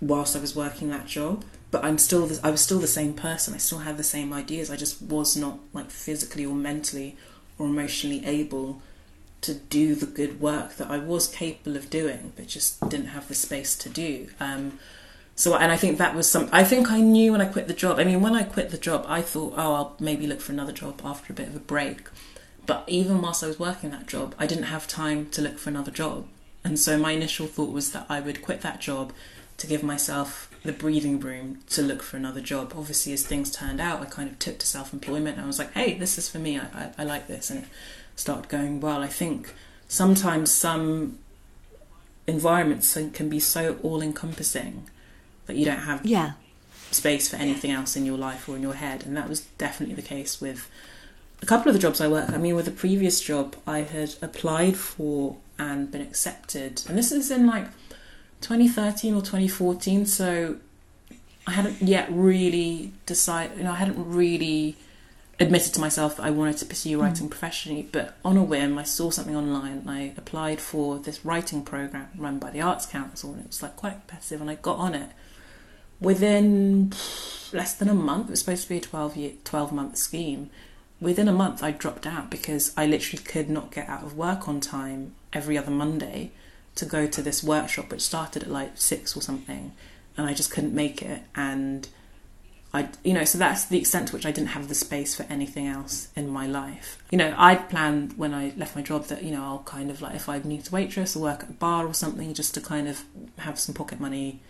whilst 0.00 0.36
I 0.36 0.40
was 0.40 0.54
working 0.54 0.90
that 0.90 1.06
job. 1.06 1.44
But 1.70 1.84
I'm 1.84 1.98
still, 1.98 2.26
the, 2.26 2.38
I 2.46 2.50
was 2.50 2.60
still 2.60 2.78
the 2.78 2.86
same 2.86 3.12
person. 3.12 3.54
I 3.54 3.58
still 3.58 3.78
had 3.78 3.96
the 3.96 4.04
same 4.04 4.32
ideas. 4.32 4.70
I 4.70 4.76
just 4.76 5.02
was 5.02 5.36
not 5.36 5.58
like 5.72 5.90
physically 5.90 6.46
or 6.46 6.54
mentally 6.54 7.16
or 7.58 7.66
emotionally 7.66 8.24
able 8.24 8.82
to 9.46 9.54
do 9.54 9.94
the 9.94 10.06
good 10.06 10.40
work 10.40 10.76
that 10.76 10.90
I 10.90 10.98
was 10.98 11.28
capable 11.28 11.76
of 11.76 11.88
doing, 11.88 12.32
but 12.36 12.48
just 12.48 12.80
didn't 12.88 13.08
have 13.08 13.28
the 13.28 13.34
space 13.34 13.76
to 13.78 13.88
do. 13.88 14.28
Um, 14.38 14.78
so, 15.34 15.54
and 15.54 15.70
I 15.70 15.76
think 15.76 15.98
that 15.98 16.14
was 16.14 16.30
some. 16.30 16.48
I 16.50 16.64
think 16.64 16.90
I 16.90 17.00
knew 17.00 17.32
when 17.32 17.40
I 17.40 17.46
quit 17.46 17.68
the 17.68 17.74
job. 17.74 17.98
I 17.98 18.04
mean, 18.04 18.20
when 18.20 18.34
I 18.34 18.42
quit 18.42 18.70
the 18.70 18.78
job, 18.78 19.04
I 19.06 19.22
thought, 19.22 19.54
oh, 19.56 19.74
I'll 19.74 19.96
maybe 20.00 20.26
look 20.26 20.40
for 20.40 20.52
another 20.52 20.72
job 20.72 21.00
after 21.04 21.32
a 21.32 21.36
bit 21.36 21.48
of 21.48 21.56
a 21.56 21.60
break. 21.60 22.08
But 22.66 22.84
even 22.88 23.22
whilst 23.22 23.44
I 23.44 23.46
was 23.46 23.58
working 23.58 23.90
that 23.90 24.06
job, 24.06 24.34
I 24.38 24.46
didn't 24.46 24.64
have 24.64 24.88
time 24.88 25.30
to 25.30 25.42
look 25.42 25.58
for 25.58 25.70
another 25.70 25.90
job. 25.92 26.26
And 26.64 26.78
so 26.78 26.98
my 26.98 27.12
initial 27.12 27.46
thought 27.46 27.70
was 27.72 27.92
that 27.92 28.06
I 28.08 28.18
would 28.18 28.42
quit 28.42 28.62
that 28.62 28.80
job 28.80 29.12
to 29.58 29.66
give 29.66 29.82
myself 29.82 30.50
the 30.64 30.72
breathing 30.72 31.20
room 31.20 31.60
to 31.70 31.82
look 31.82 32.02
for 32.02 32.16
another 32.16 32.40
job. 32.40 32.72
Obviously, 32.76 33.12
as 33.12 33.24
things 33.24 33.50
turned 33.50 33.80
out, 33.80 34.00
I 34.00 34.06
kind 34.06 34.28
of 34.30 34.38
took 34.38 34.58
to 34.58 34.66
self 34.66 34.92
employment 34.92 35.38
I 35.38 35.46
was 35.46 35.58
like, 35.58 35.72
hey, 35.74 35.94
this 35.94 36.18
is 36.18 36.28
for 36.28 36.38
me. 36.38 36.58
I, 36.58 36.64
I, 36.74 36.90
I 36.98 37.04
like 37.04 37.28
this. 37.28 37.50
And 37.50 37.66
start 38.16 38.48
going 38.48 38.80
well. 38.80 39.02
I 39.02 39.08
think 39.08 39.54
sometimes 39.88 40.50
some 40.50 41.18
environments 42.26 42.98
can 43.12 43.28
be 43.28 43.38
so 43.38 43.78
all 43.82 44.02
encompassing 44.02 44.88
that 45.46 45.56
you 45.56 45.64
don't 45.64 45.78
have 45.78 46.04
yeah. 46.04 46.32
space 46.90 47.28
for 47.28 47.36
anything 47.36 47.70
else 47.70 47.96
in 47.96 48.04
your 48.04 48.18
life 48.18 48.48
or 48.48 48.56
in 48.56 48.62
your 48.62 48.74
head. 48.74 49.06
And 49.06 49.16
that 49.16 49.28
was 49.28 49.42
definitely 49.58 49.94
the 49.94 50.02
case 50.02 50.40
with 50.40 50.68
a 51.40 51.46
couple 51.46 51.68
of 51.68 51.74
the 51.74 51.78
jobs 51.78 52.00
I 52.00 52.08
work. 52.08 52.30
I 52.30 52.38
mean, 52.38 52.56
with 52.56 52.64
the 52.64 52.72
previous 52.72 53.20
job, 53.20 53.54
I 53.66 53.80
had 53.80 54.14
applied 54.20 54.76
for 54.76 55.36
and 55.58 55.90
been 55.90 56.00
accepted. 56.00 56.82
And 56.88 56.98
this 56.98 57.12
is 57.12 57.30
in 57.30 57.46
like 57.46 57.66
2013 58.40 59.14
or 59.14 59.20
2014. 59.20 60.06
So 60.06 60.56
I 61.46 61.52
hadn't 61.52 61.80
yet 61.80 62.08
really 62.10 62.92
decided, 63.06 63.58
you 63.58 63.64
know, 63.64 63.72
I 63.72 63.76
hadn't 63.76 64.02
really 64.10 64.76
admitted 65.38 65.74
to 65.74 65.80
myself 65.80 66.16
that 66.16 66.24
I 66.24 66.30
wanted 66.30 66.56
to 66.58 66.66
pursue 66.66 67.00
writing 67.00 67.26
mm. 67.26 67.30
professionally, 67.30 67.88
but 67.92 68.16
on 68.24 68.36
a 68.36 68.42
whim, 68.42 68.78
I 68.78 68.84
saw 68.84 69.10
something 69.10 69.36
online 69.36 69.78
and 69.78 69.90
I 69.90 70.12
applied 70.16 70.60
for 70.60 70.98
this 70.98 71.24
writing 71.24 71.62
program 71.62 72.08
run 72.16 72.38
by 72.38 72.50
the 72.50 72.60
Arts 72.60 72.86
Council, 72.86 73.32
and 73.32 73.40
it 73.42 73.48
was 73.48 73.62
like 73.62 73.76
quite 73.76 73.92
competitive, 74.06 74.40
and 74.40 74.50
I 74.50 74.54
got 74.54 74.78
on 74.78 74.94
it. 74.94 75.10
Within 76.00 76.92
less 77.52 77.74
than 77.74 77.88
a 77.88 77.94
month, 77.94 78.28
it 78.28 78.30
was 78.30 78.40
supposed 78.40 78.64
to 78.64 78.68
be 78.68 78.78
a 78.78 78.80
12 78.80 79.16
year, 79.16 79.32
12 79.44 79.72
month 79.72 79.96
scheme. 79.96 80.50
Within 81.00 81.28
a 81.28 81.32
month, 81.32 81.62
I 81.62 81.70
dropped 81.70 82.06
out 82.06 82.30
because 82.30 82.72
I 82.76 82.86
literally 82.86 83.22
could 83.22 83.50
not 83.50 83.70
get 83.70 83.88
out 83.88 84.02
of 84.02 84.16
work 84.16 84.48
on 84.48 84.60
time 84.60 85.14
every 85.32 85.58
other 85.58 85.70
Monday 85.70 86.32
to 86.76 86.86
go 86.86 87.06
to 87.06 87.22
this 87.22 87.42
workshop, 87.42 87.90
which 87.90 88.00
started 88.00 88.42
at 88.42 88.50
like 88.50 88.72
six 88.76 89.16
or 89.16 89.20
something, 89.20 89.72
and 90.16 90.26
I 90.26 90.32
just 90.32 90.50
couldn't 90.50 90.74
make 90.74 91.02
it. 91.02 91.22
And 91.34 91.88
I, 92.76 92.88
you 93.02 93.14
know, 93.14 93.24
so 93.24 93.38
that's 93.38 93.64
the 93.64 93.78
extent 93.78 94.08
to 94.08 94.14
which 94.14 94.26
I 94.26 94.30
didn't 94.30 94.50
have 94.50 94.68
the 94.68 94.74
space 94.74 95.14
for 95.14 95.22
anything 95.24 95.66
else 95.66 96.08
in 96.14 96.28
my 96.28 96.46
life. 96.46 96.98
You 97.10 97.18
know, 97.18 97.34
I'd 97.36 97.68
planned 97.70 98.18
when 98.18 98.34
I 98.34 98.52
left 98.56 98.76
my 98.76 98.82
job 98.82 99.06
that, 99.06 99.22
you 99.22 99.32
know, 99.32 99.42
I'll 99.42 99.64
kind 99.64 99.90
of 99.90 100.02
like, 100.02 100.14
if 100.14 100.28
I 100.28 100.38
need 100.38 100.64
to 100.64 100.72
waitress 100.72 101.16
or 101.16 101.22
work 101.22 101.42
at 101.44 101.50
a 101.50 101.54
bar 101.54 101.86
or 101.86 101.94
something, 101.94 102.34
just 102.34 102.54
to 102.54 102.60
kind 102.60 102.86
of 102.88 103.04
have 103.38 103.58
some 103.58 103.74
pocket 103.74 103.98
money 104.00 104.40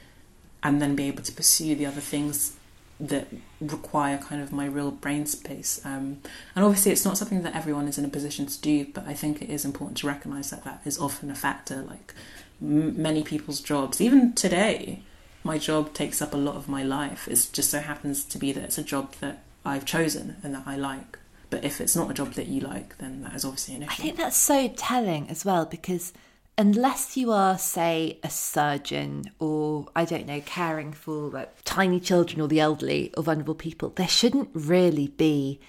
and 0.62 0.82
then 0.82 0.96
be 0.96 1.06
able 1.06 1.22
to 1.22 1.32
pursue 1.32 1.74
the 1.76 1.86
other 1.86 2.00
things 2.00 2.56
that 2.98 3.28
require 3.60 4.18
kind 4.18 4.42
of 4.42 4.52
my 4.52 4.66
real 4.66 4.90
brain 4.90 5.26
space. 5.26 5.80
Um, 5.84 6.18
and 6.54 6.64
obviously, 6.64 6.92
it's 6.92 7.04
not 7.04 7.18
something 7.18 7.42
that 7.42 7.54
everyone 7.54 7.88
is 7.88 7.98
in 7.98 8.04
a 8.04 8.08
position 8.08 8.46
to 8.46 8.60
do, 8.60 8.86
but 8.92 9.06
I 9.06 9.14
think 9.14 9.42
it 9.42 9.50
is 9.50 9.64
important 9.64 9.98
to 9.98 10.06
recognise 10.06 10.50
that 10.50 10.64
that 10.64 10.80
is 10.84 10.98
often 10.98 11.30
a 11.30 11.34
factor. 11.34 11.82
Like 11.82 12.14
m- 12.60 13.00
many 13.00 13.22
people's 13.22 13.60
jobs, 13.60 14.00
even 14.00 14.32
today, 14.32 15.02
my 15.46 15.56
job 15.58 15.94
takes 15.94 16.20
up 16.20 16.34
a 16.34 16.36
lot 16.36 16.56
of 16.56 16.68
my 16.68 16.82
life. 16.82 17.26
It 17.28 17.48
just 17.52 17.70
so 17.70 17.80
happens 17.80 18.24
to 18.24 18.38
be 18.38 18.52
that 18.52 18.64
it's 18.64 18.78
a 18.78 18.82
job 18.82 19.14
that 19.20 19.44
I've 19.64 19.86
chosen 19.86 20.36
and 20.42 20.54
that 20.54 20.64
I 20.66 20.76
like. 20.76 21.18
But 21.48 21.64
if 21.64 21.80
it's 21.80 21.94
not 21.94 22.10
a 22.10 22.14
job 22.14 22.32
that 22.34 22.48
you 22.48 22.60
like, 22.60 22.98
then 22.98 23.22
that 23.22 23.34
is 23.34 23.44
obviously 23.44 23.76
an 23.76 23.84
issue. 23.84 23.92
I 23.92 23.94
think 23.94 24.16
that's 24.16 24.36
so 24.36 24.68
telling 24.68 25.30
as 25.30 25.44
well 25.44 25.64
because 25.64 26.12
unless 26.58 27.16
you 27.16 27.30
are, 27.30 27.56
say, 27.56 28.18
a 28.24 28.30
surgeon 28.30 29.30
or, 29.38 29.86
I 29.94 30.04
don't 30.04 30.26
know, 30.26 30.40
caring 30.44 30.92
for 30.92 31.30
like, 31.30 31.54
tiny 31.64 32.00
children 32.00 32.40
or 32.40 32.48
the 32.48 32.60
elderly 32.60 33.12
or 33.16 33.22
vulnerable 33.22 33.54
people, 33.54 33.90
there 33.90 34.08
shouldn't 34.08 34.50
really 34.52 35.08
be 35.08 35.60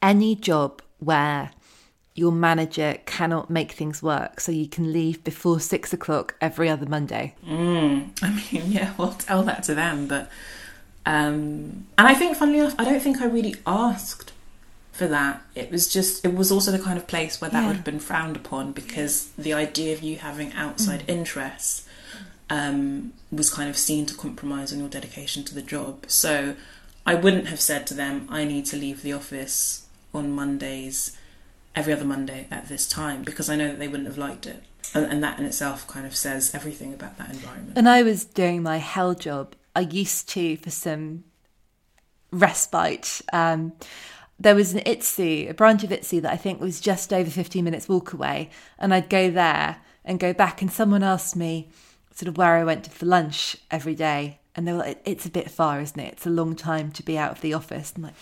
any 0.00 0.34
job 0.34 0.80
where 0.98 1.50
your 2.14 2.32
manager 2.32 2.98
cannot 3.06 3.48
make 3.48 3.72
things 3.72 4.02
work 4.02 4.38
so 4.40 4.52
you 4.52 4.68
can 4.68 4.92
leave 4.92 5.24
before 5.24 5.58
six 5.60 5.92
o'clock 5.92 6.34
every 6.40 6.68
other 6.68 6.86
Monday. 6.86 7.34
Mm, 7.46 8.10
I 8.22 8.30
mean, 8.30 8.70
yeah, 8.72 8.92
well, 8.98 9.12
tell 9.12 9.42
that 9.44 9.62
to 9.64 9.74
them. 9.74 10.06
But, 10.08 10.30
um, 11.06 11.86
and 11.98 12.06
I 12.08 12.14
think, 12.14 12.36
funnily 12.36 12.58
enough, 12.60 12.74
I 12.78 12.84
don't 12.84 13.00
think 13.00 13.20
I 13.20 13.26
really 13.26 13.56
asked 13.66 14.32
for 14.92 15.06
that. 15.08 15.42
It 15.54 15.70
was 15.70 15.88
just, 15.88 16.24
it 16.24 16.34
was 16.34 16.52
also 16.52 16.70
the 16.70 16.78
kind 16.78 16.98
of 16.98 17.06
place 17.06 17.40
where 17.40 17.50
that 17.50 17.60
Yeah. 17.62 17.66
would 17.68 17.76
have 17.76 17.84
been 17.84 17.98
frowned 18.00 18.36
upon 18.36 18.72
because 18.72 19.28
the 19.38 19.54
idea 19.54 19.94
of 19.94 20.02
you 20.02 20.16
having 20.16 20.52
outside 20.52 21.04
interests 21.08 21.88
um, 22.50 23.14
was 23.30 23.48
kind 23.48 23.70
of 23.70 23.76
seen 23.78 24.04
to 24.06 24.14
compromise 24.14 24.70
on 24.72 24.78
your 24.78 24.88
dedication 24.90 25.44
to 25.44 25.54
the 25.54 25.62
job. 25.62 26.04
So 26.08 26.56
I 27.06 27.14
wouldn't 27.14 27.46
have 27.46 27.60
said 27.60 27.86
to 27.86 27.94
them, 27.94 28.26
I 28.28 28.44
need 28.44 28.66
to 28.66 28.76
leave 28.76 29.00
the 29.02 29.14
office 29.14 29.86
on 30.12 30.30
Mondays, 30.30 31.16
every 31.74 31.92
other 31.92 32.04
Monday 32.04 32.46
at 32.50 32.68
this 32.68 32.88
time, 32.88 33.22
because 33.22 33.48
I 33.48 33.56
know 33.56 33.68
that 33.68 33.78
they 33.78 33.88
wouldn't 33.88 34.08
have 34.08 34.18
liked 34.18 34.46
it. 34.46 34.62
And, 34.94 35.06
and 35.06 35.24
that 35.24 35.38
in 35.38 35.44
itself 35.44 35.86
kind 35.86 36.06
of 36.06 36.14
says 36.14 36.54
everything 36.54 36.92
about 36.92 37.18
that 37.18 37.30
environment. 37.30 37.76
And 37.76 37.88
I 37.88 38.02
was 38.02 38.24
doing 38.24 38.62
my 38.62 38.78
hell 38.78 39.14
job, 39.14 39.54
I 39.74 39.80
used 39.80 40.28
to, 40.30 40.56
for 40.56 40.70
some 40.70 41.24
respite, 42.30 43.22
um, 43.32 43.72
there 44.38 44.54
was 44.54 44.74
an 44.74 44.80
ITSU, 44.80 45.50
a 45.50 45.54
branch 45.54 45.84
of 45.84 45.90
ITSU 45.90 46.22
that 46.22 46.32
I 46.32 46.36
think 46.36 46.60
was 46.60 46.80
just 46.80 47.12
over 47.12 47.30
15 47.30 47.64
minutes 47.64 47.88
walk 47.88 48.12
away. 48.12 48.50
And 48.78 48.92
I'd 48.92 49.08
go 49.08 49.30
there 49.30 49.76
and 50.04 50.18
go 50.18 50.32
back, 50.32 50.60
and 50.60 50.70
someone 50.70 51.02
asked 51.02 51.36
me 51.36 51.70
sort 52.12 52.28
of 52.28 52.36
where 52.36 52.56
I 52.56 52.64
went 52.64 52.92
for 52.92 53.06
lunch 53.06 53.56
every 53.70 53.94
day. 53.94 54.40
And 54.54 54.66
they 54.66 54.72
were 54.72 54.78
like, 54.78 55.00
it's 55.04 55.24
a 55.24 55.30
bit 55.30 55.50
far, 55.50 55.80
isn't 55.80 55.98
it? 55.98 56.14
It's 56.14 56.26
a 56.26 56.30
long 56.30 56.56
time 56.56 56.90
to 56.92 57.02
be 57.02 57.16
out 57.16 57.32
of 57.32 57.40
the 57.40 57.54
office. 57.54 57.92
I'm 57.96 58.02
like, 58.02 58.14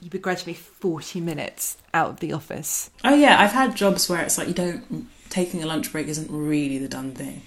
you 0.00 0.10
begrudge 0.10 0.46
me 0.46 0.54
40 0.54 1.20
minutes 1.20 1.78
out 1.92 2.10
of 2.10 2.20
the 2.20 2.32
office. 2.32 2.90
Oh 3.04 3.14
yeah, 3.14 3.40
I've 3.40 3.52
had 3.52 3.76
jobs 3.76 4.08
where 4.08 4.22
it's 4.22 4.38
like 4.38 4.48
you 4.48 4.54
don't 4.54 5.08
taking 5.30 5.62
a 5.62 5.66
lunch 5.66 5.90
break 5.90 6.06
isn't 6.06 6.30
really 6.30 6.78
the 6.78 6.88
done 6.88 7.12
thing. 7.12 7.42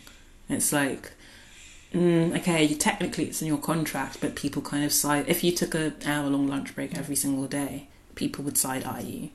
It's 0.49 0.73
like, 0.73 1.11
mm, 1.93 2.37
okay, 2.37 2.63
you, 2.63 2.75
technically 2.75 3.25
it's 3.25 3.41
in 3.41 3.47
your 3.47 3.57
contract, 3.57 4.19
but 4.19 4.35
people 4.35 4.61
kind 4.61 4.83
of 4.83 4.91
side. 4.91 5.25
If 5.27 5.43
you 5.43 5.51
took 5.51 5.73
an 5.73 5.95
hour 6.05 6.29
long 6.29 6.47
lunch 6.47 6.75
break 6.75 6.97
every 6.97 7.15
single 7.15 7.47
day, 7.47 7.87
people 8.15 8.43
would 8.43 8.57
side 8.57 8.83
eye 8.83 9.01
you, 9.01 9.29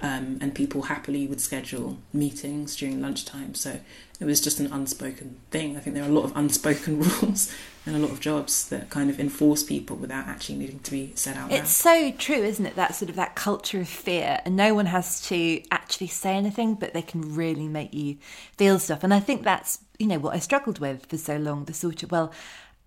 um, 0.00 0.38
and 0.40 0.54
people 0.54 0.82
happily 0.82 1.26
would 1.26 1.40
schedule 1.40 1.98
meetings 2.12 2.76
during 2.76 3.00
lunchtime. 3.00 3.54
So 3.54 3.80
it 4.20 4.24
was 4.24 4.40
just 4.40 4.60
an 4.60 4.72
unspoken 4.72 5.40
thing. 5.50 5.76
I 5.76 5.80
think 5.80 5.94
there 5.94 6.04
are 6.04 6.08
a 6.08 6.12
lot 6.12 6.24
of 6.24 6.36
unspoken 6.36 7.00
rules 7.22 7.52
and 7.84 7.96
a 7.96 7.98
lot 7.98 8.10
of 8.10 8.20
jobs 8.20 8.68
that 8.68 8.90
kind 8.90 9.10
of 9.10 9.18
enforce 9.18 9.62
people 9.62 9.96
without 9.96 10.26
actually 10.26 10.56
needing 10.56 10.80
to 10.80 10.90
be 10.90 11.12
said 11.14 11.36
out 11.36 11.50
loud. 11.50 11.60
It's 11.60 11.70
so 11.70 12.12
true, 12.12 12.42
isn't 12.42 12.64
it? 12.64 12.76
That 12.76 12.94
sort 12.94 13.10
of 13.10 13.16
that 13.16 13.34
culture 13.34 13.80
of 13.80 13.88
fear, 13.88 14.40
and 14.44 14.56
no 14.56 14.74
one 14.74 14.86
has 14.86 15.20
to 15.28 15.62
actually 15.70 16.08
say 16.08 16.34
anything, 16.34 16.74
but 16.74 16.94
they 16.94 17.02
can 17.02 17.34
really 17.34 17.66
make 17.68 17.94
you 17.94 18.18
feel 18.56 18.78
stuff. 18.78 19.02
And 19.04 19.14
I 19.14 19.20
think 19.20 19.42
that's 19.42 19.80
you 19.98 20.06
know 20.06 20.18
what 20.18 20.34
I 20.34 20.38
struggled 20.38 20.78
with 20.78 21.06
for 21.06 21.16
so 21.16 21.36
long. 21.36 21.64
The 21.64 21.74
sort 21.74 22.02
of 22.02 22.12
well, 22.12 22.32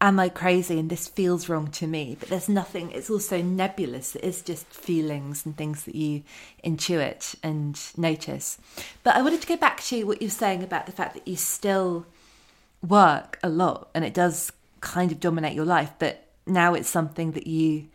am 0.01 0.19
I 0.19 0.29
crazy 0.29 0.79
and 0.79 0.89
this 0.89 1.07
feels 1.07 1.47
wrong 1.47 1.67
to 1.67 1.87
me? 1.87 2.17
But 2.19 2.29
there's 2.29 2.49
nothing. 2.49 2.91
It's 2.91 3.09
also 3.09 3.41
nebulous. 3.41 4.15
It 4.15 4.23
is 4.23 4.41
just 4.41 4.65
feelings 4.65 5.45
and 5.45 5.55
things 5.55 5.85
that 5.85 5.95
you 5.95 6.23
intuit 6.65 7.35
and 7.43 7.79
notice. 7.95 8.57
But 9.03 9.15
I 9.15 9.21
wanted 9.21 9.41
to 9.41 9.47
go 9.47 9.55
back 9.55 9.81
to 9.83 10.03
what 10.03 10.21
you 10.21 10.27
were 10.27 10.31
saying 10.31 10.63
about 10.63 10.87
the 10.87 10.91
fact 10.91 11.13
that 11.13 11.27
you 11.27 11.35
still 11.35 12.07
work 12.85 13.37
a 13.43 13.49
lot, 13.49 13.89
and 13.93 14.03
it 14.03 14.13
does 14.13 14.51
kind 14.81 15.11
of 15.11 15.19
dominate 15.19 15.53
your 15.53 15.65
life. 15.65 15.91
But 15.99 16.27
now 16.47 16.73
it's 16.73 16.89
something 16.89 17.33
that 17.33 17.45
you 17.45 17.87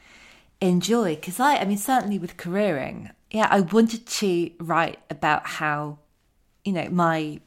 enjoy 0.61 1.17
because 1.17 1.41
I, 1.41 1.57
I 1.57 1.65
mean, 1.65 1.77
certainly 1.77 2.19
with 2.19 2.37
careering, 2.37 3.11
yeah, 3.31 3.49
I 3.51 3.61
wanted 3.61 4.07
to 4.07 4.51
write 4.61 5.01
about 5.11 5.47
how, 5.47 5.99
you 6.65 6.73
know, 6.73 6.89
my 6.89 7.41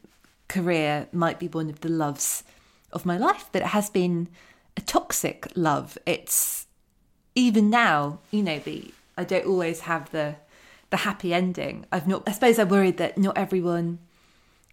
career 0.49 1.07
might 1.13 1.39
be 1.39 1.47
one 1.47 1.69
of 1.69 1.79
the 1.79 1.89
loves 1.89 2.43
of 2.91 3.05
my 3.05 3.17
life, 3.17 3.47
but 3.51 3.61
it 3.61 3.69
has 3.69 3.89
been 3.89 4.27
a 4.79 4.81
toxic 4.81 5.47
love. 5.55 5.97
It's 6.05 6.65
even 7.35 7.69
now, 7.69 8.19
you 8.31 8.41
know, 8.41 8.59
the 8.59 8.91
I 9.17 9.25
don't 9.25 9.45
always 9.45 9.81
have 9.81 10.09
the 10.11 10.37
the 10.89 10.97
happy 10.97 11.33
ending. 11.33 11.85
I've 11.91 12.07
not. 12.07 12.23
I 12.27 12.31
suppose 12.31 12.57
I'm 12.57 12.69
worried 12.69 12.97
that 12.97 13.17
not 13.17 13.37
everyone 13.37 13.99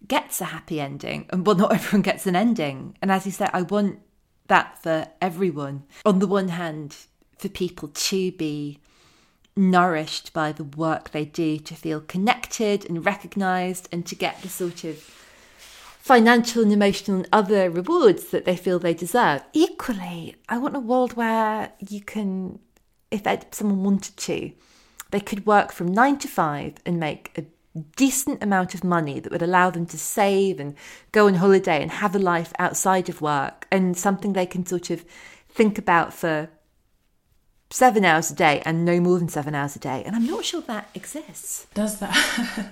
gets 0.07 0.39
a 0.41 0.45
happy 0.45 0.79
ending, 0.79 1.27
and 1.29 1.45
well, 1.45 1.57
not 1.57 1.73
everyone 1.77 2.01
gets 2.01 2.25
an 2.25 2.35
ending. 2.35 2.97
And 3.01 3.11
as 3.11 3.25
you 3.25 3.31
said, 3.31 3.51
I 3.53 3.61
want 3.63 3.99
that 4.47 4.81
for 4.81 5.07
everyone. 5.21 5.83
On 6.05 6.19
the 6.19 6.27
one 6.27 6.47
hand, 6.47 6.95
for 7.37 7.49
people 7.49 7.89
to 7.89 8.31
be 8.31 8.79
nourished 9.57 10.31
by 10.33 10.51
the 10.53 10.63
work 10.63 11.11
they 11.11 11.25
do, 11.25 11.57
to 11.59 11.75
feel 11.75 11.99
connected 11.99 12.89
and 12.89 13.05
recognised, 13.05 13.89
and 13.91 14.05
to 14.05 14.15
get 14.15 14.41
the 14.41 14.49
sort 14.49 14.85
of 14.85 15.16
financial 16.07 16.63
and 16.63 16.71
emotional 16.71 17.17
and 17.17 17.27
other 17.33 17.69
rewards 17.69 18.29
that 18.29 18.45
they 18.45 18.55
feel 18.55 18.79
they 18.79 18.93
deserve. 18.93 19.43
Equally, 19.51 20.37
I 20.47 20.57
want 20.57 20.73
a 20.73 20.79
world 20.79 21.17
where 21.17 21.73
you 21.85 21.99
can, 21.99 22.59
if 23.11 23.23
someone 23.51 23.83
wanted 23.83 24.15
to, 24.15 24.53
they 25.11 25.19
could 25.19 25.45
work 25.45 25.73
from 25.73 25.87
nine 25.93 26.17
to 26.19 26.29
five 26.29 26.75
and 26.85 26.97
make 26.97 27.37
a 27.37 27.43
decent 27.97 28.41
amount 28.41 28.73
of 28.73 28.85
money 28.85 29.19
that 29.19 29.33
would 29.33 29.41
allow 29.41 29.69
them 29.69 29.85
to 29.87 29.97
save 29.97 30.61
and 30.61 30.75
go 31.11 31.27
on 31.27 31.35
holiday 31.35 31.81
and 31.81 31.91
have 31.91 32.15
a 32.15 32.19
life 32.19 32.53
outside 32.57 33.09
of 33.09 33.21
work 33.21 33.67
and 33.69 33.97
something 33.97 34.31
they 34.31 34.45
can 34.45 34.65
sort 34.65 34.89
of 34.89 35.03
think 35.49 35.77
about 35.77 36.13
for 36.13 36.47
seven 37.69 38.05
hours 38.05 38.31
a 38.31 38.35
day 38.35 38.61
and 38.65 38.85
no 38.85 39.01
more 39.01 39.19
than 39.19 39.27
seven 39.27 39.53
hours 39.53 39.75
a 39.75 39.79
day. 39.79 40.03
And 40.05 40.15
I'm 40.15 40.25
not 40.25 40.45
sure 40.45 40.61
that 40.61 40.89
exists. 40.95 41.67
Does 41.73 41.99
that 41.99 42.71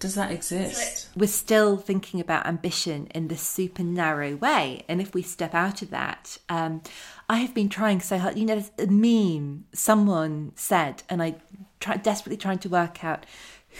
does 0.00 0.16
that 0.16 0.32
exist? 0.32 1.08
we're 1.14 1.28
still 1.28 1.76
thinking 1.76 2.20
about 2.20 2.46
ambition 2.46 3.06
in 3.14 3.28
this 3.28 3.42
super 3.42 3.82
narrow 3.82 4.34
way. 4.34 4.84
And 4.88 5.00
if 5.00 5.14
we 5.14 5.22
step 5.22 5.54
out 5.54 5.82
of 5.82 5.90
that, 5.90 6.38
um, 6.48 6.82
I 7.28 7.38
have 7.38 7.54
been 7.54 7.68
trying 7.68 8.00
so 8.00 8.18
hard. 8.18 8.36
You 8.36 8.46
know, 8.46 8.58
there's 8.58 8.88
a 8.88 8.90
meme 8.90 9.66
someone 9.72 10.52
said, 10.56 11.02
and 11.08 11.22
I 11.22 11.36
try 11.78 11.96
desperately 11.96 12.36
trying 12.36 12.58
to 12.60 12.68
work 12.68 13.04
out 13.04 13.26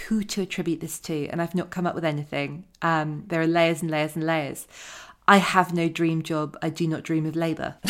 who 0.07 0.23
to 0.23 0.43
attribute 0.43 0.81
this 0.81 1.01
to, 1.01 1.27
and 1.29 1.43
I've 1.43 1.55
not 1.55 1.71
come 1.71 1.87
up 1.87 1.97
with 1.97 2.05
anything. 2.05 2.65
Um, 2.81 3.25
there 3.27 3.41
are 3.41 3.47
layers 3.47 3.83
and 3.83 3.91
layers 3.91 4.15
and 4.15 4.25
layers. 4.25 4.69
I 5.27 5.39
have 5.39 5.75
no 5.75 5.89
dream 5.89 6.23
job. 6.23 6.57
I 6.63 6.69
do 6.71 6.87
not 6.87 7.03
dream 7.03 7.27
of 7.27 7.35
labour. 7.35 7.77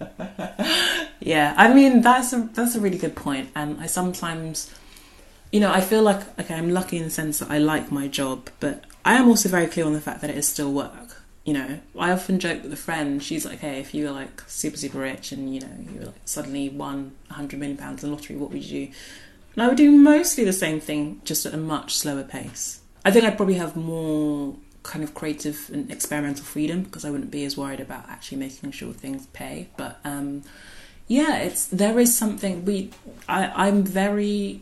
Yeah, 1.24 1.54
I 1.56 1.72
mean 1.72 2.02
that's 2.02 2.34
a 2.34 2.50
that's 2.52 2.74
a 2.74 2.80
really 2.80 2.98
good 2.98 3.16
point, 3.16 3.48
and 3.56 3.80
I 3.80 3.86
sometimes, 3.86 4.70
you 5.54 5.60
know, 5.60 5.72
I 5.72 5.82
feel 5.82 6.02
like 6.02 6.36
okay, 6.40 6.52
I'm 6.52 6.70
lucky 6.70 6.96
in 6.96 7.04
the 7.04 7.10
sense 7.10 7.38
that 7.38 7.48
I 7.48 7.58
like 7.58 7.92
my 7.92 8.08
job, 8.08 8.50
but 8.58 8.82
I 9.04 9.14
am 9.14 9.28
also 9.28 9.48
very 9.48 9.68
clear 9.68 9.86
on 9.86 9.92
the 9.92 10.00
fact 10.00 10.20
that 10.22 10.28
it 10.28 10.36
is 10.36 10.48
still 10.48 10.72
work. 10.72 11.22
You 11.44 11.52
know, 11.52 11.78
I 11.96 12.10
often 12.10 12.40
joke 12.40 12.64
with 12.64 12.72
a 12.72 12.76
friend. 12.76 13.22
She's 13.22 13.44
like, 13.44 13.60
"Hey, 13.60 13.78
if 13.78 13.94
you 13.94 14.06
were 14.06 14.10
like 14.10 14.42
super 14.48 14.76
super 14.76 14.98
rich 14.98 15.30
and 15.30 15.54
you 15.54 15.60
know 15.60 15.68
you 15.78 16.00
were 16.00 16.06
like 16.06 16.22
suddenly 16.24 16.70
won 16.70 17.12
hundred 17.30 17.60
million 17.60 17.76
pounds 17.76 18.02
in 18.02 18.10
the 18.10 18.16
lottery, 18.16 18.34
what 18.34 18.50
would 18.50 18.64
you 18.64 18.86
do?" 18.86 18.92
And 19.54 19.62
I 19.62 19.68
would 19.68 19.76
do 19.76 19.92
mostly 19.92 20.42
the 20.42 20.52
same 20.52 20.80
thing, 20.80 21.20
just 21.22 21.46
at 21.46 21.54
a 21.54 21.56
much 21.56 21.94
slower 21.94 22.24
pace. 22.24 22.80
I 23.04 23.12
think 23.12 23.24
I'd 23.24 23.36
probably 23.36 23.54
have 23.54 23.76
more 23.76 24.56
kind 24.82 25.04
of 25.04 25.14
creative 25.14 25.70
and 25.72 25.88
experimental 25.88 26.44
freedom 26.44 26.82
because 26.82 27.04
I 27.04 27.10
wouldn't 27.10 27.30
be 27.30 27.44
as 27.44 27.56
worried 27.56 27.78
about 27.78 28.08
actually 28.08 28.38
making 28.38 28.72
sure 28.72 28.92
things 28.92 29.26
pay. 29.26 29.68
But 29.76 30.00
um, 30.02 30.42
yeah, 31.06 31.36
it's 31.36 31.68
there 31.68 32.00
is 32.00 32.18
something 32.18 32.64
we. 32.64 32.90
I, 33.28 33.68
I'm 33.68 33.84
very 33.84 34.60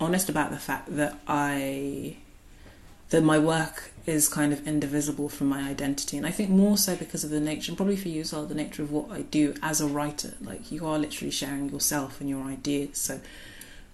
honest 0.00 0.28
about 0.28 0.50
the 0.50 0.58
fact 0.58 0.94
that 0.96 1.18
I 1.26 2.16
that 3.10 3.22
my 3.22 3.38
work 3.38 3.90
is 4.06 4.28
kind 4.28 4.52
of 4.52 4.66
indivisible 4.66 5.28
from 5.28 5.48
my 5.48 5.68
identity, 5.68 6.16
and 6.16 6.26
I 6.26 6.30
think 6.30 6.50
more 6.50 6.76
so 6.76 6.94
because 6.94 7.24
of 7.24 7.30
the 7.30 7.40
nature, 7.40 7.70
and 7.70 7.76
probably 7.76 7.96
for 7.96 8.08
you 8.08 8.20
as 8.20 8.32
well, 8.32 8.44
the 8.44 8.54
nature 8.54 8.82
of 8.82 8.92
what 8.92 9.10
I 9.10 9.22
do 9.22 9.54
as 9.62 9.80
a 9.80 9.86
writer. 9.86 10.34
Like 10.40 10.70
you 10.70 10.86
are 10.86 10.98
literally 10.98 11.30
sharing 11.30 11.70
yourself 11.70 12.20
and 12.20 12.28
your 12.28 12.44
ideas, 12.44 12.98
so 12.98 13.20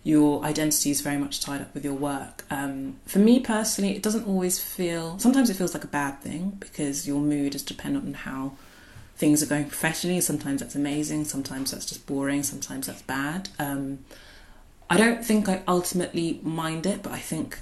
your 0.05 0.45
identity 0.45 0.91
is 0.91 1.01
very 1.01 1.17
much 1.17 1.41
tied 1.41 1.63
up 1.63 1.73
with 1.75 1.85
your 1.85 1.95
work. 1.95 2.45
Um, 2.51 2.97
for 3.07 3.19
me 3.19 3.41
personally, 3.41 3.97
it 3.97 4.03
doesn't 4.03 4.27
always 4.27 4.63
feel. 4.63 5.19
Sometimes 5.19 5.49
it 5.49 5.55
feels 5.55 5.73
like 5.73 5.85
a 5.85 5.89
bad 5.89 6.21
thing 6.21 6.59
because 6.61 7.09
your 7.09 7.21
mood 7.21 7.55
is 7.55 7.63
dependent 7.63 8.07
on 8.07 8.15
how 8.15 8.53
things 9.17 9.43
are 9.43 9.47
going 9.47 9.65
professionally. 9.65 10.21
Sometimes 10.21 10.61
that's 10.61 10.75
amazing. 10.75 11.25
Sometimes 11.25 11.71
that's 11.71 11.87
just 11.87 12.07
boring. 12.07 12.43
Sometimes 12.43 12.87
that's 12.87 13.03
bad. 13.03 13.49
Um, 13.59 14.01
I 14.91 14.97
don't 14.97 15.25
think 15.25 15.49
I 15.49 15.63
ultimately 15.67 16.41
mind 16.43 16.87
it, 16.87 17.03
but 17.03 17.13
I 17.13 17.19
think 17.19 17.59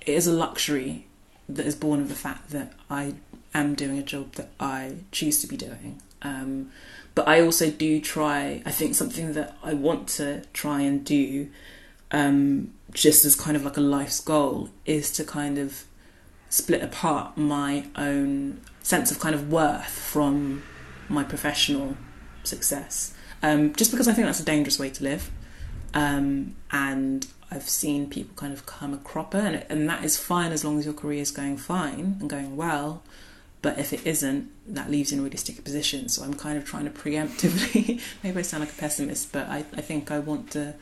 it 0.00 0.12
is 0.12 0.26
a 0.26 0.32
luxury 0.32 1.06
that 1.48 1.66
is 1.66 1.74
born 1.74 2.00
of 2.00 2.08
the 2.08 2.14
fact 2.14 2.50
that 2.50 2.72
I 2.90 3.14
am 3.54 3.74
doing 3.74 3.98
a 3.98 4.02
job 4.02 4.32
that 4.32 4.50
I 4.58 4.96
choose 5.12 5.40
to 5.40 5.46
be 5.46 5.56
doing. 5.56 6.00
Um, 6.22 6.70
but 7.14 7.28
I 7.28 7.40
also 7.40 7.70
do 7.70 8.00
try, 8.00 8.62
I 8.66 8.70
think 8.70 8.94
something 8.94 9.34
that 9.34 9.56
I 9.62 9.74
want 9.74 10.08
to 10.10 10.42
try 10.52 10.80
and 10.80 11.04
do, 11.04 11.48
um, 12.10 12.72
just 12.92 13.24
as 13.24 13.36
kind 13.36 13.56
of 13.56 13.64
like 13.64 13.76
a 13.76 13.82
life's 13.82 14.20
goal, 14.20 14.70
is 14.84 15.12
to 15.12 15.24
kind 15.24 15.58
of 15.58 15.84
split 16.48 16.82
apart 16.82 17.36
my 17.36 17.86
own 17.96 18.60
sense 18.82 19.10
of 19.10 19.20
kind 19.20 19.34
of 19.34 19.50
worth 19.50 19.86
from 19.86 20.62
my 21.08 21.22
professional 21.22 21.96
success. 22.42 23.14
Um, 23.42 23.74
just 23.74 23.90
because 23.90 24.08
I 24.08 24.12
think 24.12 24.26
that's 24.26 24.40
a 24.40 24.44
dangerous 24.44 24.78
way 24.78 24.90
to 24.90 25.04
live. 25.04 25.30
Um, 25.94 26.56
and 26.70 27.26
I've 27.50 27.68
seen 27.68 28.10
people 28.10 28.34
kind 28.36 28.52
of 28.52 28.66
come 28.66 28.92
a 28.92 28.98
cropper, 28.98 29.38
and, 29.38 29.64
and 29.68 29.88
that 29.88 30.04
is 30.04 30.16
fine 30.16 30.52
as 30.52 30.64
long 30.64 30.78
as 30.78 30.84
your 30.84 30.94
career 30.94 31.20
is 31.20 31.30
going 31.30 31.56
fine 31.56 32.16
and 32.20 32.28
going 32.28 32.56
well. 32.56 33.02
But 33.62 33.78
if 33.78 33.92
it 33.92 34.06
isn't, 34.06 34.50
that 34.74 34.90
leaves 34.90 35.10
you 35.10 35.16
in 35.16 35.20
a 35.20 35.24
really 35.24 35.38
sticky 35.38 35.62
position. 35.62 36.08
So 36.08 36.22
I'm 36.22 36.34
kind 36.34 36.58
of 36.58 36.64
trying 36.64 36.84
to 36.84 36.90
preemptively, 36.90 38.02
maybe 38.22 38.38
I 38.38 38.42
sound 38.42 38.62
like 38.62 38.72
a 38.72 38.76
pessimist, 38.76 39.32
but 39.32 39.48
I, 39.48 39.58
I 39.58 39.80
think 39.80 40.10
I 40.10 40.18
want 40.18 40.50
to 40.50 40.74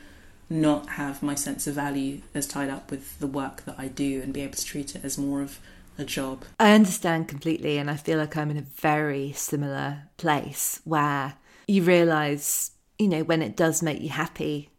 not 0.49 0.89
have 0.89 1.23
my 1.23 1.35
sense 1.35 1.65
of 1.65 1.75
value 1.75 2.21
as 2.33 2.45
tied 2.45 2.69
up 2.69 2.91
with 2.91 3.19
the 3.19 3.27
work 3.27 3.63
that 3.65 3.75
I 3.77 3.87
do 3.87 4.21
and 4.21 4.33
be 4.33 4.41
able 4.41 4.55
to 4.55 4.65
treat 4.65 4.95
it 4.95 5.05
as 5.05 5.17
more 5.17 5.41
of 5.41 5.59
a 5.97 6.03
job. 6.03 6.43
I 6.59 6.73
understand 6.73 7.27
completely, 7.27 7.77
and 7.77 7.89
I 7.89 7.95
feel 7.95 8.17
like 8.17 8.35
I'm 8.35 8.51
in 8.51 8.57
a 8.57 8.61
very 8.61 9.31
similar 9.31 10.09
place 10.17 10.81
where 10.83 11.35
you 11.67 11.83
realize, 11.83 12.71
you 12.99 13.07
know, 13.07 13.23
when 13.23 13.41
it 13.41 13.55
does 13.55 13.81
make 13.81 14.01
you 14.01 14.09
happy 14.09 14.69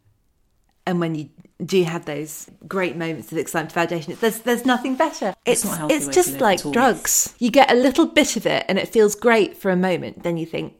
and 0.86 1.00
when 1.00 1.14
you 1.14 1.28
do 1.64 1.82
have 1.84 2.04
those 2.04 2.50
great 2.66 2.96
moments 2.96 3.30
of 3.30 3.38
excitement 3.38 3.74
validation 3.74 4.18
there's 4.18 4.40
there's 4.40 4.64
nothing 4.64 4.96
better. 4.96 5.34
It's 5.44 5.64
it's, 5.64 6.06
it's 6.06 6.08
just 6.08 6.40
like 6.40 6.60
drugs. 6.62 7.34
You 7.38 7.50
get 7.50 7.70
a 7.70 7.74
little 7.74 8.06
bit 8.06 8.36
of 8.36 8.46
it 8.46 8.64
and 8.68 8.78
it 8.78 8.88
feels 8.88 9.14
great 9.14 9.56
for 9.56 9.70
a 9.70 9.76
moment. 9.76 10.22
Then 10.22 10.36
you 10.36 10.46
think 10.46 10.74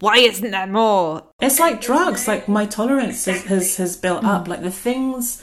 why 0.00 0.18
isn't 0.18 0.50
there 0.50 0.66
more? 0.66 1.24
It's 1.40 1.58
like 1.58 1.80
drugs. 1.80 2.28
Like 2.28 2.46
my 2.48 2.66
tolerance 2.66 3.24
has 3.24 3.42
has, 3.44 3.76
has 3.78 3.96
built 3.96 4.24
up. 4.24 4.46
Like 4.46 4.62
the 4.62 4.70
things 4.70 5.42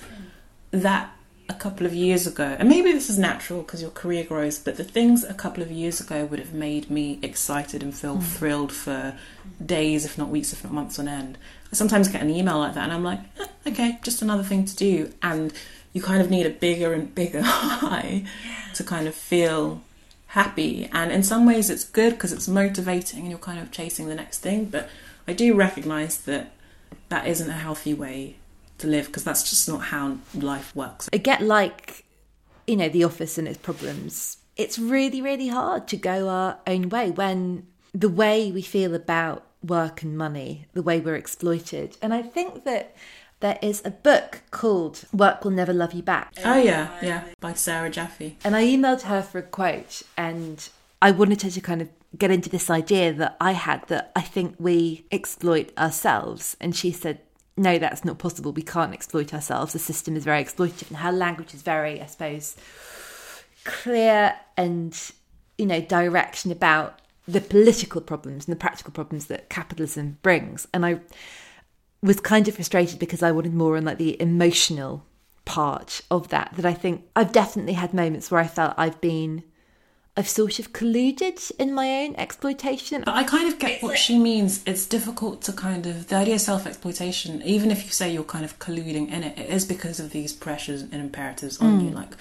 that 0.71 1.11
a 1.47 1.53
couple 1.53 1.85
of 1.85 1.93
years 1.93 2.25
ago 2.25 2.55
and 2.57 2.67
maybe 2.67 2.91
this 2.91 3.09
is 3.09 3.19
natural 3.19 3.61
because 3.61 3.81
your 3.81 3.91
career 3.91 4.23
grows 4.23 4.57
but 4.57 4.77
the 4.77 4.83
things 4.83 5.23
a 5.23 5.33
couple 5.33 5.61
of 5.61 5.71
years 5.71 5.99
ago 6.01 6.25
would 6.25 6.39
have 6.39 6.53
made 6.53 6.89
me 6.89 7.19
excited 7.21 7.83
and 7.83 7.93
feel 7.95 8.19
thrilled 8.19 8.71
for 8.71 9.15
days 9.63 10.05
if 10.05 10.17
not 10.17 10.29
weeks 10.29 10.51
if 10.53 10.63
not 10.63 10.73
months 10.73 10.97
on 10.97 11.07
end 11.07 11.37
I 11.71 11.75
sometimes 11.75 12.07
get 12.07 12.21
an 12.21 12.29
email 12.29 12.59
like 12.59 12.73
that 12.75 12.83
and 12.83 12.93
I'm 12.93 13.03
like, 13.03 13.19
eh, 13.39 13.47
okay, 13.67 13.99
just 14.03 14.21
another 14.21 14.43
thing 14.43 14.65
to 14.65 14.75
do. 14.75 15.11
And 15.21 15.51
you 15.93 16.01
kind 16.01 16.21
of 16.21 16.29
need 16.29 16.45
a 16.45 16.49
bigger 16.49 16.93
and 16.93 17.13
bigger 17.13 17.41
high 17.43 18.23
to 18.75 18.83
kind 18.83 19.07
of 19.07 19.15
feel 19.15 19.81
happy. 20.27 20.89
And 20.91 21.11
in 21.11 21.23
some 21.23 21.45
ways, 21.45 21.69
it's 21.69 21.83
good 21.83 22.13
because 22.13 22.31
it's 22.31 22.47
motivating 22.47 23.21
and 23.21 23.29
you're 23.29 23.39
kind 23.39 23.59
of 23.59 23.71
chasing 23.71 24.07
the 24.07 24.15
next 24.15 24.39
thing. 24.39 24.65
But 24.65 24.89
I 25.27 25.33
do 25.33 25.55
recognize 25.55 26.17
that 26.19 26.51
that 27.09 27.27
isn't 27.27 27.49
a 27.49 27.53
healthy 27.53 27.93
way 27.93 28.35
to 28.79 28.87
live 28.87 29.07
because 29.07 29.23
that's 29.23 29.49
just 29.49 29.67
not 29.67 29.85
how 29.85 30.17
life 30.33 30.75
works. 30.75 31.09
I 31.13 31.17
get 31.17 31.41
like, 31.41 32.05
you 32.67 32.75
know, 32.75 32.89
the 32.89 33.03
office 33.03 33.37
and 33.37 33.47
its 33.47 33.57
problems. 33.57 34.37
It's 34.55 34.79
really, 34.79 35.21
really 35.21 35.49
hard 35.49 35.87
to 35.89 35.97
go 35.97 36.29
our 36.29 36.59
own 36.65 36.89
way 36.89 37.11
when 37.11 37.67
the 37.93 38.09
way 38.09 38.51
we 38.51 38.61
feel 38.61 38.93
about 38.93 39.45
work 39.63 40.01
and 40.01 40.17
money, 40.17 40.67
the 40.73 40.81
way 40.81 40.99
we're 40.99 41.15
exploited. 41.15 41.97
And 42.01 42.13
I 42.13 42.21
think 42.21 42.63
that 42.65 42.95
there 43.39 43.59
is 43.61 43.81
a 43.83 43.91
book 43.91 44.41
called 44.51 45.05
Work 45.11 45.43
Will 45.43 45.51
Never 45.51 45.73
Love 45.73 45.93
You 45.93 46.03
Back. 46.03 46.33
Oh, 46.43 46.57
yeah, 46.57 46.89
yeah, 47.01 47.25
by 47.39 47.53
Sarah 47.53 47.89
Jaffe. 47.89 48.37
And 48.43 48.55
I 48.55 48.63
emailed 48.63 49.03
her 49.03 49.21
for 49.21 49.39
a 49.39 49.43
quote, 49.43 50.03
and 50.17 50.67
I 51.01 51.11
wanted 51.11 51.41
her 51.41 51.49
to 51.49 51.61
kind 51.61 51.81
of 51.81 51.89
get 52.17 52.31
into 52.31 52.49
this 52.49 52.69
idea 52.69 53.11
that 53.13 53.35
I 53.41 53.51
had 53.51 53.87
that 53.87 54.11
I 54.15 54.21
think 54.21 54.55
we 54.57 55.05
exploit 55.11 55.77
ourselves. 55.77 56.55
And 56.61 56.75
she 56.75 56.91
said, 56.91 57.19
no, 57.57 57.77
that's 57.77 58.03
not 58.03 58.17
possible. 58.17 58.51
We 58.51 58.61
can't 58.61 58.93
exploit 58.93 59.33
ourselves. 59.33 59.73
The 59.73 59.79
system 59.79 60.15
is 60.15 60.23
very 60.23 60.43
exploitative, 60.43 60.89
and 60.89 60.97
her 60.97 61.11
language 61.11 61.53
is 61.53 61.61
very, 61.61 62.01
I 62.01 62.05
suppose, 62.05 62.55
clear 63.63 64.35
and, 64.57 64.97
you 65.57 65.65
know, 65.65 65.81
direction 65.81 66.51
about 66.51 66.99
the 67.27 67.41
political 67.41 68.01
problems 68.01 68.45
and 68.45 68.51
the 68.55 68.59
practical 68.59 68.91
problems 68.91 69.27
that 69.27 69.49
capitalism 69.49 70.17
brings. 70.21 70.67
And 70.73 70.85
I 70.85 70.99
was 72.01 72.19
kind 72.19 72.47
of 72.47 72.55
frustrated 72.55 72.99
because 72.99 73.23
I 73.23 73.31
wanted 73.31 73.53
more 73.53 73.77
on 73.77 73.85
like 73.85 73.97
the 73.97 74.21
emotional 74.21 75.05
part 75.45 76.01
of 76.11 76.27
that. 76.29 76.53
That 76.55 76.65
I 76.65 76.73
think 76.73 77.05
I've 77.15 77.31
definitely 77.31 77.73
had 77.73 77.93
moments 77.93 78.29
where 78.29 78.41
I 78.41 78.47
felt 78.47 78.73
I've 78.77 79.01
been. 79.01 79.43
I've 80.17 80.29
sort 80.29 80.59
of 80.59 80.71
colluded 80.71 81.51
in 81.59 81.73
my 81.73 82.03
own 82.03 82.15
exploitation. 82.15 83.03
But 83.05 83.15
I 83.15 83.23
kind 83.23 83.51
of 83.51 83.59
get 83.59 83.83
what 83.83 83.97
she 83.97 84.17
means. 84.17 84.63
It's 84.65 84.85
difficult 84.87 85.41
to 85.43 85.51
kind 85.51 85.85
of 85.85 86.07
the 86.07 86.15
idea 86.15 86.35
of 86.35 86.41
self 86.41 86.65
exploitation, 86.65 87.41
even 87.43 87.69
if 87.69 87.83
you 87.83 87.91
say 87.91 88.13
you're 88.13 88.23
kind 88.23 88.45
of 88.45 88.57
colluding 88.59 89.11
in 89.11 89.23
it, 89.23 89.37
it 89.37 89.49
is 89.49 89.65
because 89.65 89.99
of 89.99 90.11
these 90.11 90.31
pressures 90.31 90.81
and 90.81 90.95
imperatives 90.95 91.59
on 91.59 91.79
mm. 91.79 91.85
you. 91.85 91.89
Like 91.89 92.13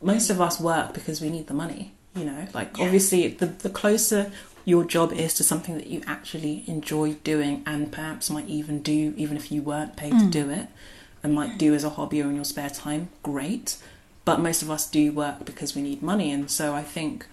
most 0.00 0.30
of 0.30 0.40
us 0.40 0.60
work 0.60 0.94
because 0.94 1.20
we 1.20 1.28
need 1.28 1.46
the 1.48 1.54
money 1.54 1.92
you 2.14 2.24
know 2.24 2.46
like 2.54 2.76
yeah. 2.76 2.84
obviously 2.84 3.28
the, 3.28 3.46
the 3.46 3.70
closer 3.70 4.30
your 4.64 4.84
job 4.84 5.12
is 5.12 5.34
to 5.34 5.42
something 5.42 5.76
that 5.76 5.86
you 5.86 6.02
actually 6.06 6.64
enjoy 6.66 7.14
doing 7.24 7.62
and 7.66 7.90
perhaps 7.90 8.28
might 8.28 8.48
even 8.48 8.82
do 8.82 9.14
even 9.16 9.36
if 9.36 9.50
you 9.50 9.62
weren't 9.62 9.96
paid 9.96 10.12
mm. 10.12 10.20
to 10.20 10.26
do 10.26 10.50
it 10.50 10.68
and 11.22 11.34
might 11.34 11.58
do 11.58 11.74
as 11.74 11.84
a 11.84 11.90
hobby 11.90 12.22
or 12.22 12.28
in 12.28 12.34
your 12.34 12.44
spare 12.44 12.70
time 12.70 13.08
great 13.22 13.76
but 14.28 14.40
most 14.40 14.62
of 14.62 14.70
us 14.70 14.88
do 14.90 15.12
work 15.12 15.44
because 15.44 15.74
we 15.74 15.82
need 15.82 16.02
money 16.02 16.30
and 16.30 16.50
so 16.50 16.74
i 16.74 16.82
think 16.82 17.26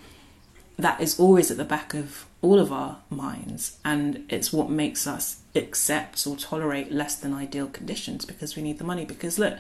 that 0.78 1.00
is 1.00 1.20
always 1.20 1.50
at 1.50 1.58
the 1.58 1.64
back 1.64 1.94
of 1.94 2.26
all 2.42 2.60
of 2.60 2.72
our 2.72 2.98
minds 3.10 3.78
and 3.84 4.26
it's 4.30 4.52
what 4.52 4.70
makes 4.70 5.08
us 5.08 5.42
accept 5.56 6.28
or 6.28 6.36
tolerate 6.36 6.92
less 6.92 7.16
than 7.16 7.34
ideal 7.34 7.68
conditions 7.68 8.26
because 8.26 8.56
we 8.56 8.62
need 8.62 8.78
the 8.78 8.84
money 8.84 9.06
because 9.06 9.40
look 9.40 9.58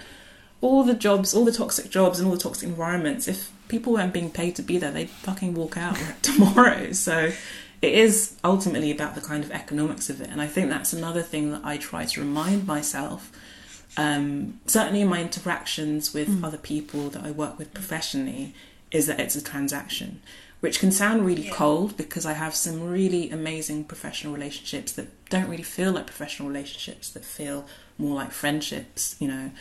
all 0.61 0.83
the 0.83 0.93
jobs 0.93 1.33
all 1.33 1.45
the 1.45 1.51
toxic 1.51 1.89
jobs 1.89 2.19
and 2.19 2.27
all 2.27 2.35
the 2.35 2.41
toxic 2.41 2.67
environments 2.67 3.27
if 3.27 3.51
people 3.67 3.93
weren't 3.93 4.13
being 4.13 4.31
paid 4.31 4.55
to 4.55 4.61
be 4.61 4.77
there, 4.77 4.91
they'd 4.91 5.09
fucking 5.09 5.53
walk 5.55 5.77
out 5.77 5.97
tomorrow. 6.21 6.91
So 6.91 7.31
it 7.81 7.93
is 7.93 8.37
ultimately 8.43 8.91
about 8.91 9.15
the 9.15 9.21
kind 9.21 9.43
of 9.43 9.51
economics 9.51 10.09
of 10.09 10.21
it. 10.21 10.29
And 10.29 10.41
I 10.41 10.47
think 10.47 10.69
that's 10.69 10.93
another 10.93 11.21
thing 11.21 11.51
that 11.51 11.61
I 11.63 11.77
try 11.77 12.05
to 12.05 12.19
remind 12.21 12.65
myself. 12.65 13.31
Um, 13.97 14.59
certainly 14.65 15.01
in 15.01 15.07
my 15.07 15.21
interactions 15.21 16.13
with 16.13 16.27
mm. 16.27 16.43
other 16.43 16.57
people 16.57 17.09
that 17.09 17.23
I 17.23 17.31
work 17.31 17.57
with 17.57 17.73
professionally, 17.73 18.53
is 18.91 19.07
that 19.07 19.19
it's 19.19 19.35
a 19.35 19.43
transaction, 19.43 20.21
which 20.59 20.79
can 20.79 20.91
sound 20.91 21.25
really 21.25 21.47
yeah. 21.47 21.53
cold 21.53 21.97
because 21.97 22.25
I 22.25 22.33
have 22.33 22.55
some 22.55 22.89
really 22.89 23.29
amazing 23.29 23.85
professional 23.85 24.33
relationships 24.33 24.91
that 24.93 25.07
don't 25.29 25.49
really 25.49 25.63
feel 25.63 25.91
like 25.91 26.05
professional 26.07 26.47
relationships, 26.47 27.09
that 27.11 27.25
feel 27.25 27.65
more 27.97 28.15
like 28.15 28.31
friendships, 28.31 29.15
you 29.19 29.27
know. 29.27 29.51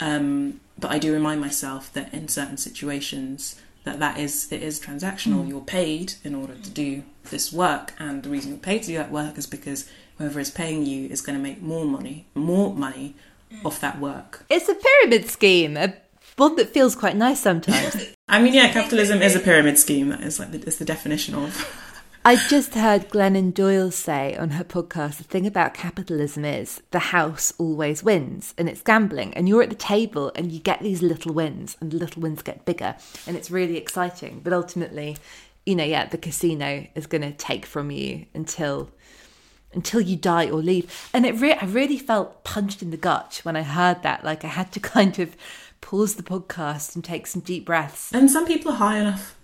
Um, 0.00 0.60
but 0.78 0.90
I 0.90 0.98
do 0.98 1.12
remind 1.12 1.40
myself 1.40 1.92
that 1.92 2.12
in 2.12 2.28
certain 2.28 2.56
situations 2.56 3.60
that 3.84 3.98
that 3.98 4.18
is 4.18 4.50
it 4.52 4.62
is 4.62 4.80
transactional. 4.80 5.44
Mm. 5.44 5.48
You're 5.48 5.60
paid 5.60 6.14
in 6.22 6.34
order 6.34 6.54
to 6.54 6.70
do 6.70 7.02
this 7.30 7.52
work, 7.52 7.94
and 7.98 8.22
the 8.22 8.30
reason 8.30 8.50
you're 8.50 8.58
paid 8.58 8.82
to 8.82 8.88
do 8.88 8.96
that 8.96 9.10
work 9.10 9.38
is 9.38 9.46
because 9.46 9.88
whoever 10.18 10.38
is 10.40 10.50
paying 10.50 10.86
you 10.86 11.08
is 11.08 11.20
going 11.20 11.36
to 11.36 11.42
make 11.42 11.62
more 11.62 11.84
money, 11.84 12.26
more 12.34 12.74
money 12.74 13.14
Mm. 13.52 13.66
off 13.66 13.80
that 13.80 14.00
work. 14.00 14.44
It's 14.48 14.68
a 14.68 14.74
pyramid 14.74 15.28
scheme, 15.28 15.76
a 15.76 15.94
one 16.36 16.56
that 16.56 16.70
feels 16.70 16.96
quite 16.96 17.16
nice 17.16 17.40
sometimes. 17.40 18.14
I 18.28 18.40
mean, 18.40 18.54
yeah, 18.54 18.72
capitalism 18.72 19.20
is 19.20 19.36
a 19.36 19.40
pyramid 19.40 19.78
scheme. 19.78 20.08
That 20.08 20.22
is 20.22 20.38
like 20.38 20.52
the, 20.52 20.58
it's 20.66 20.76
the 20.76 20.84
definition 20.84 21.34
of. 21.34 21.78
I 22.24 22.36
just 22.48 22.74
heard 22.74 23.08
Glennon 23.10 23.52
Doyle 23.52 23.90
say 23.90 24.36
on 24.36 24.50
her 24.50 24.62
podcast 24.62 25.16
the 25.16 25.24
thing 25.24 25.44
about 25.44 25.74
capitalism 25.74 26.44
is 26.44 26.80
the 26.92 27.00
house 27.00 27.52
always 27.58 28.04
wins 28.04 28.54
and 28.56 28.68
it's 28.68 28.80
gambling. 28.80 29.34
And 29.34 29.48
you're 29.48 29.62
at 29.62 29.70
the 29.70 29.74
table 29.74 30.30
and 30.36 30.52
you 30.52 30.60
get 30.60 30.80
these 30.80 31.02
little 31.02 31.34
wins 31.34 31.76
and 31.80 31.90
the 31.90 31.96
little 31.96 32.22
wins 32.22 32.42
get 32.42 32.64
bigger 32.64 32.94
and 33.26 33.36
it's 33.36 33.50
really 33.50 33.76
exciting. 33.76 34.40
But 34.44 34.52
ultimately, 34.52 35.16
you 35.66 35.74
know, 35.74 35.82
yeah, 35.82 36.06
the 36.06 36.16
casino 36.16 36.86
is 36.94 37.08
going 37.08 37.22
to 37.22 37.32
take 37.32 37.66
from 37.66 37.90
you 37.90 38.26
until 38.34 38.92
until 39.74 40.00
you 40.00 40.16
die 40.16 40.50
or 40.50 40.60
leave. 40.60 41.10
And 41.12 41.26
it 41.26 41.32
re- 41.40 41.54
I 41.54 41.64
really 41.64 41.98
felt 41.98 42.44
punched 42.44 42.82
in 42.82 42.90
the 42.90 42.96
gut 42.96 43.40
when 43.42 43.56
I 43.56 43.62
heard 43.62 44.02
that. 44.02 44.24
Like 44.24 44.44
I 44.44 44.48
had 44.48 44.72
to 44.72 44.80
kind 44.94 45.18
of 45.18 45.36
pause 45.80 46.14
the 46.14 46.22
podcast 46.22 46.94
and 46.94 47.04
take 47.04 47.26
some 47.26 47.42
deep 47.42 47.64
breaths. 47.64 48.12
And 48.12 48.30
some 48.30 48.46
people 48.46 48.72
are 48.72 48.76
high 48.76 48.98
enough 48.98 49.36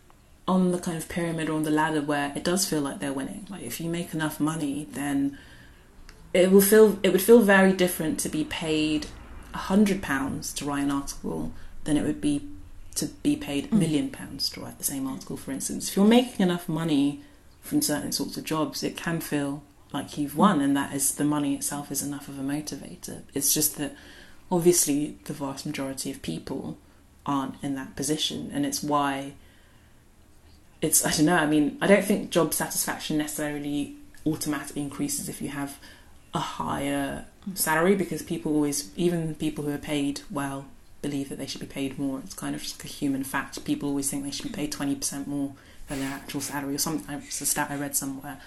on 0.46 0.72
the 0.72 0.78
kind 0.78 0.96
of 0.96 1.08
pyramid 1.08 1.50
or 1.50 1.54
on 1.54 1.64
the 1.64 1.70
ladder 1.70 2.00
where 2.00 2.32
it 2.34 2.42
does 2.42 2.66
feel 2.66 2.80
like 2.80 3.00
they're 3.00 3.12
winning. 3.12 3.46
Like 3.50 3.62
if 3.62 3.80
you 3.80 3.90
make 3.90 4.14
enough 4.14 4.40
money, 4.40 4.88
then 4.92 5.38
it 6.32 6.50
will 6.50 6.62
feel 6.62 6.98
it 7.02 7.12
would 7.12 7.22
feel 7.22 7.40
very 7.40 7.72
different 7.72 8.18
to 8.20 8.28
be 8.28 8.44
paid 8.44 9.06
a 9.52 9.58
hundred 9.58 10.02
pounds 10.02 10.52
to 10.54 10.64
write 10.64 10.84
an 10.84 10.90
article 10.90 11.52
than 11.84 11.96
it 11.96 12.02
would 12.02 12.20
be 12.20 12.48
to 12.94 13.06
be 13.06 13.36
paid 13.36 13.66
a 13.66 13.68
mm. 13.68 13.78
million 13.78 14.10
pounds 14.10 14.50
to 14.50 14.60
write 14.60 14.78
the 14.78 14.84
same 14.84 15.06
article. 15.06 15.36
For 15.36 15.52
instance, 15.52 15.88
if 15.88 15.96
you're 15.96 16.06
making 16.06 16.40
enough 16.40 16.68
money 16.68 17.22
from 17.60 17.82
certain 17.82 18.12
sorts 18.12 18.36
of 18.36 18.44
jobs, 18.44 18.82
it 18.82 18.96
can 18.96 19.20
feel 19.20 19.62
like 19.92 20.18
you've 20.18 20.36
won, 20.36 20.60
and 20.60 20.76
that 20.76 20.94
is 20.94 21.14
the 21.14 21.24
money 21.24 21.54
itself 21.54 21.90
is 21.90 22.02
enough 22.02 22.28
of 22.28 22.38
a 22.38 22.42
motivator. 22.42 23.22
It's 23.34 23.54
just 23.54 23.76
that 23.78 23.94
obviously 24.50 25.18
the 25.24 25.32
vast 25.32 25.66
majority 25.66 26.10
of 26.10 26.22
people 26.22 26.78
aren't 27.24 27.62
in 27.62 27.74
that 27.76 27.96
position, 27.96 28.50
and 28.52 28.66
it's 28.66 28.82
why 28.82 29.32
it's 30.80 31.04
I 31.04 31.10
don't 31.10 31.26
know. 31.26 31.36
I 31.36 31.46
mean, 31.46 31.78
I 31.80 31.86
don't 31.86 32.04
think 32.04 32.30
job 32.30 32.54
satisfaction 32.54 33.18
necessarily 33.18 33.96
automatically 34.26 34.82
increases 34.82 35.28
if 35.28 35.40
you 35.40 35.48
have 35.48 35.78
a 36.34 36.38
higher 36.38 37.24
salary 37.54 37.94
because 37.94 38.22
people 38.22 38.54
always, 38.54 38.90
even 38.96 39.34
people 39.34 39.64
who 39.64 39.72
are 39.72 39.78
paid 39.78 40.20
well, 40.30 40.66
believe 41.00 41.28
that 41.30 41.38
they 41.38 41.46
should 41.46 41.60
be 41.60 41.66
paid 41.66 41.98
more. 41.98 42.20
It's 42.24 42.34
kind 42.34 42.54
of 42.54 42.62
just 42.62 42.84
a 42.84 42.88
human 42.88 43.24
fact. 43.24 43.64
People 43.64 43.88
always 43.88 44.10
think 44.10 44.24
they 44.24 44.30
should 44.30 44.46
be 44.46 44.52
paid 44.52 44.72
twenty 44.72 44.94
percent 44.94 45.26
more 45.26 45.54
than 45.88 46.00
their 46.00 46.10
actual 46.10 46.40
salary 46.40 46.74
or 46.74 46.78
something. 46.78 47.22
It's 47.26 47.40
a 47.40 47.46
stat 47.46 47.70
I 47.70 47.76
read 47.76 47.96
somewhere. 47.96 48.38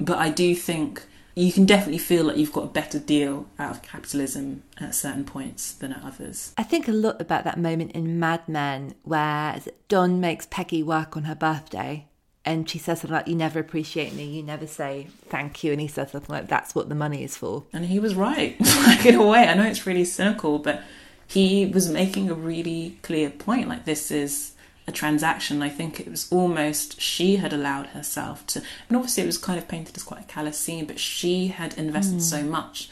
But 0.00 0.18
I 0.18 0.30
do 0.30 0.54
think 0.54 1.02
you 1.34 1.52
can 1.52 1.66
definitely 1.66 1.98
feel 1.98 2.24
like 2.24 2.36
you've 2.36 2.52
got 2.52 2.64
a 2.64 2.68
better 2.68 2.98
deal 2.98 3.46
out 3.58 3.70
of 3.70 3.82
capitalism 3.82 4.64
at 4.78 4.94
certain 4.94 5.24
points 5.24 5.72
than 5.72 5.92
at 5.92 6.02
others. 6.02 6.52
I 6.58 6.64
think 6.64 6.88
a 6.88 6.92
lot 6.92 7.20
about 7.20 7.44
that 7.44 7.58
moment 7.58 7.92
in 7.92 8.18
Mad 8.18 8.48
Men 8.48 8.94
where 9.04 9.60
Don 9.88 10.20
makes 10.20 10.46
Peggy 10.50 10.82
work 10.82 11.16
on 11.16 11.24
her 11.24 11.36
birthday 11.36 12.08
and 12.44 12.68
she 12.68 12.78
says 12.78 13.00
something 13.00 13.14
like, 13.14 13.28
You 13.28 13.36
never 13.36 13.60
appreciate 13.60 14.14
me, 14.14 14.24
you 14.24 14.42
never 14.42 14.66
say 14.66 15.08
thank 15.28 15.62
you. 15.62 15.70
And 15.70 15.80
he 15.80 15.86
says 15.86 16.12
something 16.12 16.34
like, 16.34 16.48
That's 16.48 16.74
what 16.74 16.88
the 16.88 16.94
money 16.94 17.22
is 17.22 17.36
for. 17.36 17.64
And 17.72 17.84
he 17.84 18.00
was 18.00 18.14
right, 18.14 18.58
like 18.86 19.04
in 19.04 19.14
a 19.14 19.26
way. 19.26 19.46
I 19.46 19.54
know 19.54 19.66
it's 19.66 19.86
really 19.86 20.06
cynical, 20.06 20.58
but 20.58 20.82
he 21.26 21.66
was 21.66 21.90
making 21.90 22.30
a 22.30 22.34
really 22.34 22.98
clear 23.02 23.28
point. 23.30 23.68
Like, 23.68 23.84
this 23.84 24.10
is 24.10 24.54
a 24.88 24.92
transaction. 24.92 25.62
I 25.62 25.68
think 25.68 26.00
it 26.00 26.10
was 26.10 26.26
almost 26.32 27.00
she 27.00 27.36
had 27.36 27.52
allowed 27.52 27.88
herself 27.88 28.46
to, 28.48 28.62
and 28.88 28.96
obviously 28.96 29.22
it 29.22 29.26
was 29.26 29.38
kind 29.38 29.58
of 29.58 29.68
painted 29.68 29.96
as 29.96 30.02
quite 30.02 30.22
a 30.22 30.24
callous 30.24 30.58
scene, 30.58 30.86
but 30.86 30.98
she 30.98 31.48
had 31.48 31.76
invested 31.78 32.18
mm. 32.18 32.22
so 32.22 32.42
much 32.42 32.90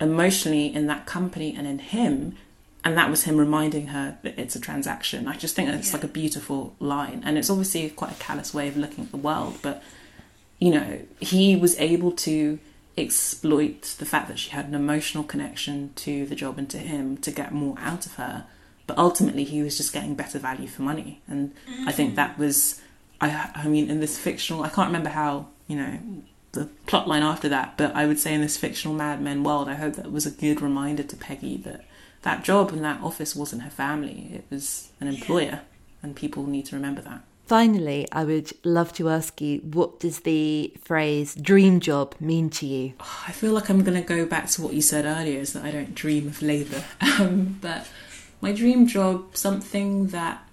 emotionally 0.00 0.74
in 0.74 0.88
that 0.88 1.06
company 1.06 1.54
and 1.56 1.66
in 1.66 1.78
him. 1.78 2.36
And 2.84 2.96
that 2.96 3.10
was 3.10 3.24
him 3.24 3.36
reminding 3.36 3.88
her 3.88 4.18
that 4.22 4.38
it's 4.38 4.56
a 4.56 4.60
transaction. 4.60 5.28
I 5.28 5.36
just 5.36 5.54
think 5.54 5.68
it's 5.68 5.90
yeah. 5.90 5.96
like 5.96 6.04
a 6.04 6.08
beautiful 6.08 6.74
line. 6.80 7.22
And 7.24 7.38
it's 7.38 7.50
obviously 7.50 7.88
quite 7.90 8.12
a 8.12 8.16
callous 8.16 8.52
way 8.52 8.68
of 8.68 8.76
looking 8.76 9.04
at 9.04 9.10
the 9.10 9.16
world, 9.16 9.58
but 9.62 9.82
you 10.58 10.72
know, 10.72 11.00
he 11.20 11.54
was 11.54 11.78
able 11.78 12.10
to 12.12 12.58
exploit 12.96 13.94
the 13.98 14.04
fact 14.04 14.26
that 14.28 14.38
she 14.38 14.50
had 14.50 14.66
an 14.66 14.74
emotional 14.74 15.22
connection 15.22 15.92
to 15.94 16.26
the 16.26 16.34
job 16.34 16.58
and 16.58 16.68
to 16.70 16.78
him 16.78 17.16
to 17.18 17.30
get 17.30 17.52
more 17.52 17.76
out 17.78 18.06
of 18.06 18.14
her 18.14 18.44
but 18.88 18.98
ultimately 18.98 19.44
he 19.44 19.62
was 19.62 19.76
just 19.76 19.92
getting 19.92 20.16
better 20.16 20.40
value 20.40 20.66
for 20.66 20.82
money. 20.82 21.20
And 21.28 21.54
i 21.86 21.92
think 21.92 22.16
that 22.16 22.36
was 22.38 22.80
i 23.20 23.50
i 23.54 23.68
mean 23.68 23.88
in 23.88 24.00
this 24.00 24.18
fictional 24.18 24.64
i 24.64 24.68
can't 24.68 24.88
remember 24.88 25.10
how 25.10 25.46
you 25.68 25.76
know 25.76 25.98
the 26.52 26.64
plot 26.86 27.06
line 27.06 27.22
after 27.22 27.48
that 27.48 27.76
but 27.76 27.94
i 27.94 28.06
would 28.06 28.18
say 28.18 28.32
in 28.32 28.40
this 28.40 28.56
fictional 28.56 28.96
mad 28.96 29.20
men 29.20 29.44
world 29.44 29.68
i 29.68 29.74
hope 29.74 29.94
that 29.94 30.10
was 30.10 30.24
a 30.24 30.30
good 30.30 30.62
reminder 30.62 31.02
to 31.02 31.16
peggy 31.16 31.56
that 31.58 31.84
that 32.22 32.44
job 32.44 32.72
and 32.72 32.84
that 32.84 33.00
office 33.02 33.34
wasn't 33.36 33.62
her 33.62 33.70
family. 33.70 34.30
It 34.32 34.44
was 34.50 34.90
an 35.00 35.08
employer 35.08 35.60
and 36.02 36.14
people 36.16 36.46
need 36.46 36.66
to 36.66 36.76
remember 36.76 37.00
that. 37.02 37.22
Finally, 37.46 38.06
I 38.12 38.24
would 38.24 38.52
love 38.62 38.92
to 38.94 39.08
ask 39.08 39.40
you 39.40 39.60
what 39.60 40.00
does 40.00 40.20
the 40.20 40.74
phrase 40.82 41.34
dream 41.34 41.80
job 41.80 42.14
mean 42.20 42.50
to 42.50 42.66
you? 42.66 42.92
I 43.26 43.32
feel 43.32 43.52
like 43.52 43.70
I'm 43.70 43.82
going 43.82 44.00
to 44.00 44.06
go 44.06 44.26
back 44.26 44.48
to 44.50 44.62
what 44.62 44.74
you 44.74 44.82
said 44.82 45.06
earlier 45.06 45.40
is 45.40 45.54
that 45.54 45.64
I 45.64 45.70
don't 45.70 45.94
dream 45.94 46.26
of 46.28 46.42
labour. 46.42 46.84
Um, 47.18 47.58
but 47.60 47.88
my 48.40 48.52
dream 48.52 48.86
job 48.86 49.36
something 49.36 50.08
that 50.08 50.44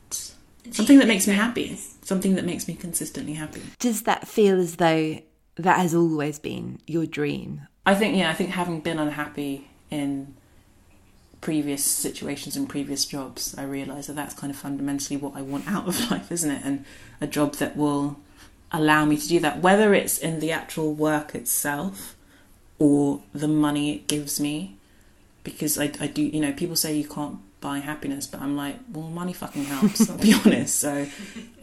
something 0.72 1.00
that 1.00 1.08
makes 1.08 1.28
me 1.28 1.34
happy. 1.34 1.78
something 2.02 2.36
that 2.36 2.46
makes 2.46 2.68
me 2.68 2.76
consistently 2.76 3.34
happy. 3.34 3.62
Does 3.80 4.04
that 4.04 4.28
feel 4.28 4.60
as 4.60 4.78
though 4.78 5.20
that 5.56 5.80
has 5.80 5.96
always 5.96 6.40
been 6.40 6.80
your 6.88 7.06
dream? 7.06 7.62
I 7.86 7.96
think 7.96 8.18
yeah 8.18 8.30
i 8.30 8.34
think 8.34 8.52
having 8.52 8.80
been 8.80 9.00
unhappy 9.00 9.68
in 9.92 10.34
previous 11.42 11.84
situations 11.84 12.56
and 12.56 12.68
previous 12.68 13.06
jobs 13.06 13.54
i 13.56 13.64
realize 13.64 14.08
that 14.08 14.16
that's 14.16 14.34
kind 14.34 14.50
of 14.50 14.58
fundamentally 14.58 15.16
what 15.16 15.36
i 15.36 15.42
want 15.44 15.68
out 15.68 15.88
of 15.88 16.12
life 16.12 16.32
isn't 16.32 16.50
it? 16.50 16.62
And 16.66 16.84
a 17.22 17.28
job 17.28 17.56
that 17.56 17.78
will 17.78 18.18
allow 18.72 19.06
me 19.06 19.16
to 19.18 19.28
do 19.28 19.40
that 19.40 19.62
whether 19.62 19.94
it's 19.94 20.18
in 20.18 20.40
the 20.40 20.52
actual 20.52 20.94
work 20.94 21.36
itself 21.36 22.16
or 22.80 23.22
the 23.34 23.48
money 23.48 23.94
it 23.96 24.08
gives 24.08 24.40
me. 24.40 24.78
Because 25.44 25.78
I, 25.78 25.92
I 26.00 26.08
do 26.08 26.24
you 26.24 26.42
know 26.42 26.52
people 26.54 26.76
say 26.76 26.96
you 26.96 27.08
can't 27.08 27.40
buy 27.62 27.80
happiness, 27.80 28.28
but 28.28 28.42
I'm 28.42 28.56
like, 28.56 28.78
well, 28.92 29.08
money 29.08 29.34
fucking 29.34 29.66
helps. 29.66 30.10
I'll 30.10 30.18
be 30.18 30.34
honest. 30.46 30.80
So, 30.80 31.08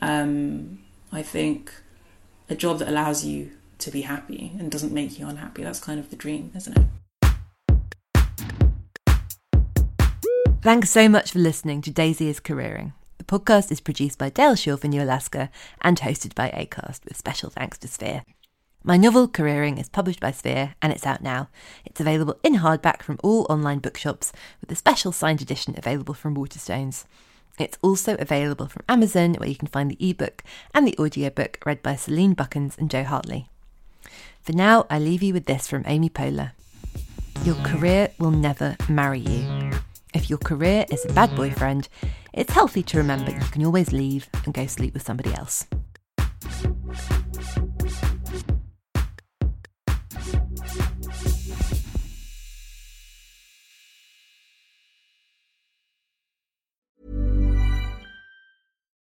um, 0.00 0.80
I 1.12 1.22
think 1.22 1.72
a 2.48 2.54
job 2.54 2.78
that 2.78 2.88
allows 2.88 3.24
you 3.24 3.50
to 3.78 3.90
be 3.90 4.02
happy 4.02 4.52
and 4.58 4.70
doesn't 4.70 4.92
make 4.92 5.18
you 5.18 5.26
unhappy. 5.26 5.62
That's 5.62 5.80
kind 5.80 5.98
of 5.98 6.10
the 6.10 6.16
dream, 6.16 6.52
isn't 6.56 6.78
it? 6.78 6.86
Thanks 10.62 10.90
so 10.90 11.08
much 11.08 11.32
for 11.32 11.40
listening 11.40 11.82
to 11.82 11.90
Daisy 11.90 12.28
is 12.28 12.38
Careering. 12.38 12.92
The 13.18 13.24
podcast 13.24 13.72
is 13.72 13.80
produced 13.80 14.18
by 14.18 14.30
Dale 14.30 14.54
Shaw 14.54 14.76
for 14.76 14.86
New 14.86 15.02
Alaska 15.02 15.50
and 15.80 15.98
hosted 15.98 16.36
by 16.36 16.50
ACAST, 16.50 17.04
with 17.04 17.16
special 17.16 17.50
thanks 17.50 17.78
to 17.78 17.88
Sphere. 17.88 18.22
My 18.84 18.96
novel, 18.96 19.28
Careering, 19.28 19.78
is 19.78 19.88
published 19.88 20.18
by 20.18 20.32
Sphere 20.32 20.74
and 20.82 20.92
it's 20.92 21.06
out 21.06 21.22
now. 21.22 21.48
It's 21.84 22.00
available 22.00 22.36
in 22.42 22.56
hardback 22.56 23.02
from 23.02 23.20
all 23.22 23.46
online 23.48 23.78
bookshops, 23.78 24.32
with 24.60 24.72
a 24.72 24.74
special 24.74 25.12
signed 25.12 25.40
edition 25.40 25.74
available 25.78 26.14
from 26.14 26.34
Waterstones. 26.34 27.04
It's 27.60 27.78
also 27.80 28.16
available 28.18 28.66
from 28.66 28.82
Amazon, 28.88 29.34
where 29.34 29.48
you 29.48 29.54
can 29.54 29.68
find 29.68 29.88
the 29.88 30.10
ebook 30.10 30.42
and 30.74 30.84
the 30.84 30.98
audiobook 30.98 31.60
read 31.64 31.80
by 31.80 31.94
Celine 31.94 32.34
Buckens 32.34 32.76
and 32.76 32.90
Jo 32.90 33.04
Hartley. 33.04 33.48
For 34.42 34.52
now, 34.52 34.86
I 34.90 34.98
leave 34.98 35.22
you 35.22 35.32
with 35.32 35.46
this 35.46 35.68
from 35.68 35.84
Amy 35.86 36.10
Poehler 36.10 36.50
Your 37.44 37.54
career 37.62 38.10
will 38.18 38.32
never 38.32 38.76
marry 38.88 39.20
you. 39.20 39.70
If 40.12 40.28
your 40.28 40.40
career 40.40 40.86
is 40.90 41.04
a 41.04 41.12
bad 41.12 41.36
boyfriend, 41.36 41.88
it's 42.32 42.52
healthy 42.52 42.82
to 42.82 42.98
remember 42.98 43.30
you 43.30 43.38
can 43.52 43.64
always 43.64 43.92
leave 43.92 44.28
and 44.44 44.52
go 44.52 44.66
sleep 44.66 44.92
with 44.92 45.06
somebody 45.06 45.32
else. 45.34 45.68